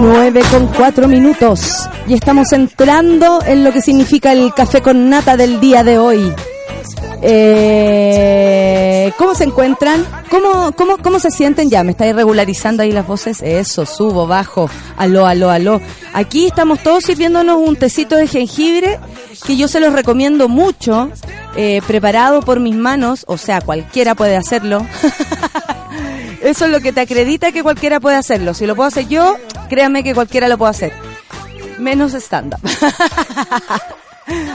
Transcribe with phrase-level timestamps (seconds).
[0.00, 5.36] 9 con 4 minutos y estamos entrando en lo que significa el café con nata
[5.36, 6.32] del día de hoy.
[7.20, 10.06] Eh, ¿Cómo se encuentran?
[10.30, 11.68] ¿Cómo, cómo, ¿Cómo se sienten?
[11.68, 13.42] Ya, me está irregularizando ahí las voces.
[13.42, 14.70] Eso, subo, bajo.
[14.96, 15.82] Aló, aló, aló.
[16.14, 18.98] Aquí estamos todos sirviéndonos un tecito de jengibre
[19.46, 21.10] que yo se los recomiendo mucho,
[21.56, 24.86] eh, preparado por mis manos, o sea, cualquiera puede hacerlo.
[26.40, 28.54] Eso es lo que te acredita que cualquiera puede hacerlo.
[28.54, 29.36] Si lo puedo hacer yo,
[29.68, 30.92] créanme que cualquiera lo puede hacer.
[31.78, 32.60] Menos stand-up.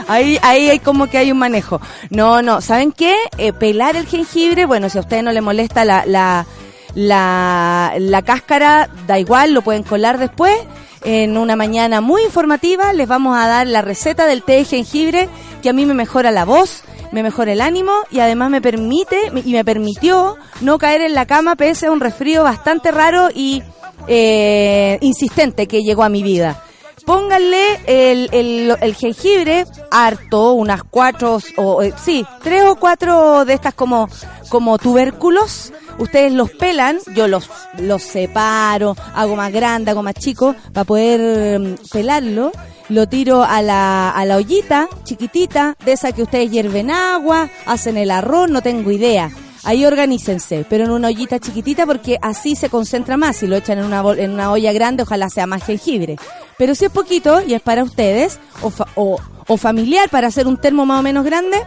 [0.08, 1.80] Ahí, ahí hay como que hay un manejo.
[2.08, 3.14] No, no, ¿saben qué?
[3.36, 6.46] Eh, pelar el jengibre, bueno, si a ustedes no le molesta la, la,
[6.96, 10.56] la, la cáscara, da igual, lo pueden colar después.
[11.04, 15.28] En una mañana muy informativa les vamos a dar la receta del té de jengibre
[15.62, 19.30] que a mí me mejora la voz, me mejora el ánimo y además me permite
[19.44, 23.62] y me permitió no caer en la cama pese a un resfrío bastante raro y
[24.08, 26.62] eh, insistente que llegó a mi vida.
[27.04, 33.52] Pónganle el, el, el jengibre harto, unas cuatro, o eh, sí, tres o cuatro de
[33.54, 34.08] estas como,
[34.48, 35.72] como tubérculos.
[35.98, 37.48] Ustedes los pelan, yo los,
[37.78, 42.52] los separo, hago más grande, hago más chico, para poder mm, pelarlo
[42.88, 47.96] lo tiro a la, a la ollita chiquitita, de esa que ustedes hierven agua, hacen
[47.96, 49.30] el arroz, no tengo idea.
[49.64, 53.38] Ahí organícense, pero en una ollita chiquitita porque así se concentra más.
[53.38, 56.16] Si lo echan en una, en una olla grande, ojalá sea más jengibre.
[56.56, 59.18] Pero si es poquito y es para ustedes, o, o,
[59.48, 61.58] o familiar, para hacer un termo más o menos grande,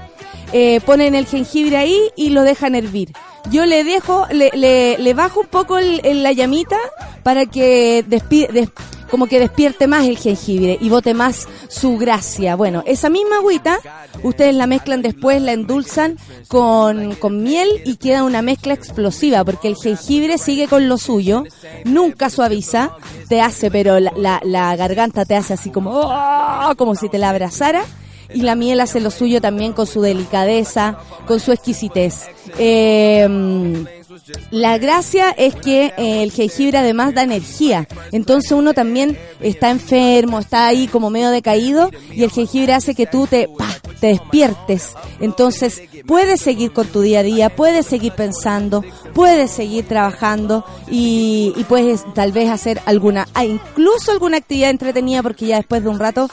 [0.51, 3.13] eh, ponen el jengibre ahí y lo dejan hervir.
[3.51, 4.51] Yo le dejo, le,
[4.97, 6.77] le, bajo un poco la llamita
[7.23, 8.69] para que despide,
[9.09, 12.55] como que despierte más el jengibre y bote más su gracia.
[12.55, 13.79] Bueno, esa misma agüita,
[14.23, 16.17] ustedes la mezclan después, la endulzan
[16.47, 21.43] con, con miel y queda una mezcla explosiva, porque el jengibre sigue con lo suyo,
[21.85, 22.91] nunca suaviza,
[23.27, 26.75] te hace, pero la garganta te hace así como, ¡oh!
[26.77, 27.68] como si te la abrazara
[28.33, 32.27] y la miel hace lo suyo también con su delicadeza, con su exquisitez.
[32.57, 33.27] Eh,
[34.51, 40.39] la gracia es que eh, el jengibre además da energía, entonces uno también está enfermo,
[40.39, 43.49] está ahí como medio decaído y el jengibre hace que tú te,
[43.99, 44.93] te despiertes.
[45.19, 51.53] Entonces puedes seguir con tu día a día, puedes seguir pensando, puedes seguir trabajando y,
[51.55, 55.89] y puedes tal vez hacer alguna, ah, incluso alguna actividad entretenida porque ya después de
[55.89, 56.29] un rato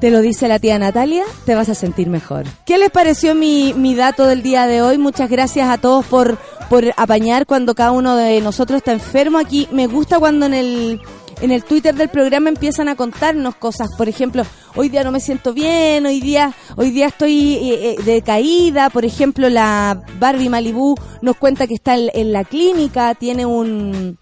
[0.00, 2.44] te lo dice la tía Natalia, te vas a sentir mejor.
[2.64, 4.98] ¿Qué les pareció mi, mi dato del día de hoy?
[4.98, 9.38] Muchas gracias a todos por, por apañar cuando cada uno de nosotros está enfermo.
[9.38, 11.00] Aquí me gusta cuando en el,
[11.40, 13.88] en el Twitter del programa empiezan a contarnos cosas.
[13.96, 18.02] Por ejemplo, hoy día no me siento bien, hoy día, hoy día estoy eh, eh,
[18.04, 18.90] decaída.
[18.90, 24.18] Por ejemplo, la Barbie Malibu nos cuenta que está en, en la clínica, tiene un,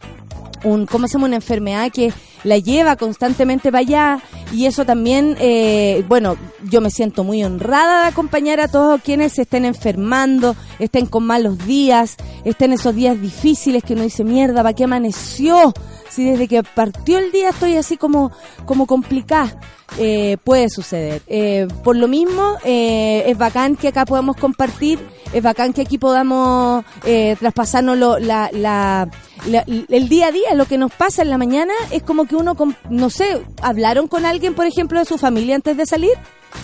[0.64, 1.26] un, ¿cómo se llama?
[1.26, 2.12] Una enfermedad que
[2.44, 4.20] la lleva constantemente para allá
[4.52, 6.36] y eso también, eh, bueno,
[6.70, 11.24] yo me siento muy honrada de acompañar a todos quienes se estén enfermando, estén con
[11.24, 15.72] malos días, estén esos días difíciles que uno dice, mierda, ¿para qué amaneció?
[16.08, 18.30] Si desde que partió el día estoy así como,
[18.66, 19.58] como complicada.
[19.98, 21.22] Eh, puede suceder.
[21.26, 24.98] Eh, por lo mismo, eh, es bacán que acá podamos compartir,
[25.32, 29.08] es bacán que aquí podamos eh, traspasarnos lo, la, la,
[29.46, 32.34] la, el día a día, lo que nos pasa en la mañana, es como que
[32.34, 32.56] uno,
[32.90, 36.12] no sé, hablaron con alguien, por ejemplo, de su familia antes de salir.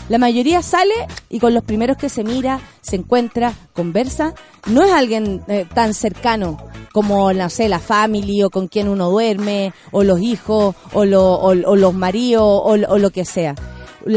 [0.08, 0.94] La mayoría sale
[1.28, 4.34] y con los primeros que se mira, se encuentra, conversa,
[4.66, 6.58] no es alguien eh, tan cercano
[6.92, 11.34] como, no sé, la family o con quien uno duerme, o los hijos, o, lo,
[11.34, 13.54] o, los maridos, o, o, lo que sea.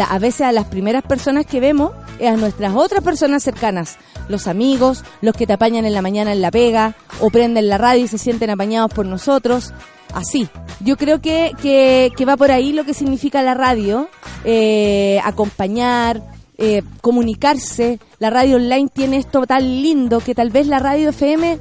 [0.10, 3.98] A veces a las primeras personas que vemos es a nuestras otras personas cercanas,
[4.30, 7.78] los amigos, los que te apañan en la mañana en la pega, o prenden la
[7.78, 9.74] radio y se sienten apañados por nosotros.
[10.14, 10.48] Así.
[10.80, 14.10] Yo creo que, que, que va por ahí lo que significa la radio,
[14.44, 16.22] eh, acompañar,
[16.58, 18.00] eh, comunicarse.
[18.20, 21.60] La radio online tiene esto tan lindo que tal vez la radio FM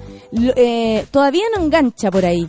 [0.56, 2.48] eh, todavía no engancha por ahí.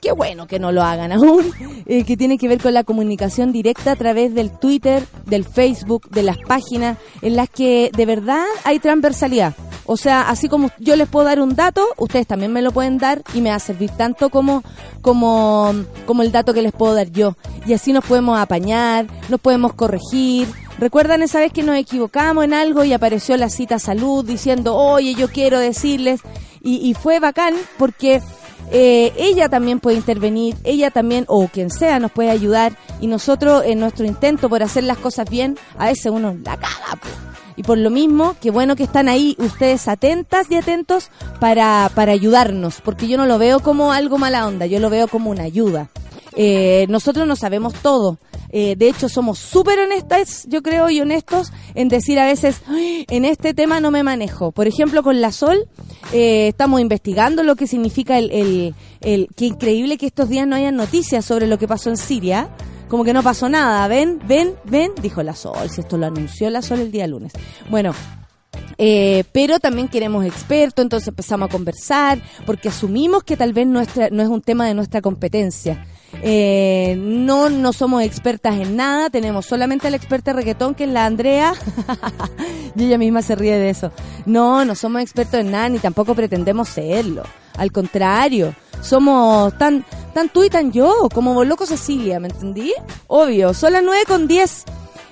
[0.00, 1.52] Qué bueno que no lo hagan aún,
[1.86, 6.08] eh, que tiene que ver con la comunicación directa a través del Twitter, del Facebook,
[6.10, 9.54] de las páginas, en las que de verdad hay transversalidad.
[9.86, 12.98] O sea, así como yo les puedo dar un dato, ustedes también me lo pueden
[12.98, 14.62] dar y me va a servir tanto como,
[15.02, 15.74] como,
[16.06, 17.36] como el dato que les puedo dar yo.
[17.66, 20.46] Y así nos podemos apañar, nos podemos corregir.
[20.78, 25.14] ¿Recuerdan esa vez que nos equivocamos en algo y apareció la cita salud diciendo, oye,
[25.14, 26.20] yo quiero decirles?
[26.62, 28.22] Y, y fue bacán porque
[28.70, 32.72] eh, ella también puede intervenir, ella también, o quien sea, nos puede ayudar.
[33.00, 36.98] Y nosotros, en nuestro intento por hacer las cosas bien, a veces uno la caga.
[37.56, 41.10] Y por lo mismo, qué bueno que están ahí ustedes atentas y atentos
[41.40, 45.08] para, para ayudarnos, porque yo no lo veo como algo mala onda, yo lo veo
[45.08, 45.88] como una ayuda.
[46.36, 48.18] Eh, nosotros no sabemos todo.
[48.52, 53.06] Eh, de hecho, somos súper honestas, yo creo, y honestos en decir a veces, "Ay,
[53.08, 54.50] en este tema no me manejo.
[54.52, 55.68] Por ejemplo, con la Sol,
[56.12, 59.28] eh, estamos investigando lo que significa el, el, el...
[59.36, 62.48] Qué increíble que estos días no hayan noticias sobre lo que pasó en Siria.
[62.88, 63.86] Como que no pasó nada.
[63.86, 65.70] Ven, ven, ven, dijo la Sol.
[65.70, 67.32] Si esto lo anunció la Sol el día lunes.
[67.70, 67.94] Bueno,
[68.78, 74.08] eh, pero también queremos expertos, entonces empezamos a conversar, porque asumimos que tal vez nuestra,
[74.10, 75.86] no es un tema de nuestra competencia.
[76.22, 80.90] Eh, no, no somos expertas en nada, tenemos solamente a la experta reggaetón, que es
[80.90, 81.54] la Andrea,
[82.76, 83.92] y ella misma se ríe de eso.
[84.26, 87.22] No, no somos expertos en nada, ni tampoco pretendemos serlo.
[87.56, 89.84] Al contrario, somos tan,
[90.14, 92.72] tan tú y tan yo, como loco Cecilia, ¿me entendí?
[93.06, 94.64] Obvio, son las 9 con 10.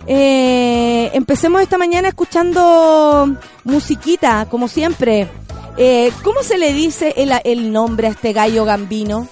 [0.07, 5.29] Eh, empecemos esta mañana escuchando musiquita, como siempre.
[5.77, 9.29] Eh, ¿Cómo se le dice el, el nombre a este gallo gambino?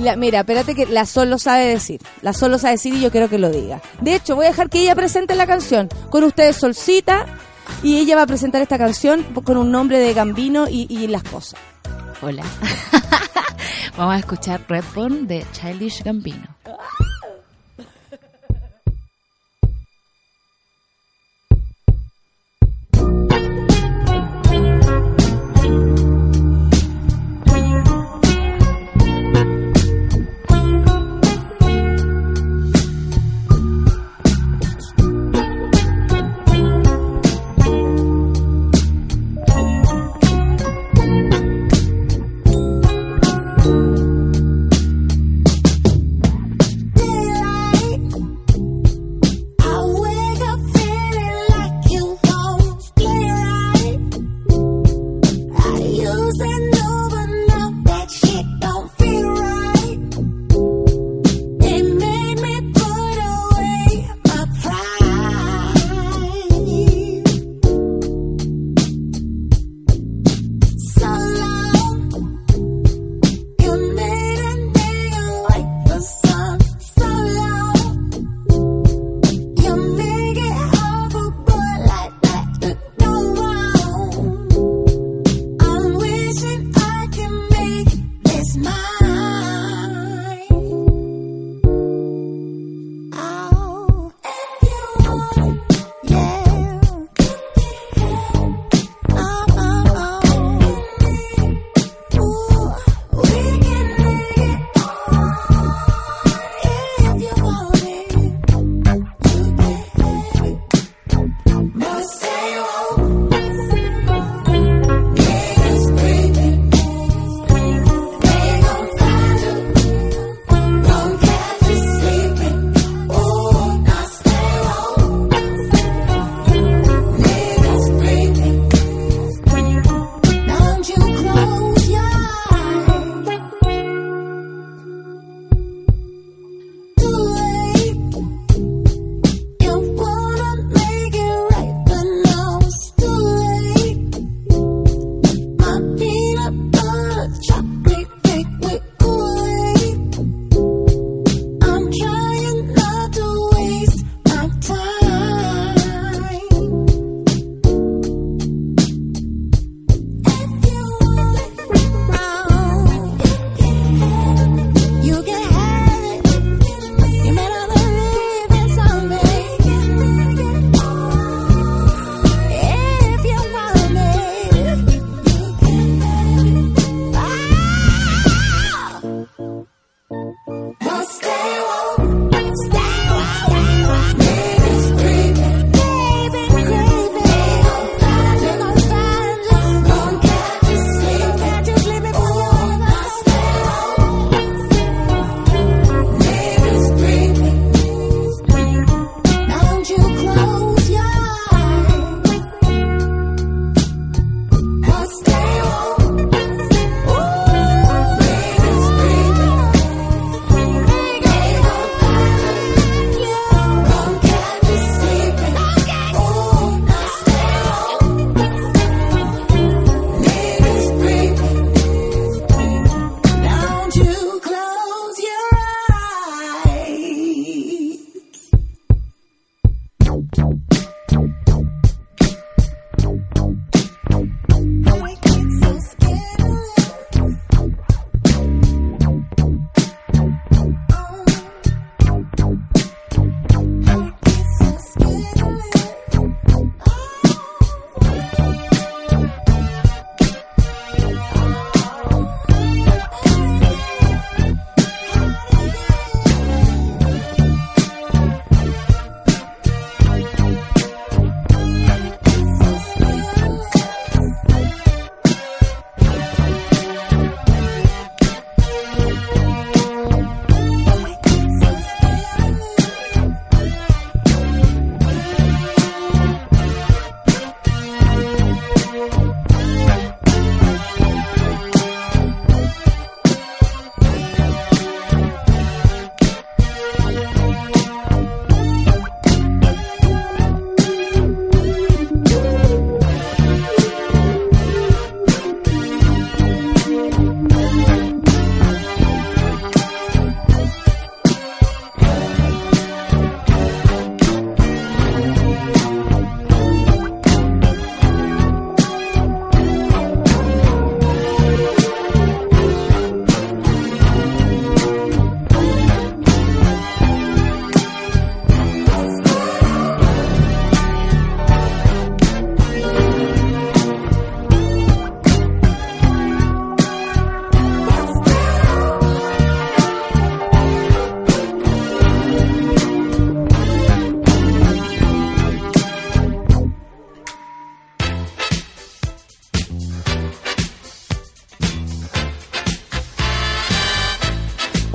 [0.00, 2.00] La- mira, espérate que la Sol lo sabe decir.
[2.22, 3.80] La Sol lo sabe decir y yo quiero que lo diga.
[4.00, 5.88] De hecho, voy a dejar que ella presente la canción.
[6.10, 7.26] Con ustedes Solcita.
[7.84, 11.22] Y ella va a presentar esta canción con un nombre de gambino y, y las
[11.22, 11.58] cosas.
[12.20, 12.42] Hola.
[13.96, 16.48] Vamos a escuchar Redbone de Childish Gambino.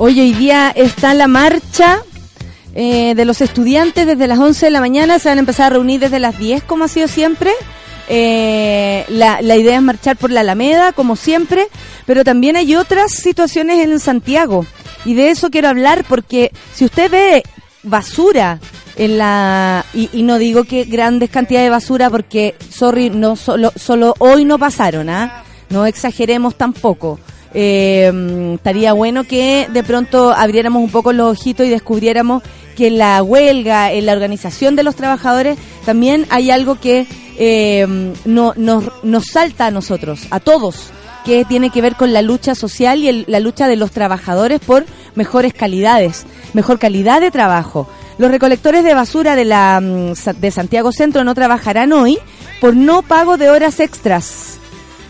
[0.06, 2.00] Hoy, hoy día está la marcha
[2.76, 5.18] eh, de los estudiantes desde las 11 de la mañana.
[5.18, 7.50] Se van a empezar a reunir desde las 10, como ha sido siempre.
[8.08, 11.66] Eh, la, la idea es marchar por la Alameda, como siempre,
[12.06, 14.64] pero también hay otras situaciones en Santiago.
[15.04, 17.42] Y de eso quiero hablar porque si usted ve
[17.82, 18.60] basura
[18.94, 24.14] en la y, no digo que grandes cantidades de basura porque sorry no solo solo
[24.18, 25.44] hoy no pasaron ¿ah?
[25.68, 27.20] no exageremos tampoco
[27.54, 32.42] eh, estaría bueno que de pronto abriéramos un poco los ojitos y descubriéramos
[32.76, 37.06] que en la huelga, en la organización de los trabajadores, también hay algo que
[37.38, 37.86] eh,
[38.24, 40.90] no, nos, nos salta a nosotros, a todos,
[41.24, 44.60] que tiene que ver con la lucha social y el- la lucha de los trabajadores
[44.60, 44.84] por
[45.14, 47.88] mejores calidades, mejor calidad de trabajo.
[48.18, 52.18] Los recolectores de basura de, la, mm, de Santiago Centro no trabajarán hoy
[52.60, 54.55] por no pago de horas extras.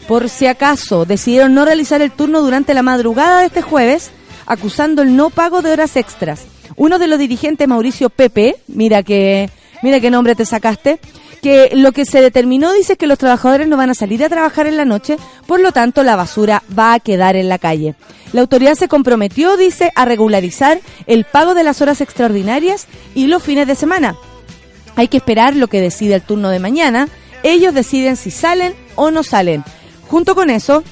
[0.09, 4.11] Por si acaso, decidieron no realizar el turno durante la madrugada de este jueves,
[4.47, 6.45] acusando el no pago de horas extras.
[6.77, 9.51] Uno de los dirigentes, Mauricio Pepe, mira que,
[9.83, 11.01] mira qué nombre te sacaste,
[11.43, 14.29] que lo que se determinó dice es que los trabajadores no van a salir a
[14.29, 17.95] trabajar en la noche, por lo tanto la basura va a quedar en la calle.
[18.33, 23.43] La autoridad se comprometió, dice, a regularizar el pago de las horas extraordinarias y los
[23.43, 24.17] fines de semana.
[24.97, 27.09] Hay que esperar lo que decide el turno de mañana.
[27.43, 29.63] Ellos deciden si salen o no salen.
[30.09, 30.83] Junto con eso,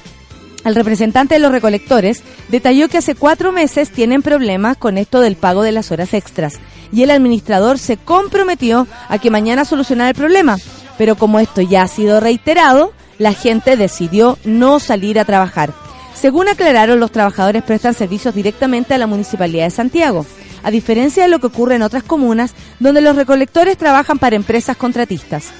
[0.65, 5.35] el representante de los recolectores detalló que hace cuatro meses tienen problemas con esto del
[5.35, 6.59] pago de las horas extras
[6.91, 10.57] y el administrador se comprometió a que mañana solucionara el problema.
[10.97, 15.73] Pero como esto ya ha sido reiterado, la gente decidió no salir a trabajar.
[16.13, 20.25] Según aclararon, los trabajadores prestan servicios directamente a la Municipalidad de Santiago,
[20.63, 24.77] a diferencia de lo que ocurre en otras comunas donde los recolectores trabajan para empresas
[24.77, 25.51] contratistas.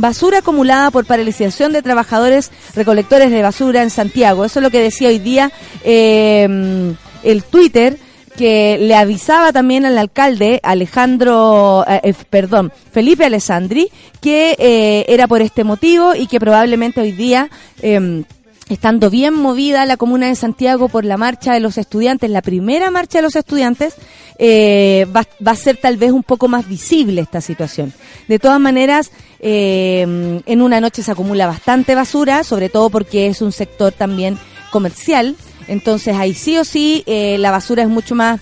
[0.00, 4.46] Basura acumulada por paralización de trabajadores recolectores de basura en Santiago.
[4.46, 5.52] Eso es lo que decía hoy día
[5.84, 7.98] eh, el Twitter
[8.36, 13.90] que le avisaba también al alcalde Alejandro, eh, eh, perdón, Felipe Alessandri,
[14.22, 17.50] que eh, era por este motivo y que probablemente hoy día,
[17.82, 18.22] eh,
[18.70, 22.90] estando bien movida la comuna de Santiago por la marcha de los estudiantes, la primera
[22.90, 23.94] marcha de los estudiantes,
[24.38, 27.92] eh, va, a ser tal vez un poco más visible esta situación.
[28.28, 29.10] De todas maneras,
[29.40, 34.38] eh, en una noche se acumula bastante basura, sobre todo porque es un sector también
[34.70, 35.34] comercial.
[35.66, 38.40] Entonces ahí sí o sí eh, la basura es mucho más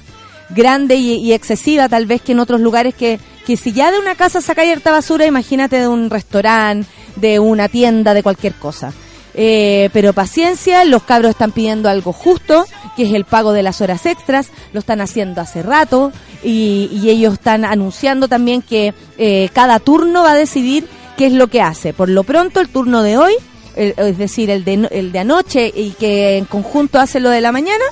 [0.51, 3.99] grande y, y excesiva tal vez que en otros lugares que, que si ya de
[3.99, 8.93] una casa saca harta basura, imagínate de un restaurante, de una tienda, de cualquier cosa.
[9.41, 12.67] Eh, pero paciencia, los cabros están pidiendo algo justo,
[12.97, 16.11] que es el pago de las horas extras, lo están haciendo hace rato
[16.43, 21.47] y, ellos están anunciando también que eh, cada turno va a decidir qué es lo
[21.47, 21.93] que hace.
[21.93, 23.35] Por lo pronto, el turno de hoy,
[23.77, 27.53] es decir, el de, el de anoche y que en conjunto hace lo de la
[27.53, 27.85] mañana,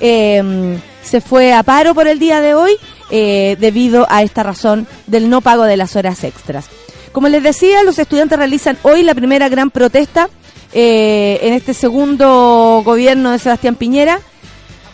[0.00, 2.72] eh, se fue a paro por el día de hoy
[3.10, 6.66] eh, debido a esta razón del no pago de las horas extras.
[7.12, 10.28] Como les decía, los estudiantes realizan hoy la primera gran protesta
[10.74, 14.20] eh, en este segundo gobierno de Sebastián Piñera,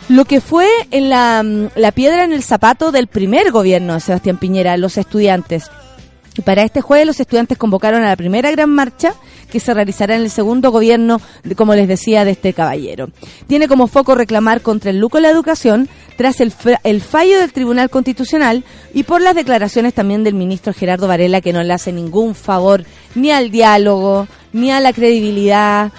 [0.09, 3.99] lo que fue en la, mm, la piedra en el zapato del primer gobierno de
[3.99, 5.71] Sebastián Piñera, los estudiantes.
[6.37, 9.13] Y para este jueves los estudiantes convocaron a la primera gran marcha
[9.51, 11.19] que se realizará en el segundo gobierno,
[11.57, 13.09] como les decía, de este caballero.
[13.47, 17.51] Tiene como foco reclamar contra el lucro de la educación tras el, el fallo del
[17.51, 21.91] Tribunal Constitucional y por las declaraciones también del ministro Gerardo Varela que no le hace
[21.91, 25.91] ningún favor ni al diálogo, ni a la credibilidad,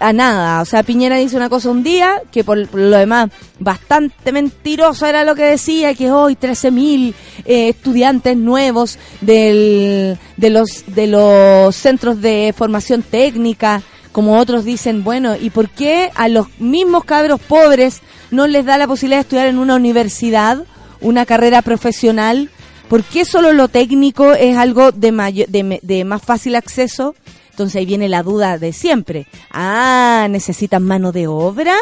[0.00, 0.60] a nada.
[0.62, 5.24] O sea, Piñera dice una cosa un día, que por, lo demás bastante mentiroso era
[5.24, 12.20] lo que decía, que hoy 13.000 eh, estudiantes nuevos del, de, los, de los centros
[12.20, 18.00] de formación técnica, como otros dicen, bueno, ¿y por qué a los mismos cabros pobres
[18.30, 20.64] no les da la posibilidad de estudiar en una universidad,
[21.00, 22.50] una carrera profesional?
[22.88, 25.12] ¿Por qué solo lo técnico es algo de,
[25.48, 27.14] de, de más fácil acceso?
[27.58, 29.26] Entonces ahí viene la duda de siempre.
[29.50, 31.74] Ah, necesitan mano de obra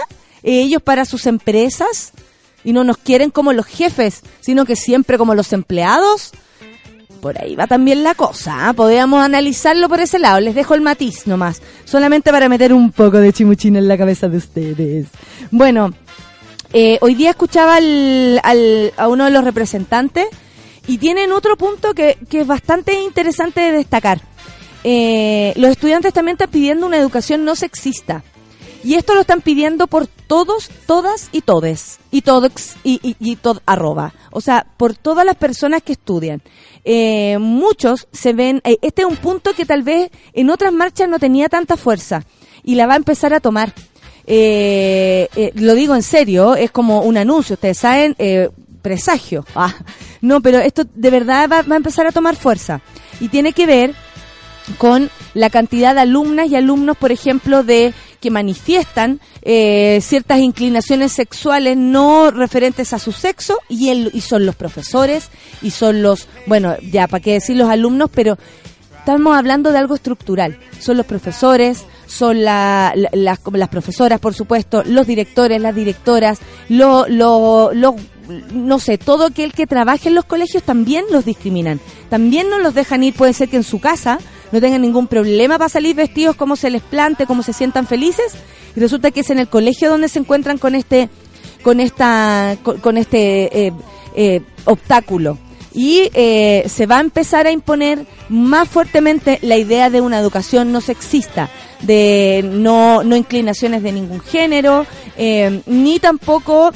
[0.42, 2.12] ellos para sus empresas
[2.64, 6.30] y no nos quieren como los jefes, sino que siempre como los empleados.
[7.20, 8.72] Por ahí va también la cosa, ¿ah?
[8.72, 10.40] podríamos analizarlo por ese lado.
[10.40, 14.28] Les dejo el matiz nomás, solamente para meter un poco de chimuchina en la cabeza
[14.30, 15.08] de ustedes.
[15.50, 15.92] Bueno,
[16.72, 20.26] eh, hoy día escuchaba al- al- a uno de los representantes
[20.86, 24.22] y tienen otro punto que, que es bastante interesante de destacar.
[24.88, 28.22] Eh, los estudiantes también están pidiendo una educación no sexista.
[28.84, 31.98] Y esto lo están pidiendo por todos, todas y todes.
[32.12, 32.52] Y todos
[32.84, 34.14] y, y, tod- arroba.
[34.30, 36.40] O sea, por todas las personas que estudian.
[36.84, 41.08] Eh, muchos se ven, eh, este es un punto que tal vez en otras marchas
[41.08, 42.22] no tenía tanta fuerza.
[42.62, 43.72] Y la va a empezar a tomar.
[44.24, 48.14] eh, eh, lo digo en serio, es como un anuncio, ustedes saben,
[48.82, 49.44] presagio.
[49.56, 49.74] Ah,
[50.20, 52.80] no, pero esto de verdad va a empezar a tomar fuerza.
[53.20, 53.94] Y tiene que ver
[54.78, 61.12] con la cantidad de alumnas y alumnos, por ejemplo, de que manifiestan eh, ciertas inclinaciones
[61.12, 65.28] sexuales no referentes a su sexo y, el, y son los profesores
[65.62, 68.36] y son los, bueno, ya para qué decir los alumnos, pero
[68.98, 70.58] estamos hablando de algo estructural.
[70.80, 76.38] Son los profesores, son la, la- las, las profesoras, por supuesto, los directores, las directoras,
[76.68, 77.94] lo, lo, lo-
[78.52, 81.78] no sé, todo aquel que trabaje en los colegios también los discriminan.
[82.10, 84.18] También no los dejan ir, puede ser que en su casa
[84.52, 88.32] no tengan ningún problema para salir vestidos como se les plante, como se sientan felices,
[88.74, 91.08] y resulta que es en el colegio donde se encuentran con este,
[91.62, 93.72] con esta, con, con este eh,
[94.14, 95.38] eh, obstáculo.
[95.74, 100.72] Y eh, se va a empezar a imponer más fuertemente la idea de una educación
[100.72, 101.50] no sexista,
[101.82, 104.86] de no, no inclinaciones de ningún género,
[105.18, 106.72] eh, ni tampoco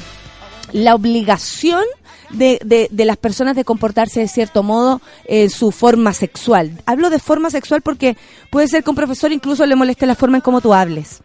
[0.71, 1.83] la obligación
[2.33, 6.81] de, de, las personas de comportarse de cierto modo en su forma sexual.
[6.85, 8.17] Hablo de forma sexual porque
[8.49, 11.21] puede ser que un profesor incluso le moleste la forma en cómo tú hables.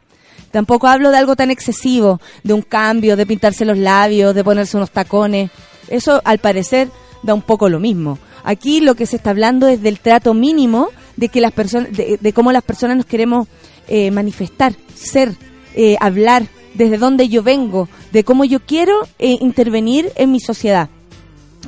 [0.51, 4.77] Tampoco hablo de algo tan excesivo, de un cambio, de pintarse los labios, de ponerse
[4.77, 5.51] unos tacones.
[5.89, 6.89] Eso, al parecer,
[7.23, 8.19] da un poco lo mismo.
[8.45, 12.19] Aquí lo que se está hablando es del trato mínimo de que las personas, de,
[12.21, 13.49] de cómo las personas nos queremos
[13.89, 15.35] eh, manifestar, ser,
[15.75, 20.89] eh, hablar, desde dónde yo vengo, de cómo yo quiero eh, intervenir en mi sociedad.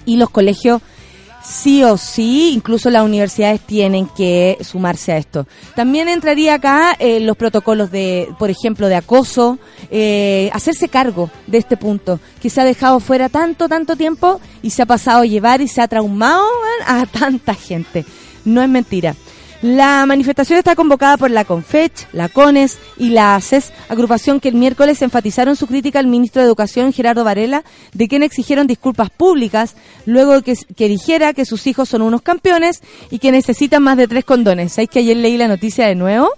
[0.09, 0.81] Y los colegios
[1.45, 5.47] sí o sí, incluso las universidades tienen que sumarse a esto.
[5.75, 9.59] También entraría acá eh, los protocolos de, por ejemplo, de acoso,
[9.91, 14.71] eh, hacerse cargo de este punto, que se ha dejado fuera tanto, tanto tiempo y
[14.71, 16.45] se ha pasado a llevar y se ha traumado
[16.87, 18.07] a tanta gente.
[18.47, 19.15] No es mentira.
[19.61, 24.55] La manifestación está convocada por la CONFECH, la CONES y la ACES, agrupación que el
[24.55, 29.75] miércoles enfatizaron su crítica al ministro de Educación, Gerardo Varela, de quien exigieron disculpas públicas
[30.07, 34.07] luego que, que dijera que sus hijos son unos campeones y que necesitan más de
[34.07, 34.75] tres condones.
[34.75, 36.31] ¿Sabéis que ayer leí la noticia de nuevo?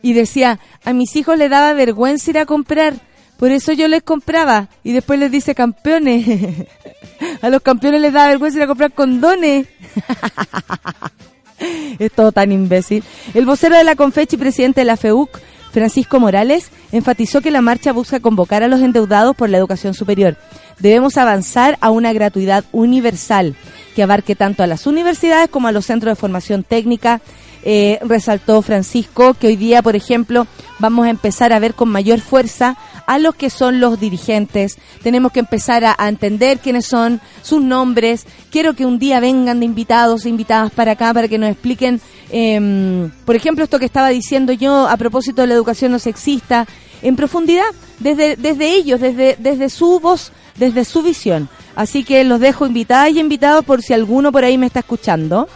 [0.00, 2.94] Y decía, a mis hijos les daba vergüenza ir a comprar,
[3.38, 4.68] por eso yo les compraba.
[4.82, 6.66] Y después les dice campeones.
[7.42, 9.66] a los campeones les daba vergüenza ir a comprar condones.
[11.98, 13.04] es todo tan imbécil.
[13.34, 15.40] El vocero de la Confechi y presidente de la FEUC,
[15.72, 20.36] Francisco Morales, enfatizó que la marcha busca convocar a los endeudados por la educación superior.
[20.78, 23.54] Debemos avanzar a una gratuidad universal
[23.94, 27.20] que abarque tanto a las universidades como a los centros de formación técnica.
[27.66, 30.46] Eh, resaltó Francisco que hoy día, por ejemplo,
[30.78, 34.76] vamos a empezar a ver con mayor fuerza a los que son los dirigentes.
[35.02, 38.26] Tenemos que empezar a, entender quiénes son sus nombres.
[38.50, 42.02] Quiero que un día vengan de invitados e invitadas para acá para que nos expliquen,
[42.30, 46.66] eh, por ejemplo, esto que estaba diciendo yo a propósito de la educación no sexista,
[47.00, 47.64] en profundidad,
[47.98, 51.48] desde, desde ellos, desde, desde su voz, desde su visión.
[51.76, 55.48] Así que los dejo invitadas y invitados por si alguno por ahí me está escuchando.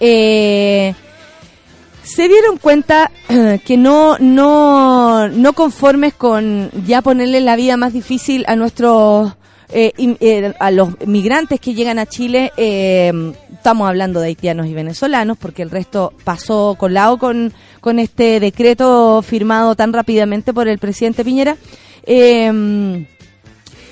[0.00, 0.94] Eh,
[2.08, 3.10] se dieron cuenta
[3.64, 9.34] que no, no, no conformes con ya ponerle la vida más difícil a nuestros
[9.70, 13.12] eh, eh, a los migrantes que llegan a Chile, eh,
[13.52, 19.20] estamos hablando de haitianos y venezolanos, porque el resto pasó colado con, con este decreto
[19.20, 21.58] firmado tan rápidamente por el presidente Piñera.
[22.04, 23.06] Eh,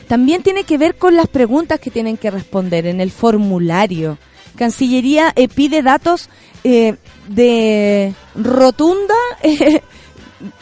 [0.09, 4.17] también tiene que ver con las preguntas que tienen que responder en el formulario.
[4.57, 6.29] Cancillería eh, pide datos
[6.65, 6.97] eh,
[7.29, 9.83] de rotunda eh,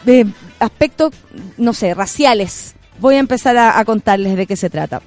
[0.05, 0.27] de
[0.59, 1.13] aspectos,
[1.57, 2.75] no sé, raciales.
[2.99, 5.01] Voy a empezar a, contarles de qué se trata.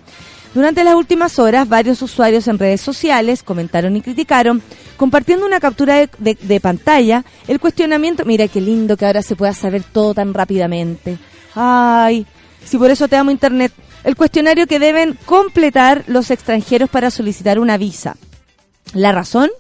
[0.54, 4.62] Durante las últimas horas, varios usuarios en redes sociales comentaron y criticaron,
[4.96, 8.24] compartiendo una captura de, de- de pantalla, el cuestionamiento.
[8.24, 11.18] Mira qué lindo que ahora se pueda saber todo tan rápidamente.
[11.54, 12.26] Ay,
[12.64, 13.72] si por eso te amo Internet.
[14.04, 18.16] El cuestionario que deben completar los extranjeros para solicitar una visa.
[18.94, 19.50] La razón,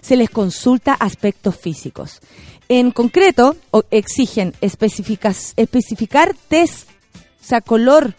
[0.00, 2.20] se les consulta aspectos físicos.
[2.68, 3.56] En concreto,
[3.90, 8.14] exigen especificar test, o sea, color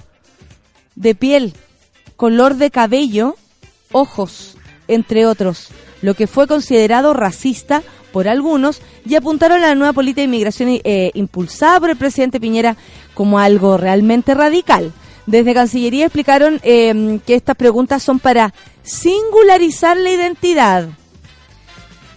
[0.95, 1.53] de piel,
[2.15, 3.35] color de cabello,
[3.91, 5.69] ojos, entre otros,
[6.01, 10.69] lo que fue considerado racista por algunos y apuntaron a la nueva política de inmigración
[10.83, 12.75] eh, impulsada por el presidente Piñera
[13.13, 14.91] como algo realmente radical.
[15.29, 20.89] Desde Cancillería explicaron eh, que estas preguntas son para singularizar la identidad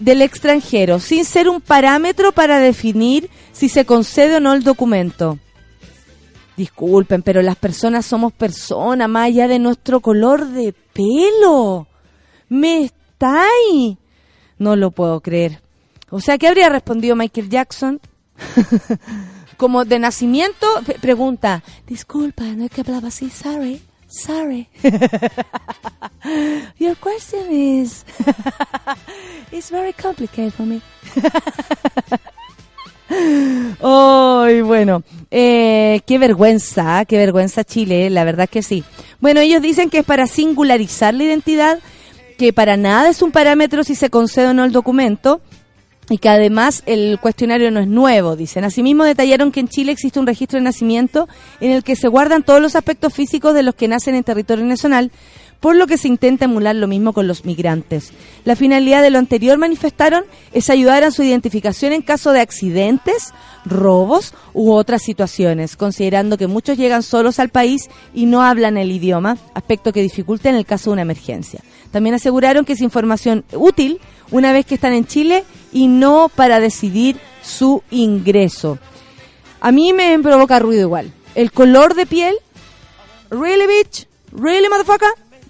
[0.00, 5.38] del extranjero, sin ser un parámetro para definir si se concede o no el documento.
[6.56, 11.86] Disculpen, pero las personas somos personas más allá de nuestro color de pelo.
[12.48, 13.98] ¿Me estáis?
[14.56, 15.60] No lo puedo creer.
[16.08, 18.00] O sea, ¿qué habría respondido Michael Jackson?
[19.62, 24.66] como de nacimiento, pre- pregunta, disculpa, no es que hablaba así, sorry, sorry.
[26.80, 28.04] Your question is,
[29.52, 30.80] it's very complicated for me.
[33.80, 38.82] Ay, bueno, eh, qué vergüenza, qué vergüenza Chile, la verdad que sí.
[39.20, 41.78] Bueno, ellos dicen que es para singularizar la identidad,
[42.36, 45.40] que para nada es un parámetro si se concede o no el documento,
[46.10, 48.64] y que además el cuestionario no es nuevo, dicen.
[48.64, 51.28] Asimismo detallaron que en Chile existe un registro de nacimiento
[51.60, 54.64] en el que se guardan todos los aspectos físicos de los que nacen en territorio
[54.64, 55.12] nacional,
[55.60, 58.12] por lo que se intenta emular lo mismo con los migrantes.
[58.44, 63.32] La finalidad de lo anterior, manifestaron, es ayudar a su identificación en caso de accidentes,
[63.64, 68.90] robos u otras situaciones, considerando que muchos llegan solos al país y no hablan el
[68.90, 71.60] idioma, aspecto que dificulta en el caso de una emergencia.
[71.92, 74.00] También aseguraron que es información útil
[74.32, 78.78] una vez que están en Chile y no para decidir su ingreso.
[79.60, 81.12] A mí me provoca ruido igual.
[81.34, 82.36] El color de piel,
[83.30, 85.08] really bitch, really motherfucker.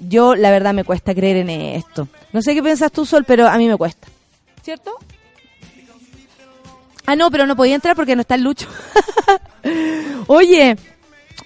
[0.08, 2.08] Yo la verdad me cuesta creer en esto.
[2.32, 4.08] No sé qué piensas tú, Sol, pero a mí me cuesta.
[4.62, 4.92] ¿Cierto?
[7.06, 8.68] Ah, no, pero no podía entrar porque no está el Lucho.
[10.28, 10.76] Oye,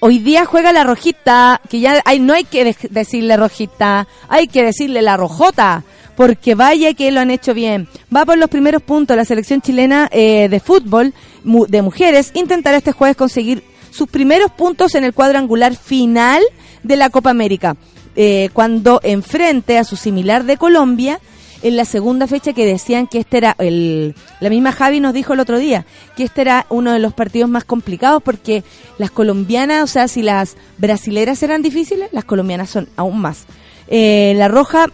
[0.00, 4.48] hoy día juega la rojita, que ya hay, no hay que de- decirle rojita, hay
[4.48, 5.82] que decirle la rojota,
[6.16, 7.88] porque vaya que lo han hecho bien.
[8.14, 11.12] Va por los primeros puntos la selección chilena eh, de fútbol
[11.44, 16.42] mu- de mujeres, intentará este jueves conseguir sus primeros puntos en el cuadrangular final
[16.82, 17.76] de la Copa América,
[18.14, 21.18] eh, cuando enfrente a su similar de Colombia,
[21.62, 25.32] en la segunda fecha que decían que este era el la misma Javi nos dijo
[25.32, 28.62] el otro día que este era uno de los partidos más complicados porque
[28.98, 33.46] las colombianas o sea si las brasileras eran difíciles las colombianas son aún más
[33.88, 34.88] Eh, la roja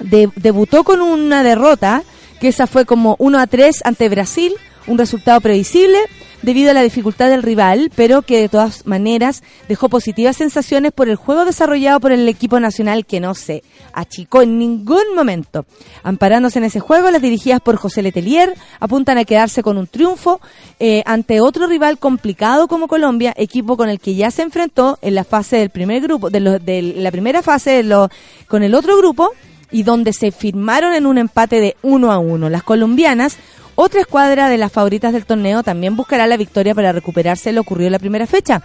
[0.00, 2.02] de- debutó con una derrota
[2.40, 4.52] que esa fue como 1 a 3 ante Brasil
[4.86, 5.98] un resultado previsible
[6.40, 11.08] debido a la dificultad del rival, pero que de todas maneras dejó positivas sensaciones por
[11.08, 15.66] el juego desarrollado por el equipo nacional que no se achicó en ningún momento.
[16.04, 20.40] Amparándose en ese juego, las dirigidas por José Letelier apuntan a quedarse con un triunfo
[20.78, 25.16] eh, ante otro rival complicado como Colombia, equipo con el que ya se enfrentó en
[25.16, 26.58] la fase del primer grupo, de, lo-
[27.02, 28.08] la primera fase de
[28.46, 29.32] con el otro grupo
[29.70, 32.48] y donde se firmaron en un empate de uno a uno.
[32.48, 33.38] Las colombianas
[33.80, 37.86] otra escuadra de las favoritas del torneo también buscará la victoria para recuperarse lo ocurrido
[37.86, 38.60] en la primera fecha,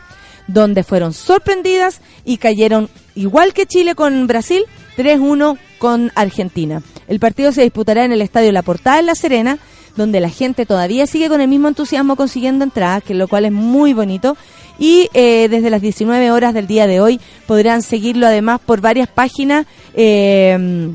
[0.47, 4.63] donde fueron sorprendidas y cayeron, igual que Chile con Brasil,
[4.97, 6.81] 3-1 con Argentina.
[7.07, 9.59] El partido se disputará en el Estadio La Portada en La Serena,
[9.95, 13.51] donde la gente todavía sigue con el mismo entusiasmo consiguiendo entradas, que lo cual es
[13.51, 14.35] muy bonito.
[14.79, 19.07] Y eh, desde las 19 horas del día de hoy podrán seguirlo además por varias
[19.07, 20.89] páginas, eh,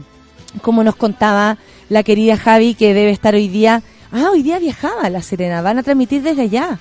[0.62, 3.82] como nos contaba la querida Javi, que debe estar hoy día.
[4.10, 6.78] Ah, hoy día viajaba La Serena, van a transmitir desde allá.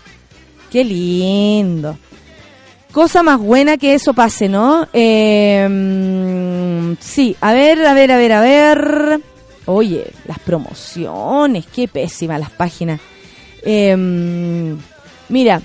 [0.72, 1.98] Qué lindo.
[2.92, 4.88] Cosa más buena que eso pase, ¿no?
[4.92, 5.68] Eh,
[7.00, 9.22] sí, a ver, a ver, a ver, a ver.
[9.66, 13.00] Oye, las promociones, qué pésimas las páginas.
[13.66, 14.74] Mm,
[15.30, 15.62] mira,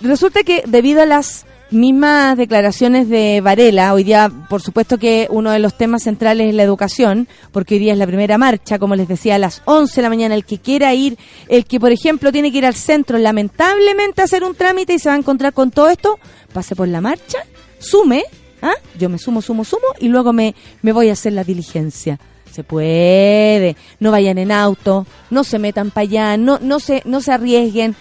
[0.00, 5.50] resulta que debido a las mismas declaraciones de Varela, hoy día, por supuesto que uno
[5.50, 8.96] de los temas centrales es la educación, porque hoy día es la primera marcha, como
[8.96, 11.92] les decía, a las 11 de la mañana, el que quiera ir, el que, por
[11.92, 15.18] ejemplo, tiene que ir al centro, lamentablemente, a hacer un trámite y se va a
[15.18, 16.18] encontrar con todo esto,
[16.52, 17.38] pase por la marcha,
[17.78, 18.24] sume,
[18.62, 18.74] ¿ah?
[18.98, 22.18] yo me sumo, sumo, sumo, y luego me, me voy a hacer la diligencia.
[22.50, 27.20] Se puede, no vayan en auto, no se metan para allá, no, no, se, no
[27.20, 27.94] se arriesguen,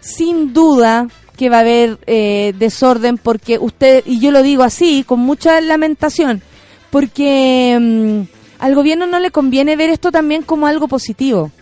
[0.00, 5.04] sin duda que va a haber eh, desorden porque usted, y yo lo digo así,
[5.04, 6.42] con mucha lamentación,
[6.90, 11.52] porque mm, al gobierno no le conviene ver esto también como algo positivo.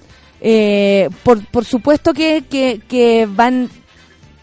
[0.40, 3.70] Eh, por, por supuesto que, que, que van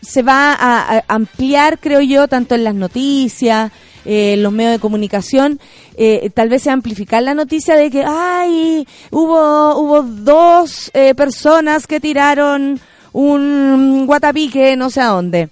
[0.04, 3.72] se va a, ampliar, creo yo, tanto en las noticias,
[4.06, 5.60] eh, en los medios de comunicación,
[5.96, 11.88] eh, tal vez se amplificar la noticia de que, ay, hubo, hubo dos eh, personas
[11.88, 12.80] que tiraron
[13.14, 15.50] un guatapique no sé a dónde.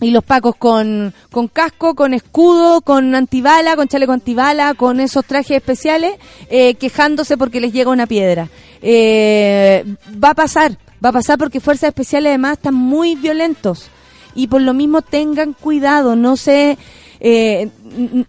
[0.00, 5.24] Y los pacos con, con casco, con escudo, con antibala, con chaleco antibala, con esos
[5.24, 6.14] trajes especiales,
[6.50, 8.48] eh, quejándose porque les llega una piedra.
[8.80, 13.90] Eh, va a pasar, va a pasar porque fuerzas especiales además están muy violentos.
[14.34, 16.78] Y por lo mismo tengan cuidado, no se,
[17.20, 17.68] eh,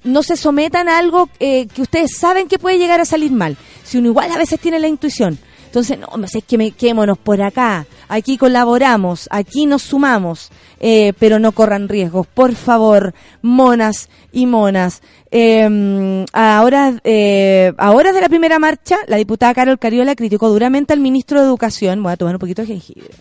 [0.03, 3.57] no se sometan a algo eh, que ustedes saben que puede llegar a salir mal.
[3.83, 5.39] Si uno igual a veces tiene la intuición.
[5.73, 11.13] Entonces, no, me sé que me quémonos por acá, aquí colaboramos, aquí nos sumamos, eh,
[11.17, 15.01] pero no corran riesgos, por favor, monas y monas.
[15.31, 21.39] Eh, ahora, eh, de la primera marcha, la diputada Carol Cariola criticó duramente al ministro
[21.39, 23.15] de Educación, voy a tomar un poquito de jengibre.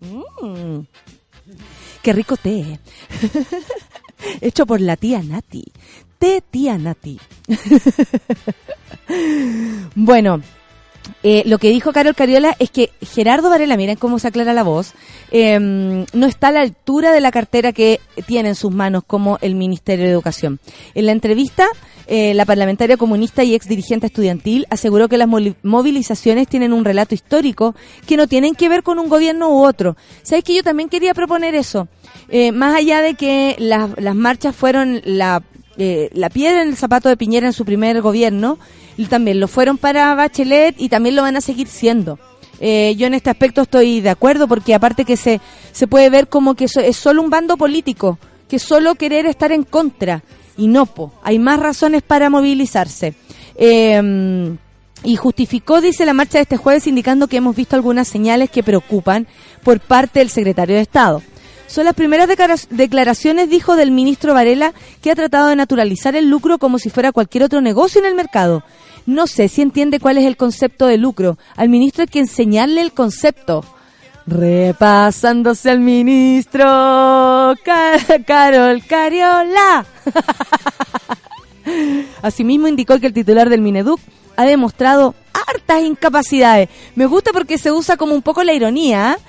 [0.00, 0.78] Mm.
[2.02, 2.80] Qué rico té.
[4.40, 5.70] Hecho por la tía Nati.
[6.18, 7.20] Té tía Nati.
[9.94, 10.40] bueno,
[11.22, 14.62] eh, lo que dijo Carol Cariola es que Gerardo Varela, miren cómo se aclara la
[14.62, 14.94] voz,
[15.30, 19.38] em, no está a la altura de la cartera que tiene en sus manos como
[19.40, 20.60] el Ministerio de Educación.
[20.94, 21.66] En la entrevista,
[22.06, 25.28] eh, la parlamentaria comunista y ex dirigente estudiantil aseguró que las
[25.62, 27.74] movilizaciones tienen un relato histórico
[28.06, 29.96] que no tienen que ver con un gobierno u otro.
[30.22, 31.88] ¿Sabes que yo también quería proponer eso?
[32.28, 35.42] Eh, más allá de que las marchas fueron la,
[35.76, 38.58] la piedra en el zapato de Piñera en su primer gobierno,
[38.96, 42.18] y también lo fueron para Bachelet y también lo van a seguir siendo.
[42.60, 45.40] Eh, yo en este aspecto estoy de acuerdo porque aparte que se,
[45.72, 49.62] se puede ver como que es solo un bando político, que solo querer estar en
[49.62, 50.22] contra
[50.60, 53.14] y no, po, hay más razones para movilizarse.
[53.54, 54.58] Em,
[55.02, 58.62] y justificó, dice la marcha de este jueves, indicando que hemos visto algunas señales que
[58.62, 59.26] preocupan
[59.62, 61.22] por parte del secretario de Estado.
[61.70, 62.28] Son las primeras
[62.70, 67.12] declaraciones, dijo del ministro Varela, que ha tratado de naturalizar el lucro como si fuera
[67.12, 68.62] cualquier otro negocio en el mercado
[69.06, 71.38] no sé si entiende cuál es el concepto de lucro.
[71.56, 73.64] Al ministro hay que enseñarle el concepto.
[74.26, 77.54] Repasándose al ministro
[78.26, 79.84] Carol Cariola.
[82.22, 84.00] Asimismo indicó que el titular del Mineduc
[84.36, 86.68] ha demostrado hartas incapacidades.
[86.94, 89.16] Me gusta porque se usa como un poco la ironía.
[89.18, 89.22] ¿eh?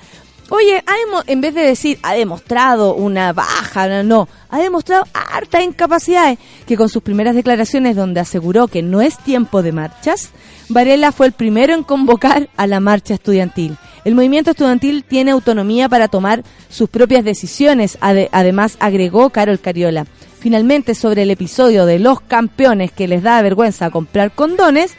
[0.54, 0.84] Oye,
[1.28, 6.90] en vez de decir ha demostrado una baja, no, ha demostrado hartas incapacidades, que con
[6.90, 10.28] sus primeras declaraciones donde aseguró que no es tiempo de marchas,
[10.68, 13.78] Varela fue el primero en convocar a la marcha estudiantil.
[14.04, 20.04] El movimiento estudiantil tiene autonomía para tomar sus propias decisiones, además agregó Carol Cariola.
[20.38, 24.92] Finalmente, sobre el episodio de los campeones que les da vergüenza comprar condones,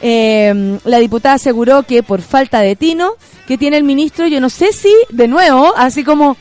[0.00, 3.14] eh, la diputada aseguró que por falta de tino
[3.46, 6.36] que tiene el ministro, yo no sé si, de nuevo, así como,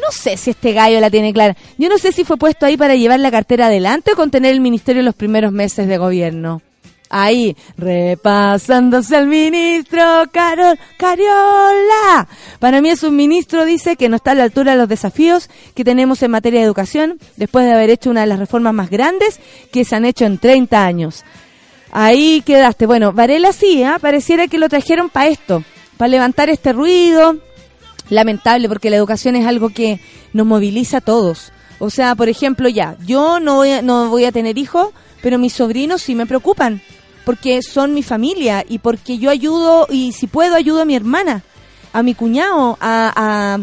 [0.00, 2.76] no sé si este gallo la tiene clara, yo no sé si fue puesto ahí
[2.76, 6.62] para llevar la cartera adelante o contener el ministerio en los primeros meses de gobierno.
[7.14, 12.26] Ahí, repasándose al ministro Carol Cariola.
[12.58, 15.50] Para mí es un ministro, dice, que no está a la altura de los desafíos
[15.74, 18.88] que tenemos en materia de educación, después de haber hecho una de las reformas más
[18.88, 21.22] grandes que se han hecho en 30 años.
[21.92, 22.86] Ahí quedaste.
[22.86, 23.92] Bueno, Varela sí, ¿eh?
[24.00, 25.62] pareciera que lo trajeron para esto,
[25.98, 27.36] para levantar este ruido.
[28.08, 30.00] Lamentable, porque la educación es algo que
[30.32, 31.52] nos moviliza a todos.
[31.78, 34.88] O sea, por ejemplo, ya, yo no voy a, no voy a tener hijos,
[35.22, 36.80] pero mis sobrinos sí me preocupan,
[37.24, 41.42] porque son mi familia y porque yo ayudo, y si puedo, ayudo a mi hermana,
[41.92, 43.58] a mi cuñado, a,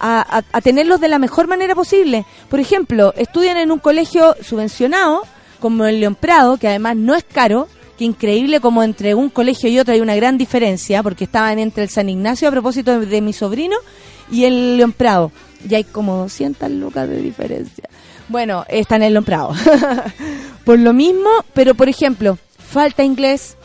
[0.00, 2.24] a, a tenerlos de la mejor manera posible.
[2.48, 5.22] Por ejemplo, estudian en un colegio subvencionado,
[5.64, 9.70] como el León Prado, que además no es caro, que increíble como entre un colegio
[9.70, 13.20] y otro hay una gran diferencia, porque estaban entre el San Ignacio a propósito de,
[13.22, 13.74] mi sobrino
[14.30, 15.32] y el León Prado.
[15.66, 17.88] Y hay como 200 lucas de diferencia.
[18.28, 19.54] Bueno, está en el León Prado.
[20.66, 23.56] por lo mismo, pero por ejemplo, falta inglés.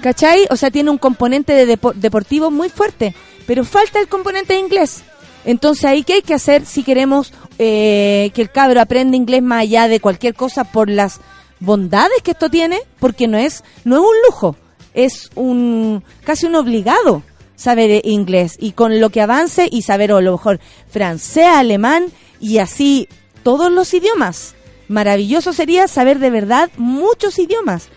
[0.00, 0.46] ¿Cachai?
[0.48, 3.14] O sea, tiene un componente de deportivo muy fuerte,
[3.46, 5.02] pero falta el componente de inglés.
[5.44, 9.62] Entonces, ahí qué hay que hacer si queremos eh, que el cabro aprenda inglés más
[9.62, 11.20] allá de cualquier cosa por las
[11.60, 14.56] bondades que esto tiene, porque no es, no es un lujo,
[14.92, 17.22] es un casi un obligado
[17.56, 22.06] saber inglés y con lo que avance y saber o lo mejor francés, alemán
[22.40, 23.08] y así
[23.42, 24.54] todos los idiomas.
[24.88, 27.88] Maravilloso sería saber de verdad muchos idiomas.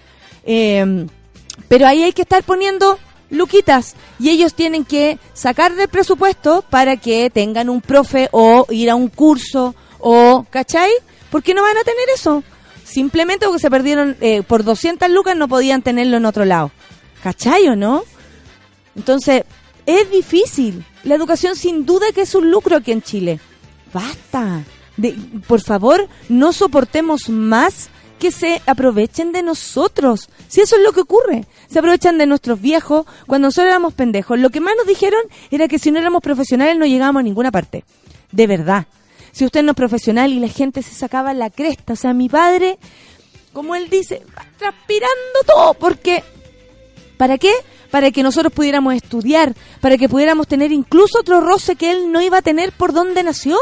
[0.46, 1.08] Em,
[1.68, 2.98] pero ahí hay que estar poniendo
[3.30, 8.90] luquitas y ellos tienen que sacar del presupuesto para que tengan un profe o ir
[8.90, 10.92] a un curso o, ¿cachai?
[11.30, 12.44] ¿Por qué no van a tener eso?
[12.84, 16.72] Simplemente porque se perdieron eh, por 200 lucas no podían tenerlo en otro lado.
[17.22, 18.04] ¿Cachai o no?
[18.96, 19.44] Entonces,
[19.86, 20.86] es difícil.
[21.04, 23.40] La educación sin duda que es un lucro aquí en Chile.
[23.94, 24.64] Basta.
[24.96, 25.16] De,
[25.48, 30.30] por favor, no soportemos más que se aprovechen de nosotros.
[30.48, 31.46] Si eso es lo que ocurre.
[31.70, 34.40] Se aprovechan de nuestros viejos cuando nosotros éramos pendejos.
[34.40, 37.52] Lo que más nos dijeron era que si no éramos profesionales no llegábamos a ninguna
[37.52, 37.84] parte.
[38.32, 38.88] De verdad.
[39.32, 41.94] Si usted no es profesional y la gente se sacaba la cresta.
[41.94, 42.80] O sea, mi padre,
[43.54, 45.74] como él dice, va transpirando todo.
[45.76, 46.24] Porque,
[47.18, 47.52] ¿para qué?
[47.92, 49.54] Para que nosotros pudiéramos estudiar.
[49.80, 53.24] Para que pudiéramos tener incluso otro roce que él no iba a tener por donde
[53.24, 53.58] nació.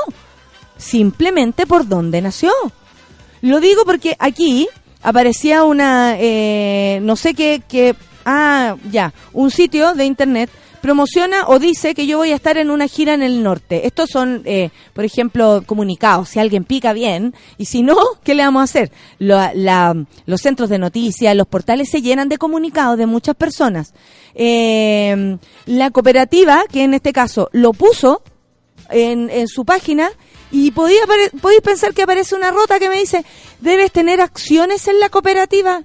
[0.78, 2.52] Simplemente por donde nació.
[3.46, 4.68] Lo digo porque aquí
[5.04, 10.50] aparecía una, eh, no sé qué, ah, ya, un sitio de internet
[10.82, 13.86] promociona o dice que yo voy a estar en una gira en el norte.
[13.86, 16.30] Estos son, eh, por ejemplo, comunicados.
[16.30, 18.92] Si alguien pica bien y si no, ¿qué le vamos a hacer?
[19.20, 23.94] los centros de noticias, los portales se llenan de comunicados de muchas personas.
[24.34, 28.24] Eh, la cooperativa, que en este caso lo puso
[28.90, 30.10] en, en su página,
[30.52, 31.02] y podía,
[31.42, 33.26] podéis pensar que aparece una rota que me dice,
[33.60, 35.84] debes tener acciones en la cooperativa.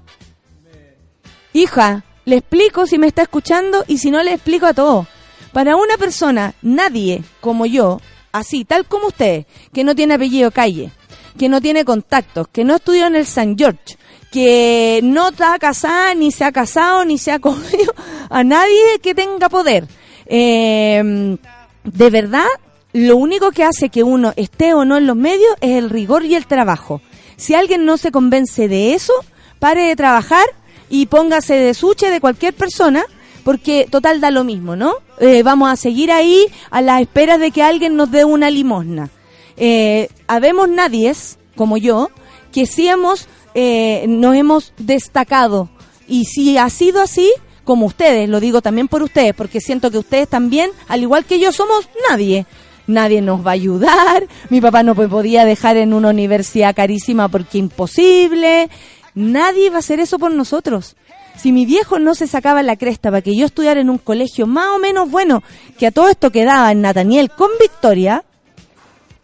[1.53, 5.07] Hija, le explico si me está escuchando y si no le explico a todo.
[5.53, 10.93] Para una persona, nadie como yo, así, tal como usted, que no tiene apellido calle,
[11.39, 13.97] que no tiene contactos, que no estudió en el San George,
[14.31, 17.93] que no está casada, ni se ha casado, ni se ha comido
[18.29, 19.89] a nadie que tenga poder.
[20.27, 21.37] Eh,
[21.83, 22.47] de verdad,
[22.93, 26.25] lo único que hace que uno esté o no en los medios es el rigor
[26.25, 27.01] y el trabajo.
[27.37, 29.13] Si alguien no se convence de eso,
[29.59, 30.45] pare de trabajar
[30.89, 33.05] y póngase de suche de cualquier persona,
[33.45, 34.95] porque total da lo mismo, ¿no?
[35.21, 39.09] Eh, vamos a seguir ahí a la espera de que alguien nos dé una limosna.
[39.57, 42.11] Eh, habemos nadies, como yo,
[42.53, 45.71] que sí hemos, eh, nos hemos destacado.
[46.09, 47.33] Y si ha sido así,
[47.65, 51.39] como ustedes, lo digo también por ustedes, porque siento que ustedes también, al igual que
[51.39, 52.47] yo, somos nadie
[52.91, 57.59] nadie nos va a ayudar, mi papá no podía dejar en una universidad carísima porque
[57.59, 58.69] imposible,
[59.15, 60.97] nadie va a hacer eso por nosotros.
[61.37, 64.47] Si mi viejo no se sacaba la cresta para que yo estudiara en un colegio
[64.47, 65.43] más o menos bueno,
[65.79, 68.25] que a todo esto quedaba en Nataniel con Victoria,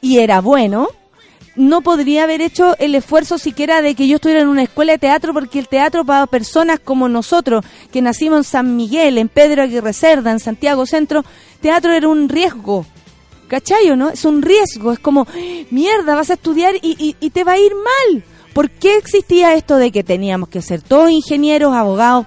[0.01, 0.89] y era bueno,
[1.57, 4.99] no podría haber hecho el esfuerzo siquiera de que yo estuviera en una escuela de
[4.99, 9.63] teatro, porque el teatro para personas como nosotros, que nacimos en San Miguel, en Pedro
[9.63, 11.25] Aguirre Cerda, en Santiago Centro,
[11.61, 12.87] teatro era un riesgo
[13.49, 14.11] ¿Cachayo, no?
[14.11, 15.27] Es un riesgo, es como,
[15.71, 18.25] mierda, vas a estudiar y, te va a ir mal.
[18.53, 22.27] ¿Por qué existía esto de que teníamos que ser todos ingenieros, abogados,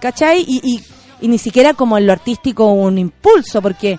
[0.00, 0.44] ¿cachai?
[0.46, 0.82] Y,
[1.20, 3.98] y, ni siquiera como en lo artístico un impulso, porque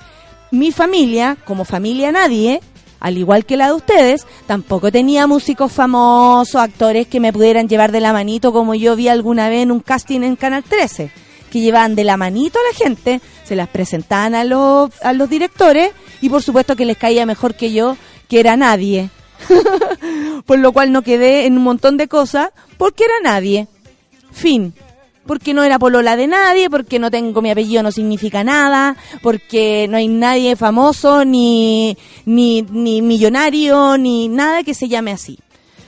[0.52, 2.62] mi familia, como familia nadie,
[3.00, 7.92] al igual que la de ustedes, tampoco tenía músicos famosos, actores que me pudieran llevar
[7.92, 11.12] de la manito como yo vi alguna vez en un casting en Canal 13,
[11.50, 15.30] que llevaban de la manito a la gente, se las presentaban a los, a los
[15.30, 15.92] directores
[16.22, 17.98] y por supuesto que les caía mejor que yo,
[18.28, 19.10] que era nadie.
[20.46, 23.68] por lo cual no quedé en un montón de cosas, porque era nadie.
[24.32, 24.74] Fin.
[25.26, 29.88] Porque no era polola de nadie, porque no tengo mi apellido, no significa nada, porque
[29.88, 35.38] no hay nadie famoso, ni, ni, ni millonario, ni nada que se llame así.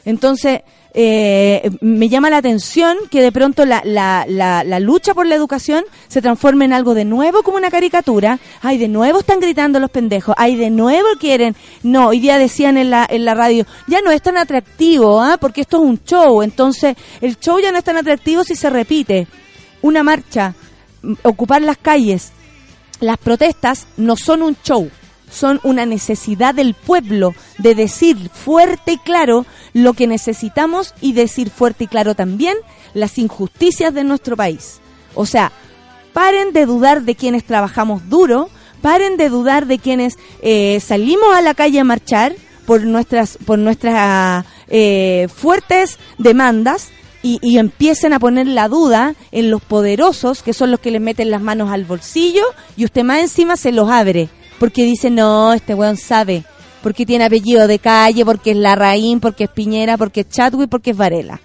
[0.06, 0.62] Entonces,
[0.94, 5.86] eh, me llama la atención que de pronto la, la, la, lucha por la educación
[6.10, 8.40] se transforme en algo de nuevo como una caricatura.
[8.62, 10.36] Ay, de nuevo están gritando los pendejos.
[10.38, 11.56] Ay, de nuevo quieren.
[11.84, 15.38] No, hoy día decían en la, en la radio, ya no es tan atractivo, ¿ah?
[15.40, 16.42] porque esto es un show.
[16.42, 19.28] Entonces, el show ya no es tan atractivo si se repite.
[19.82, 20.54] Una marcha,
[21.02, 22.34] mm, ocupar las calles,
[23.00, 24.90] las protestas no son un show
[25.32, 31.50] son una necesidad del pueblo de decir fuerte y claro lo que necesitamos y decir
[31.50, 32.58] fuerte y claro también
[32.94, 34.80] las injusticias de nuestro país.
[35.16, 35.52] O sea,
[36.14, 38.50] paren de dudar de quienes trabajamos duro,
[38.82, 42.34] paren de dudar de quienes eh, salimos a la calle a marchar
[42.66, 46.90] por nuestras, por nuestras eh, fuertes demandas
[47.24, 51.02] y, y, empiecen a poner la duda en los poderosos, que son los que les
[51.02, 52.44] meten las manos al bolsillo
[52.76, 54.30] y usted más encima se los abre
[54.62, 56.44] porque dice, no, este weón sabe,
[56.84, 60.92] porque tiene apellido de calle, porque es Larraín, porque es Piñera, porque es Chadwick, porque
[60.92, 61.42] es Varela.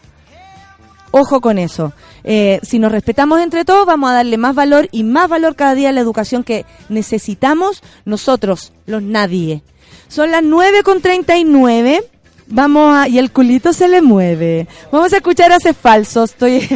[1.12, 1.94] Ojo con eso.
[2.24, 5.74] Eh, si nos respetamos entre todos, vamos a darle más valor y más valor cada
[5.74, 9.62] día a la educación que necesitamos nosotros, los nadie.
[10.08, 12.04] Son las 9 con 39.
[12.48, 14.68] Vamos a, y el culito se le mueve.
[14.92, 16.24] Vamos a escuchar hace falso.
[16.24, 16.68] Estoy,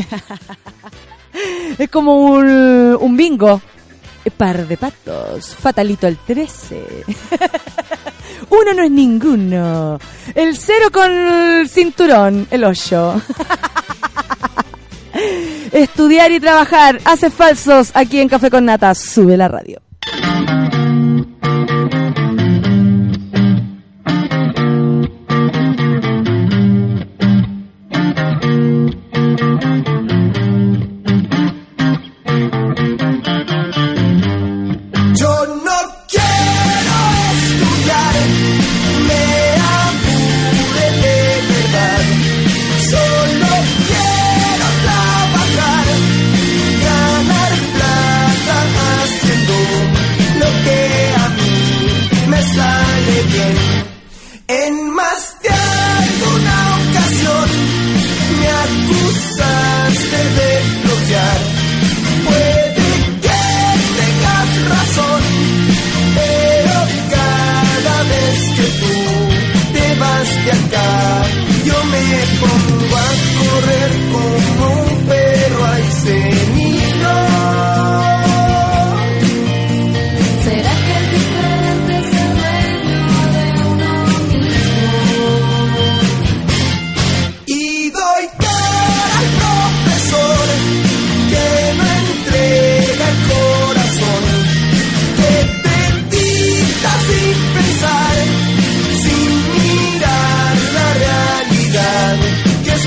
[1.79, 3.61] es como un bingo.
[4.37, 5.55] Par de patos.
[5.55, 6.87] Fatalito el 13.
[8.51, 9.99] Uno no es ninguno.
[10.35, 12.47] El cero con el cinturón.
[12.51, 13.23] El 8.
[15.73, 17.01] Estudiar y trabajar.
[17.05, 18.95] Hace falsos aquí en Café con Nata.
[18.95, 19.81] Sube la radio.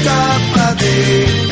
[0.03, 1.42] escapa de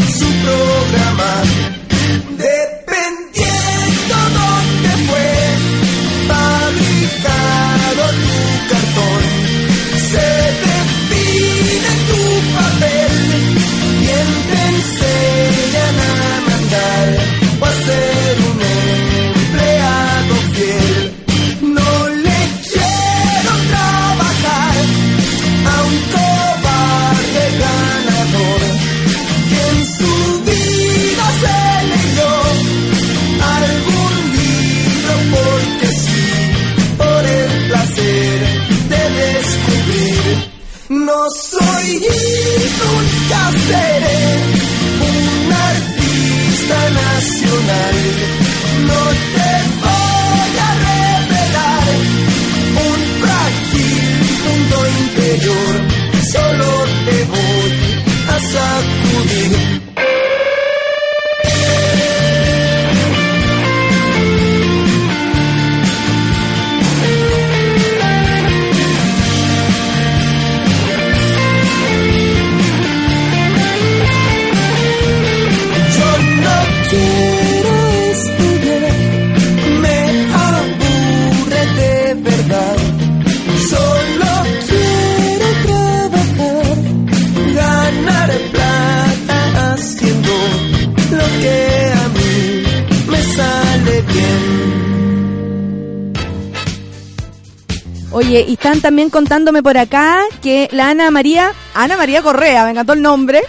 [98.81, 103.41] también contándome por acá que la Ana María, Ana María Correa, me encantó el nombre,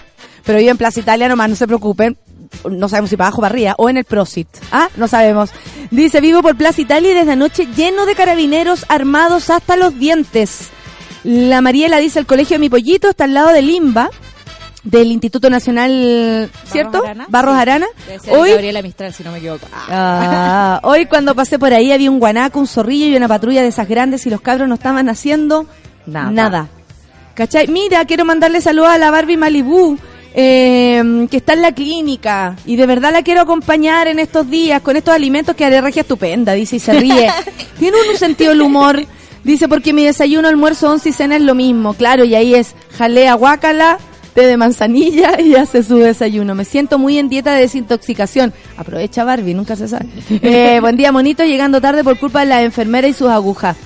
[0.43, 2.17] pero vive en Plaza Italia nomás, no se preocupen.
[2.69, 4.47] No sabemos si para abajo, para arriba o en el Prosit.
[4.71, 5.49] Ah, no sabemos.
[5.91, 10.69] Dice, vivo por Plaza Italia y desde anoche lleno de carabineros armados hasta los dientes.
[11.23, 14.09] La Mariela dice, el colegio de mi pollito está al lado de Limba,
[14.83, 17.03] del Instituto Nacional, ¿cierto?
[17.03, 17.25] Arana?
[17.29, 17.55] Barros.
[17.55, 17.87] Arana.
[18.29, 19.65] Hoy Gabriela Mistral, si no me equivoco.
[19.89, 23.69] Ah, hoy cuando pasé por ahí había un guanaco, un zorrillo y una patrulla de
[23.69, 25.65] esas grandes y los cabros no estaban haciendo
[26.05, 26.31] Nada.
[26.31, 26.67] nada.
[27.33, 27.67] ¿Cachai?
[27.67, 29.97] Mira, quiero mandarle saludos a la Barbie Malibu,
[30.35, 34.81] eh, que está en la clínica y de verdad la quiero acompañar en estos días
[34.81, 37.31] con estos alimentos que haré regia estupenda, dice y se ríe.
[37.79, 39.03] Tiene un sentido del humor.
[39.43, 41.93] Dice, porque mi desayuno, almuerzo, once y cena es lo mismo.
[41.95, 43.97] Claro, y ahí es jalea, guácala,
[44.33, 46.55] té de manzanilla y hace su desayuno.
[46.55, 48.53] Me siento muy en dieta de desintoxicación.
[48.77, 50.07] Aprovecha Barbie, nunca se sabe.
[50.41, 53.77] Eh, buen día, monito, llegando tarde por culpa de la enfermera y sus agujas.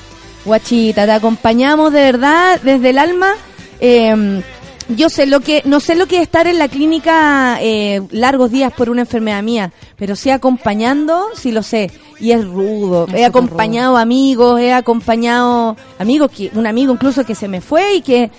[0.46, 3.34] Guachita, te acompañamos de verdad desde el alma.
[3.80, 4.42] Eh,
[4.90, 8.52] yo sé lo que, no sé lo que es estar en la clínica eh, largos
[8.52, 11.92] días por una enfermedad mía, pero sí acompañando, sí lo sé.
[12.20, 13.06] Y es rudo.
[13.10, 17.96] Es he acompañado amigos, he acompañado amigos, que, un amigo incluso que se me fue
[17.96, 18.32] y que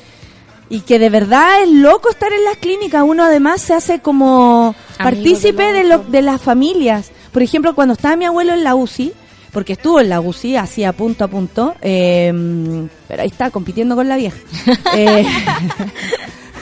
[0.70, 3.02] y que de verdad es loco estar en las clínicas.
[3.04, 7.10] Uno además se hace como partícipe de lo de las familias.
[7.32, 9.12] Por ejemplo, cuando estaba mi abuelo en la UCI,
[9.52, 12.32] porque estuvo en la UCI, hacía punto a punto, eh,
[13.06, 14.36] pero ahí está, compitiendo con la vieja.
[14.96, 15.24] Eh,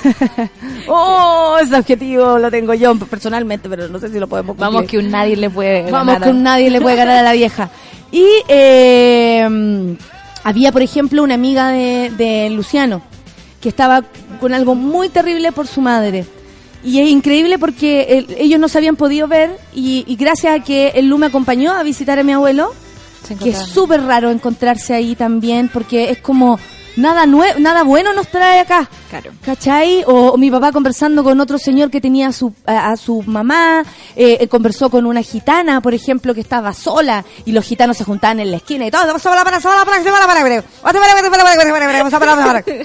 [0.88, 4.66] oh, ese objetivo lo tengo yo personalmente, pero no sé si lo podemos cumplir.
[4.72, 7.22] Vamos que un nadie le puede Vamos ganar a- con nadie le puede ganar a
[7.22, 7.70] la vieja.
[8.12, 9.96] Y eh,
[10.44, 13.02] había, por ejemplo, una amiga de, de Luciano
[13.66, 14.04] que estaba
[14.38, 16.24] con algo muy terrible por su madre.
[16.84, 20.62] Y es increíble porque el- ellos no se habían podido ver y, y gracias a
[20.62, 22.72] que el Lu me acompañó a visitar a mi abuelo,
[23.42, 26.60] que es súper raro encontrarse ahí también porque es como
[26.96, 28.88] nada nue nada bueno nos trae acá.
[29.10, 29.30] Claro.
[29.44, 30.02] ¿Cachai?
[30.06, 33.22] O, o mi papá conversando con otro señor que tenía a su, a, a su
[33.22, 33.84] mamá,
[34.16, 38.04] eh, eh, conversó con una gitana, por ejemplo, que estaba sola, y los gitanos se
[38.04, 39.02] juntaban en la esquina y todo,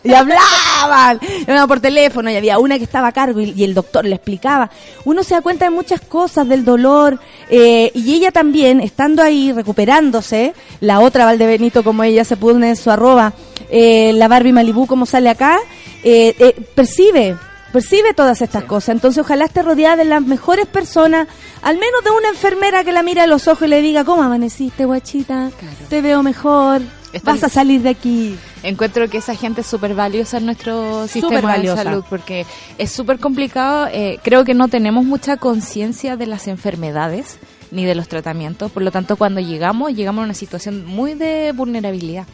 [0.03, 3.73] y hablaban, Hablaban por teléfono, y había una que estaba a cargo y, y el
[3.73, 4.69] doctor le explicaba.
[5.05, 9.51] Uno se da cuenta de muchas cosas, del dolor, eh, y ella también, estando ahí,
[9.51, 13.33] recuperándose, la otra Valdebenito, como ella se puso en su arroba,
[13.69, 15.57] eh, la Barbie Malibú, como sale acá,
[16.03, 17.37] eh, eh, percibe,
[17.71, 18.89] percibe todas estas cosas.
[18.95, 21.27] Entonces, ojalá esté rodeada de las mejores personas,
[21.61, 24.23] al menos de una enfermera que la mire a los ojos y le diga, ¿cómo
[24.23, 25.51] amaneciste, guachita?
[25.59, 25.75] Claro.
[25.89, 26.81] Te veo mejor,
[27.23, 28.37] vas a salir de aquí.
[28.63, 32.45] Encuentro que esa gente es súper valiosa en nuestro sistema de salud porque
[32.77, 33.87] es súper complicado.
[33.91, 37.39] eh, creo que no tenemos mucha conciencia de las enfermedades
[37.71, 38.71] ni de los tratamientos.
[38.71, 42.27] Por lo tanto, cuando llegamos, llegamos a una situación muy de vulnerabilidad.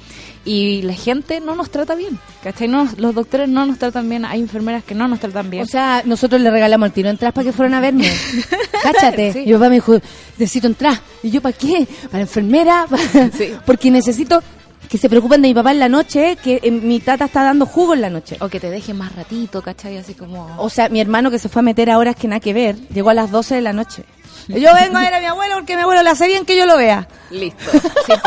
[0.48, 2.18] Y la gente no nos trata bien.
[2.42, 2.70] ¿cachai?
[2.70, 4.24] No, los doctores no nos tratan bien.
[4.24, 5.62] Hay enfermeras que no nos tratan bien.
[5.64, 8.10] O sea, nosotros le regalamos el tiro entrar para que fueran a verme.
[8.84, 9.34] Cáchate.
[9.34, 9.40] Sí.
[9.40, 10.00] Y mi papá me dijo,
[10.38, 11.00] necesito entrar.
[11.24, 11.86] Y yo, ¿para qué?
[12.10, 13.54] Para enfermera, para- Sí.
[13.66, 14.42] porque necesito
[14.88, 17.66] que se preocupen de mi papá en la noche, que eh, mi tata está dando
[17.66, 18.38] jugo en la noche.
[18.40, 19.98] O que te deje más ratito, ¿cachai?
[19.98, 20.56] Así como...
[20.60, 22.78] O sea, mi hermano que se fue a meter a horas que nada que ver,
[22.88, 24.04] llegó a las 12 de la noche.
[24.62, 26.66] Yo vengo a ver a mi abuelo porque mi abuelo le hace bien que yo
[26.66, 27.08] lo vea.
[27.32, 27.60] Listo.
[27.72, 27.80] Sí.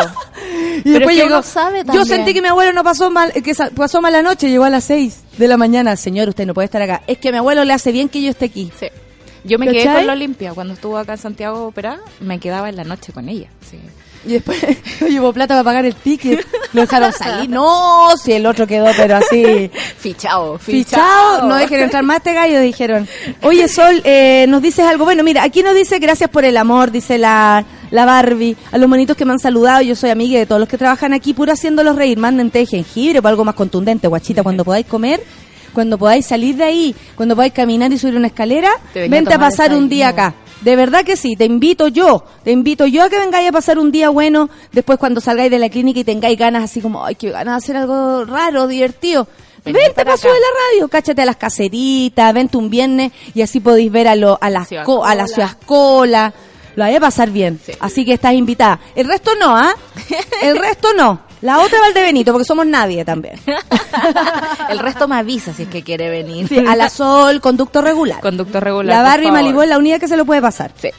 [0.80, 1.36] Y Pero después es que llegó.
[1.38, 4.48] uno sabe yo sentí que mi abuelo no pasó mal, que pasó mal la noche,
[4.48, 5.94] llegó a las 6 de la mañana.
[5.96, 7.02] Señor, usted no puede estar acá.
[7.06, 8.72] Es que a mi abuelo le hace bien que yo esté aquí.
[8.78, 8.86] Sí.
[9.44, 10.52] Yo me quedé con la Olimpia.
[10.54, 13.48] Cuando estuvo acá en Santiago operada, me quedaba en la noche con ella.
[13.70, 13.78] Sí.
[14.24, 14.58] Y después
[15.00, 16.46] no llevó plata para pagar el ticket.
[16.72, 17.48] Lo dejaron salir.
[17.48, 19.70] No, si el otro quedó, pero así.
[19.98, 23.08] Fichado, Fichado, no dejen entrar más este gallo, dijeron.
[23.42, 25.04] Oye, Sol, eh, nos dices algo.
[25.04, 28.56] Bueno, mira, aquí nos dice gracias por el amor, dice la, la Barbie.
[28.72, 31.12] A los monitos que me han saludado, yo soy amiga de todos los que trabajan
[31.12, 32.18] aquí, puro haciéndolos reír.
[32.18, 35.22] Manden té de jengibre o algo más contundente, guachita, cuando podáis comer.
[35.72, 39.38] Cuando podáis salir de ahí, cuando podáis caminar y subir una escalera, a vente a
[39.38, 40.34] pasar un día acá.
[40.60, 43.78] De verdad que sí, te invito yo, te invito yo a que vengáis a pasar
[43.78, 47.14] un día bueno, después cuando salgáis de la clínica y tengáis ganas así como, ay,
[47.14, 49.26] que ganas de hacer algo raro, divertido.
[49.64, 53.60] Vení Vente para subir la radio, cáchate a las caseritas, vente un viernes y así
[53.60, 55.26] podéis ver a, lo, a, las Ciudad co- a la
[55.66, 56.32] Cola.
[56.76, 57.60] Lo vais a pasar bien.
[57.64, 57.72] Sí.
[57.80, 58.80] Así que estás invitada.
[58.94, 59.74] El resto no, ¿ah?
[60.42, 61.20] El resto no.
[61.42, 63.34] La otra Valdebenito, porque somos nadie también.
[64.68, 66.48] El resto me avisa si es que quiere venir.
[66.48, 68.20] Sí, a la Sol, conducto regular.
[68.20, 69.02] Conducto regular.
[69.04, 69.32] la favor.
[69.32, 70.72] Malibú es la única que se lo puede pasar.
[70.76, 70.90] Sí.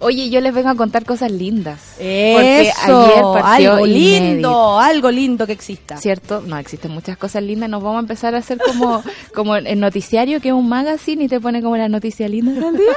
[0.00, 1.80] Oye, yo les vengo a contar cosas lindas.
[1.98, 5.96] Eso, Porque ayer partió algo lindo, algo lindo que exista.
[5.96, 6.42] ¿Cierto?
[6.46, 7.70] No, existen muchas cosas lindas.
[7.70, 9.02] Nos vamos a empezar a hacer como,
[9.34, 12.76] como el noticiario, que es un magazine y te pone como la noticia linda del
[12.76, 12.92] día.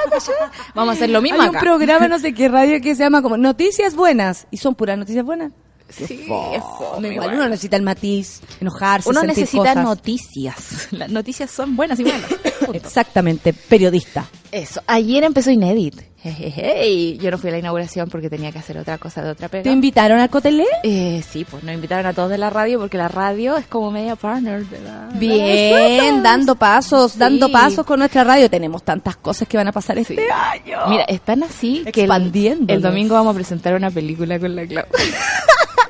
[0.74, 1.58] Vamos a hacer lo mismo Hay acá.
[1.58, 4.46] un programa, no sé qué radio, que se llama como Noticias Buenas.
[4.50, 5.52] Y son puras noticias buenas.
[5.88, 9.84] Sí, es Fome, igual uno necesita el matiz, enojarse, Uno sentir necesita cosas.
[9.84, 10.88] noticias.
[10.90, 12.24] Las noticias son buenas y malas.
[12.60, 12.72] Punto.
[12.74, 14.24] Exactamente, periodista.
[14.50, 14.80] Eso.
[14.86, 16.00] Ayer empezó Inédit.
[16.20, 16.88] Jejeje.
[16.88, 19.48] Y Yo no fui a la inauguración porque tenía que hacer otra cosa de otra
[19.48, 19.62] pega.
[19.62, 20.64] ¿Te invitaron al Cotelé?
[20.82, 23.90] Eh, sí, pues nos invitaron a todos de la radio porque la radio es como
[23.92, 25.08] media partner de la...
[25.14, 27.18] Bien, dando pasos, Sí.
[27.20, 28.50] dando pasos con nuestra radio.
[28.50, 30.22] Tenemos tantas cosas que van a pasar este Sí.
[30.32, 30.78] año.
[30.88, 34.84] Mira, están así que el, domingo vamos a presentar una película con la Clau.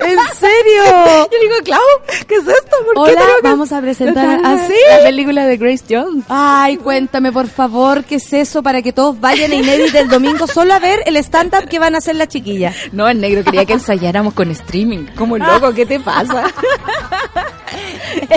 [0.01, 0.83] ¿En serio?
[1.31, 1.81] Yo digo, Clau,
[2.27, 2.75] ¿qué es esto?
[2.93, 4.73] ¿Por qué Hola, que- vamos a presentar La- así.
[4.97, 6.23] La película de Grace Jones.
[6.61, 10.45] Ay, cuéntame por favor qué es eso para que todos vayan a Inédit el domingo
[10.45, 12.73] solo a ver el stand-up que van a hacer la chiquilla.
[12.91, 15.05] No, el negro quería que ensayáramos con streaming.
[15.15, 16.43] Como loco, ¿qué te pasa?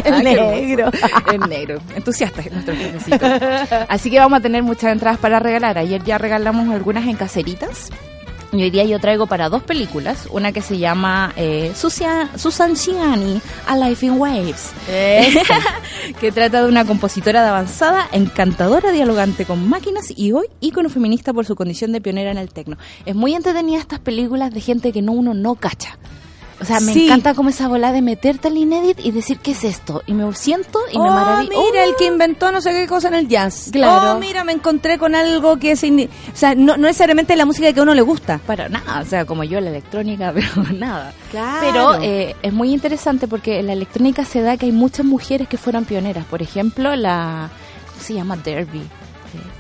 [0.05, 0.91] El Ah, negro.
[1.33, 1.81] El negro.
[1.97, 3.27] Entusiasta nuestro jefecito.
[3.89, 5.79] Así que vamos a tener muchas entradas para regalar.
[5.79, 7.89] Ayer ya regalamos algunas en caseritas.
[8.55, 10.29] Y hoy día yo traigo para dos películas.
[10.31, 14.73] Una que se llama eh, Susan, Susan Ciani, A Life in Waves.
[16.21, 21.33] que trata de una compositora de avanzada, encantadora, dialogante con máquinas y hoy ícono feminista
[21.33, 22.77] por su condición de pionera en el tecno.
[23.07, 25.97] Es muy entretenida estas películas de gente que no uno no cacha.
[26.63, 27.05] O sea, me Sí.
[27.07, 30.03] encanta como esa bola de meterte al inédit y decir qué es esto.
[30.07, 31.53] Y me siento y me oh, maravillo.
[31.71, 33.69] mira, el que inventó no sé qué cosa en el jazz.
[33.73, 34.13] Claro.
[34.17, 35.83] Oh, mira, me encontré con algo que es...
[35.85, 35.87] O
[36.37, 38.39] sea, no, no necesariamente la música que a uno le gusta.
[38.47, 41.13] Para nada, o sea, como yo la electrónica, pero nada.
[41.31, 41.59] Claro.
[41.61, 45.49] Pero eh, es muy interesante porque en la electrónica se da que hay muchas mujeres
[45.49, 46.25] que fueron pioneras.
[46.27, 47.51] Por ejemplo, la.
[47.91, 48.37] ¿Cómo se llama?
[48.37, 48.79] Derby.
[48.79, 48.83] Eh,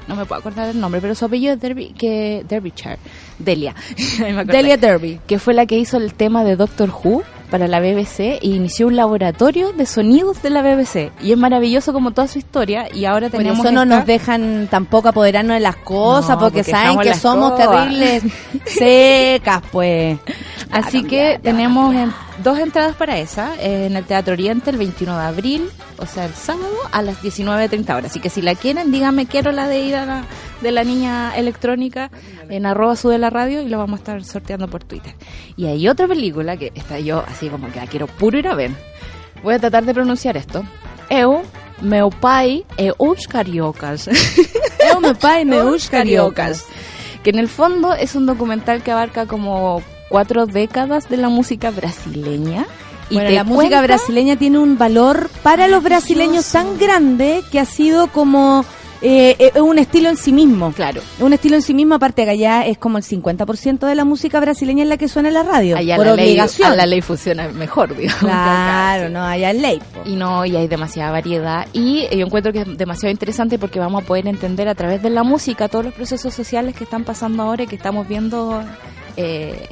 [0.06, 2.98] No me puedo acordar el nombre, pero su apellido es Derby, que Derbyshire.
[3.38, 3.74] Delia.
[4.46, 5.20] Delia Derby.
[5.26, 8.86] que fue la que hizo el tema de Doctor Who para la BBC e inició
[8.86, 11.12] un laboratorio de sonidos de la BBC.
[11.22, 14.06] Y es maravilloso como toda su historia y ahora Por tenemos eso no esta- nos
[14.06, 18.22] dejan tampoco apoderarnos de las cosas, No, porque, porque saben que somos terribles
[18.66, 20.18] secas, pues.
[20.70, 25.18] Así que tenemos en- dos entradas para esa eh, en el Teatro Oriente el 21
[25.18, 28.10] de abril, o sea, el sábado a las 19.30 horas.
[28.10, 30.24] Así que si la quieren, díganme quiero la de ir a la,
[30.60, 32.10] de la niña electrónica
[32.48, 35.14] en arroba sube la radio y lo vamos a estar sorteando por Twitter.
[35.56, 38.54] Y hay otra película que está yo así como que la quiero puro ir a
[38.54, 38.70] ver.
[39.42, 40.64] Voy a tratar de pronunciar esto.
[41.10, 41.42] Eu,
[41.80, 44.08] meu pai e os cariocas.
[44.80, 46.64] Eu me pai me us cariocas.
[47.22, 51.70] Que en el fondo es un documental que abarca como cuatro décadas de la música
[51.70, 52.66] brasileña.
[53.10, 57.58] Y Bueno, la música cuenta- brasileña tiene un valor para los brasileños tan grande que
[57.58, 58.64] ha sido como
[59.04, 60.70] eh, eh, un estilo en sí mismo.
[60.72, 61.00] Claro.
[61.18, 64.38] Un estilo en sí mismo, aparte que allá es como el 50% de la música
[64.38, 65.76] brasileña en la que suena en la radio.
[65.76, 66.70] Allá por la ley, obligación.
[66.72, 68.20] a la ley funciona mejor, digamos.
[68.20, 69.78] Claro, no, allá es ley.
[69.92, 70.08] po.
[70.08, 71.66] Y no, y hay demasiada variedad.
[71.72, 75.02] Y eh, yo encuentro que es demasiado interesante porque vamos a poder entender a través
[75.02, 78.62] de la música todos los procesos sociales que están pasando ahora y que estamos viendo
[79.16, 79.68] eh,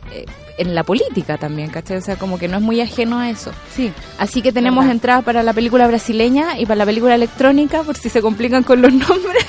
[0.59, 1.97] en la política también, ¿cachai?
[1.99, 3.51] O sea, como que no es muy ajeno a eso.
[3.75, 3.93] Sí.
[4.19, 8.09] Así que tenemos entradas para la película brasileña y para la película electrónica, por si
[8.11, 9.45] se complican con los nombres.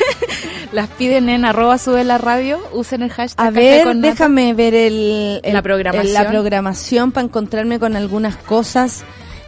[0.72, 4.74] Las piden en arroba sube la radio, usen el hashtag A ver, con déjame ver
[4.74, 6.14] el, el- La programación.
[6.14, 9.04] la programación para encontrarme con algunas cosas.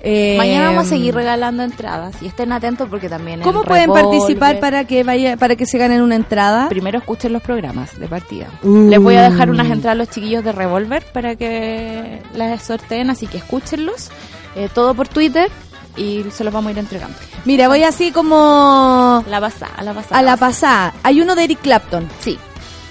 [0.06, 4.02] Eh, Mañana vamos a seguir regalando entradas y estén atentos porque también ¿Cómo pueden Revolver-
[4.12, 6.68] participar para que vaya para que se ganen una entrada?
[6.68, 8.48] Primero escuchen los programas de partida.
[8.64, 8.90] Uh.
[8.90, 13.10] Les voy a dejar unas entradas a los chiquillos de Revolver para que las sorteen,
[13.12, 14.10] así que escúchenlos.
[14.56, 15.50] Eh, todo por Twitter
[15.96, 17.16] y se los vamos a ir entregando.
[17.46, 20.20] Mira, voy así como La pasada, la pasada.
[20.20, 20.94] a la pasada.
[21.04, 22.10] Hay uno de Eric Clapton.
[22.20, 22.38] Sí.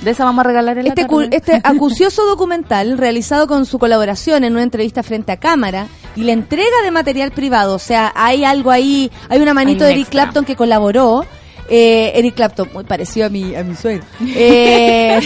[0.00, 4.54] De esa vamos a regalar el Este, este acucioso documental, realizado con su colaboración en
[4.54, 5.86] una entrevista frente a cámara
[6.16, 9.88] y la entrega de material privado, o sea, hay algo ahí, hay una manito Hay
[9.88, 10.22] un de Eric extra.
[10.22, 11.24] Clapton que colaboró.
[11.68, 14.04] Eh, Eric Clapton, muy parecido a mi, a mi suegro.
[14.20, 15.20] Eh,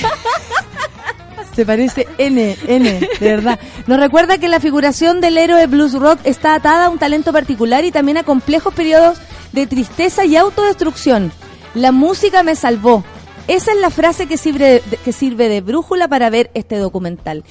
[1.55, 3.59] se parece N, N, de verdad.
[3.87, 7.85] Nos recuerda que la figuración del héroe blues rock está atada a un talento particular
[7.85, 9.19] y también a complejos periodos
[9.53, 11.33] de tristeza y autodestrucción.
[11.75, 13.03] La música me salvó.
[13.49, 17.43] Esa es la frase que sirve de, que sirve de brújula para ver este documental.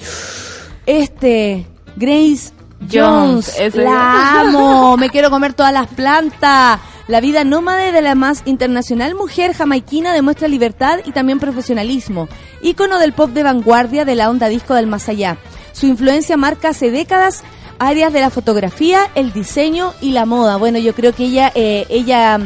[0.85, 1.65] Este,
[1.95, 2.51] Grace
[2.81, 6.79] Jones, Jones, la amo, me quiero comer todas las plantas.
[7.07, 12.27] La vida nómade de la más internacional mujer jamaiquina demuestra libertad y también profesionalismo.
[12.61, 15.37] Ícono del pop de vanguardia de la onda disco del más allá.
[15.71, 17.43] Su influencia marca hace décadas
[17.77, 20.57] áreas de la fotografía, el diseño y la moda.
[20.57, 22.39] Bueno, yo creo que ella, eh, ella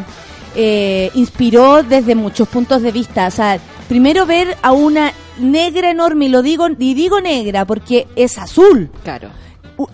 [0.55, 3.27] eh, inspiró desde muchos puntos de vista.
[3.27, 8.07] O sea, primero ver a una negra enorme, y lo digo, y digo negra porque
[8.15, 9.29] es azul Claro.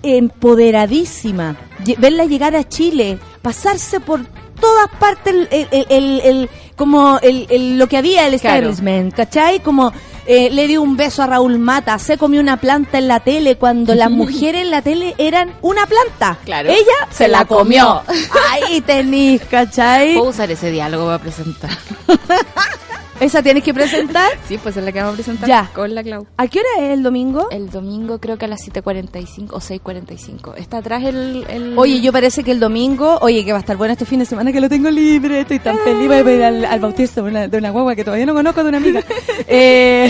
[0.04, 1.56] Empoderadísima.
[1.98, 4.22] Verla llegar a Chile, pasarse por
[4.60, 8.70] todas partes el, el- el- el- el- como lo que había el Claro.
[8.70, 9.60] establishment, ¿cachai?
[9.62, 9.92] Como
[10.28, 13.58] eh, le dio un beso a Raúl Mata, se comió una planta en la tele
[13.58, 16.40] cuando las mujeres en la tele eran una planta.
[16.46, 16.70] Claro.
[16.70, 18.02] Ella Se la comió.
[18.52, 20.16] Ahí tenís, ¿cachai?
[20.16, 21.70] Puedo usar ese diálogo para presentar.
[23.20, 24.32] Esa tienes que presentar.
[24.48, 25.70] Sí, pues es la que vamos a presentar Ya.
[25.74, 26.28] con la Clau.
[26.38, 27.48] ¿A qué hora es el domingo?
[27.50, 30.54] El domingo creo que a las 7.45 o 6.45.
[30.58, 31.46] Está atrás el...
[31.50, 34.20] el- Oye, yo parece que el domingo, oye, que va a estar bueno este fin
[34.20, 37.24] de semana que lo tengo libre, estoy tan feliz, voy a ir al, al bautizo
[37.24, 39.02] de una, de una guagua que todavía no conozco, de una amiga.
[39.48, 40.10] Eh,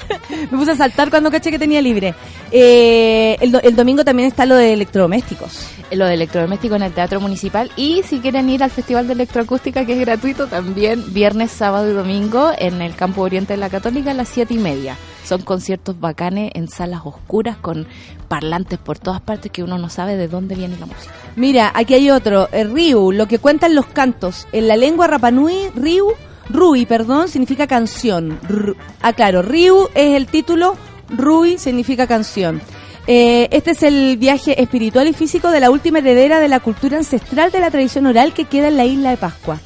[0.50, 2.14] me puse a saltar cuando caché que tenía libre.
[2.50, 5.66] Eh, el, do- el domingo también está lo de electrodomésticos.
[5.92, 9.84] lo de electrodoméstico en el Teatro Municipal y si quieren ir al Festival de Electroacústica
[9.84, 14.10] que es gratuito también viernes, sábado y domingo en el Campo Oriente de la Católica
[14.10, 14.96] a las siete y media.
[15.24, 17.86] Son conciertos bacanes en salas oscuras con
[18.28, 21.12] parlantes por todas partes que uno no sabe de dónde viene la música.
[21.36, 24.46] Mira, aquí hay otro, el Riu, lo que cuentan los cantos.
[24.52, 26.08] En la lengua Rapanui, Riu,
[26.48, 28.40] Rui, perdón, significa canción.
[28.48, 30.76] R- ah, claro, Riu es el título,
[31.10, 32.60] Rui significa canción.
[33.06, 36.98] Eh, este es el viaje espiritual y físico de la última heredera de la cultura
[36.98, 39.58] ancestral de la tradición oral que queda en la isla de Pascua.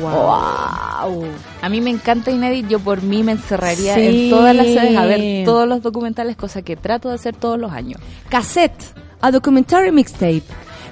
[0.00, 1.24] Wow.
[1.62, 4.00] A mí me encanta Inédit, yo por mí me encerraría Sí.
[4.24, 7.58] en todas las sedes a ver todos los documentales, cosa que trato de hacer todos
[7.58, 8.00] los años.
[8.28, 8.82] Cassette,
[9.20, 10.42] a documentary mixtape.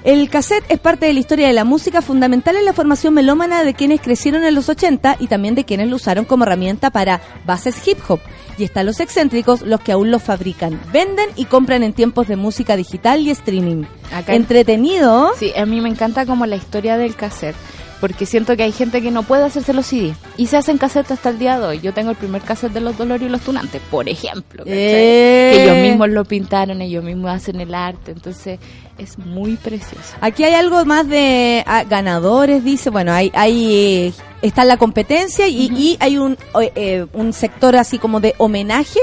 [0.03, 3.63] El cassette es parte de la historia de la música fundamental en la formación melómana
[3.63, 7.21] de quienes crecieron en los 80 y también de quienes lo usaron como herramienta para
[7.43, 8.19] bases hip hop.
[8.59, 12.35] Y están los excéntricos, los que aún los fabrican, venden y compran en tiempos de
[12.35, 13.85] música digital y streaming.
[14.13, 15.31] Acá en- Entretenido.
[15.39, 17.55] Sí, a mí me encanta como la historia del cassette,
[18.01, 21.11] porque siento que hay gente que no puede hacerse los CD y se hacen cassette
[21.11, 21.79] hasta el día de hoy.
[21.79, 24.63] Yo tengo el primer cassette de Los Dolores y los Tunantes, por ejemplo.
[24.65, 25.51] Eh.
[25.55, 28.59] que ellos mismos lo pintaron, ellos mismos hacen el arte, entonces
[28.97, 30.15] es muy precioso.
[30.21, 32.89] Aquí hay algo más de ah, ganadores, dice.
[32.89, 36.37] Bueno, hay, hay eh, está la competencia y, y hay un,
[36.75, 38.99] eh, un sector así como de homenaje.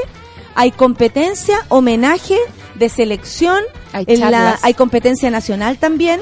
[0.54, 2.36] Hay competencia, homenaje,
[2.74, 3.58] de selección.
[3.94, 6.20] Hay en la- hay competencia nacional también.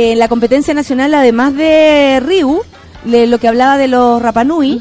[0.00, 2.62] En la competencia nacional, además de Riu,
[3.04, 4.80] le- lo que hablaba de los Rapanui,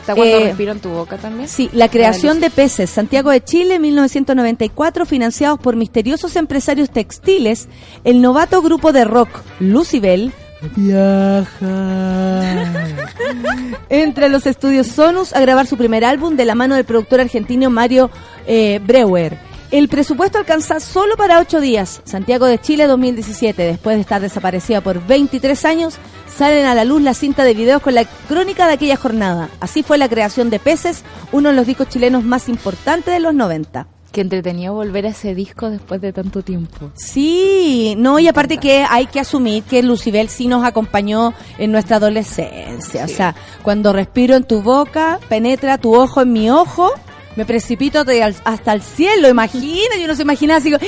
[0.00, 1.48] ¿Está cuando Eh, respiro en tu boca también?
[1.48, 2.90] Sí, la creación de peces.
[2.90, 7.68] Santiago de Chile, 1994, financiados por misteriosos empresarios textiles,
[8.02, 9.28] el novato grupo de rock
[9.60, 10.32] Lucibel
[10.74, 12.52] viaja
[13.88, 17.70] entre los estudios Sonus a grabar su primer álbum de la mano del productor argentino
[17.70, 18.10] Mario
[18.46, 19.38] eh, Breuer.
[19.72, 22.02] El presupuesto alcanza solo para ocho días.
[22.04, 25.94] Santiago de Chile 2017, después de estar desaparecida por 23 años,
[26.26, 29.48] salen a la luz la cinta de videos con la crónica de aquella jornada.
[29.60, 33.32] Así fue la creación de Peces, uno de los discos chilenos más importantes de los
[33.32, 33.86] 90.
[34.12, 36.90] Qué entretenido volver a ese disco después de tanto tiempo.
[36.94, 41.96] Sí, no, y aparte que hay que asumir que Lucibel sí nos acompañó en nuestra
[41.96, 43.06] adolescencia.
[43.06, 46.92] O sea, cuando respiro en tu boca, penetra tu ojo en mi ojo,
[47.36, 48.04] Me precipito
[48.44, 50.78] hasta el cielo, imagina, yo no se imagina así, "¡Ah!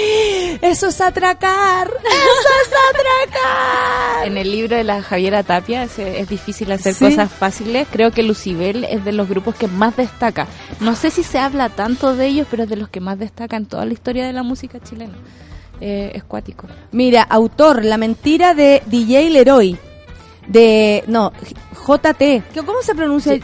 [0.60, 4.26] eso es atracar, eso es atracar.
[4.26, 7.04] En el libro de la Javiera Tapia es, es difícil hacer Sí.
[7.06, 7.86] cosas fáciles.
[7.90, 10.46] Creo que Lucibel es de los grupos que más destaca.
[10.80, 13.56] No sé si se habla tanto de ellos, pero es de los que más destaca
[13.56, 15.14] en toda la historia de la música chilena.
[15.80, 16.66] Eh, es cuático.
[16.92, 19.76] Mira, autor, la mentira de DJ Leroy,
[20.46, 21.32] de, no,
[21.86, 23.38] JT, ¿cómo se pronuncia?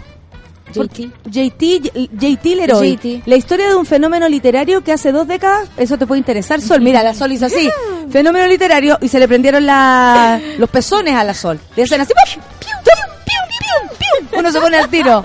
[0.72, 1.10] JT.
[1.26, 2.96] JT, JT Leroy.
[2.96, 3.22] JT.
[3.26, 6.80] La historia de un fenómeno literario que hace dos décadas, eso te puede interesar, Sol.
[6.80, 7.68] Mira, la Sol hizo así.
[8.10, 11.58] Fenómeno literario y se le prendieron la, los pezones a la Sol.
[11.76, 12.12] Le hacen así.
[12.14, 12.42] ¡piu!
[12.62, 12.70] ¡piu!
[12.84, 12.92] ¡piu!
[13.24, 14.28] ¡piu!
[14.30, 14.38] ¡piu!
[14.40, 15.22] Uno se pone al tiro.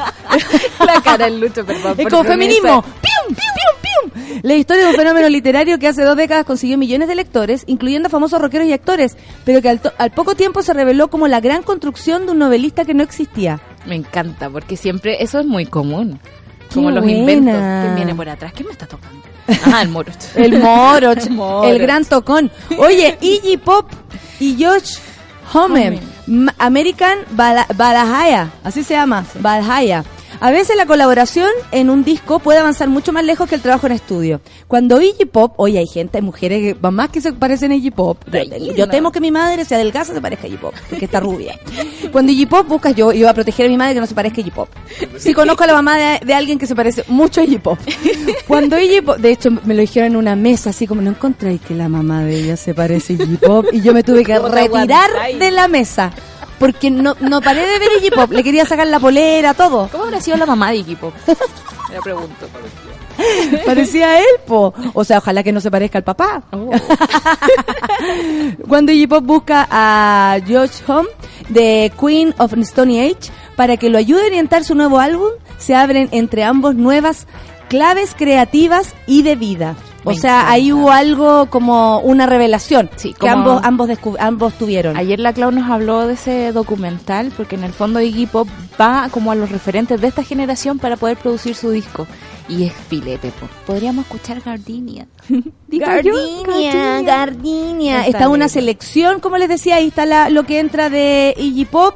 [0.86, 1.96] La cara del Lucho, perdón.
[1.98, 2.84] Es como feminismo.
[4.44, 8.10] La historia de un fenómeno literario que hace dos décadas consiguió millones de lectores, incluyendo
[8.10, 11.40] famosos rockeros y actores, pero que al, to- al poco tiempo se reveló como la
[11.40, 13.60] gran construcción de un novelista que no existía.
[13.86, 16.20] Me encanta, porque siempre eso es muy común.
[16.74, 17.20] Como Qué los buena.
[17.20, 17.54] inventos.
[17.84, 18.52] ¿Quién viene por atrás?
[18.54, 19.22] ¿Quién me está tocando?
[19.72, 20.12] Ah, el moro.
[20.36, 21.66] El Moroch, Moroch.
[21.70, 22.52] el gran tocón.
[22.80, 23.90] Oye, Iggy Pop
[24.40, 24.98] y Josh
[25.54, 26.00] Homme,
[26.58, 30.04] American Bala- Balahaya, así se llama, Balahaya.
[30.46, 33.88] A veces la colaboración en un disco puede avanzar mucho más lejos que el trabajo
[33.88, 34.42] en estudio.
[34.68, 37.90] Cuando Iggy Pop, oye, hay gente, hay mujeres que mamás que se parecen a Iggy
[37.90, 38.20] Pop.
[38.76, 41.60] Yo, temo que mi madre se adelgaza se parezca a Iggy Pop, porque está rubia.
[42.12, 44.38] Cuando Iggy Pop busca, yo iba a proteger a mi madre que no se parezca
[44.38, 44.70] a Iggy Pop.
[45.18, 47.80] Sí conozco a la mamá de, de alguien que se parece mucho a Iggy Pop.
[48.48, 51.60] Cuando Iggy Pop, de hecho me lo dijeron en una mesa, así como, no encontráis
[51.60, 54.36] que la mamá de ella se parece a Iggy Pop, y yo me tuve que
[54.36, 56.14] ¿Cómo te retirar de la mesa.
[56.60, 59.90] Porque no, no paré de ver Iggy Pop, le quería sacar la polera, todo.
[59.92, 61.12] ¿Cómo habrá sido la mamá de equipo?
[61.90, 62.48] Me la pregunto.
[63.66, 64.74] Parecía él, po.
[64.94, 66.44] O sea, ojalá que no se parezca al papá.
[66.52, 66.70] Oh.
[68.68, 71.10] Cuando Iggy Pop busca a George Home
[71.50, 75.76] de Queen of Stony Age para que lo ayude a orientar su nuevo álbum, se
[75.76, 77.28] abren entre ambos nuevas
[77.70, 79.76] claves creativas y de vida.
[80.06, 80.52] O Me sea, encanta.
[80.52, 83.90] ahí hubo algo como una revelación Sí, que como- ambos ambos
[84.20, 84.96] ambos tuvieron.
[84.96, 88.48] Ayer la Clau nos habló de ese documental porque en el fondo Iggy Pop
[88.80, 92.06] va como a los referentes de esta generación para poder producir su disco.
[92.48, 93.48] Y es filete, po.
[93.66, 94.40] Podríamos escuchar
[96.04, 98.06] yo, Gardenia, Gardenia.
[98.08, 101.96] Está una selección, como les decía, ahí está la, lo que entra de Iggy Pop.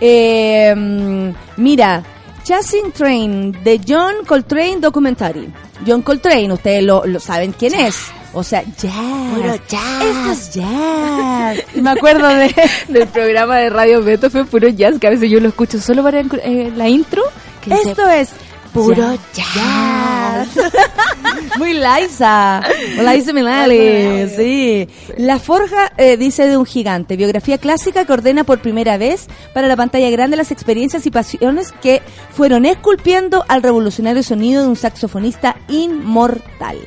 [0.00, 1.30] Eh, mm,
[1.60, 2.02] mira,
[2.50, 5.48] Chasing Train de John Coltrane Documentary.
[5.86, 7.96] John Coltrane, ustedes lo, lo saben quién es.
[8.32, 9.62] O sea, jazz.
[10.02, 11.58] Esto es jazz.
[11.76, 12.52] Y me acuerdo de...
[12.88, 16.02] Del programa de Radio Beto fue puro jazz, que a veces yo lo escucho solo
[16.02, 17.22] para eh, la intro.
[17.62, 18.30] Que dice, Esto es
[18.72, 20.48] Puro jazz.
[21.58, 22.62] Muy Liza.
[22.98, 24.88] Liza Minnelli, sí.
[25.16, 27.16] La forja, eh, dice, de un gigante.
[27.16, 31.72] Biografía clásica que ordena por primera vez para la pantalla grande las experiencias y pasiones
[31.72, 32.00] que
[32.30, 36.78] fueron esculpiendo al revolucionario sonido de un saxofonista inmortal.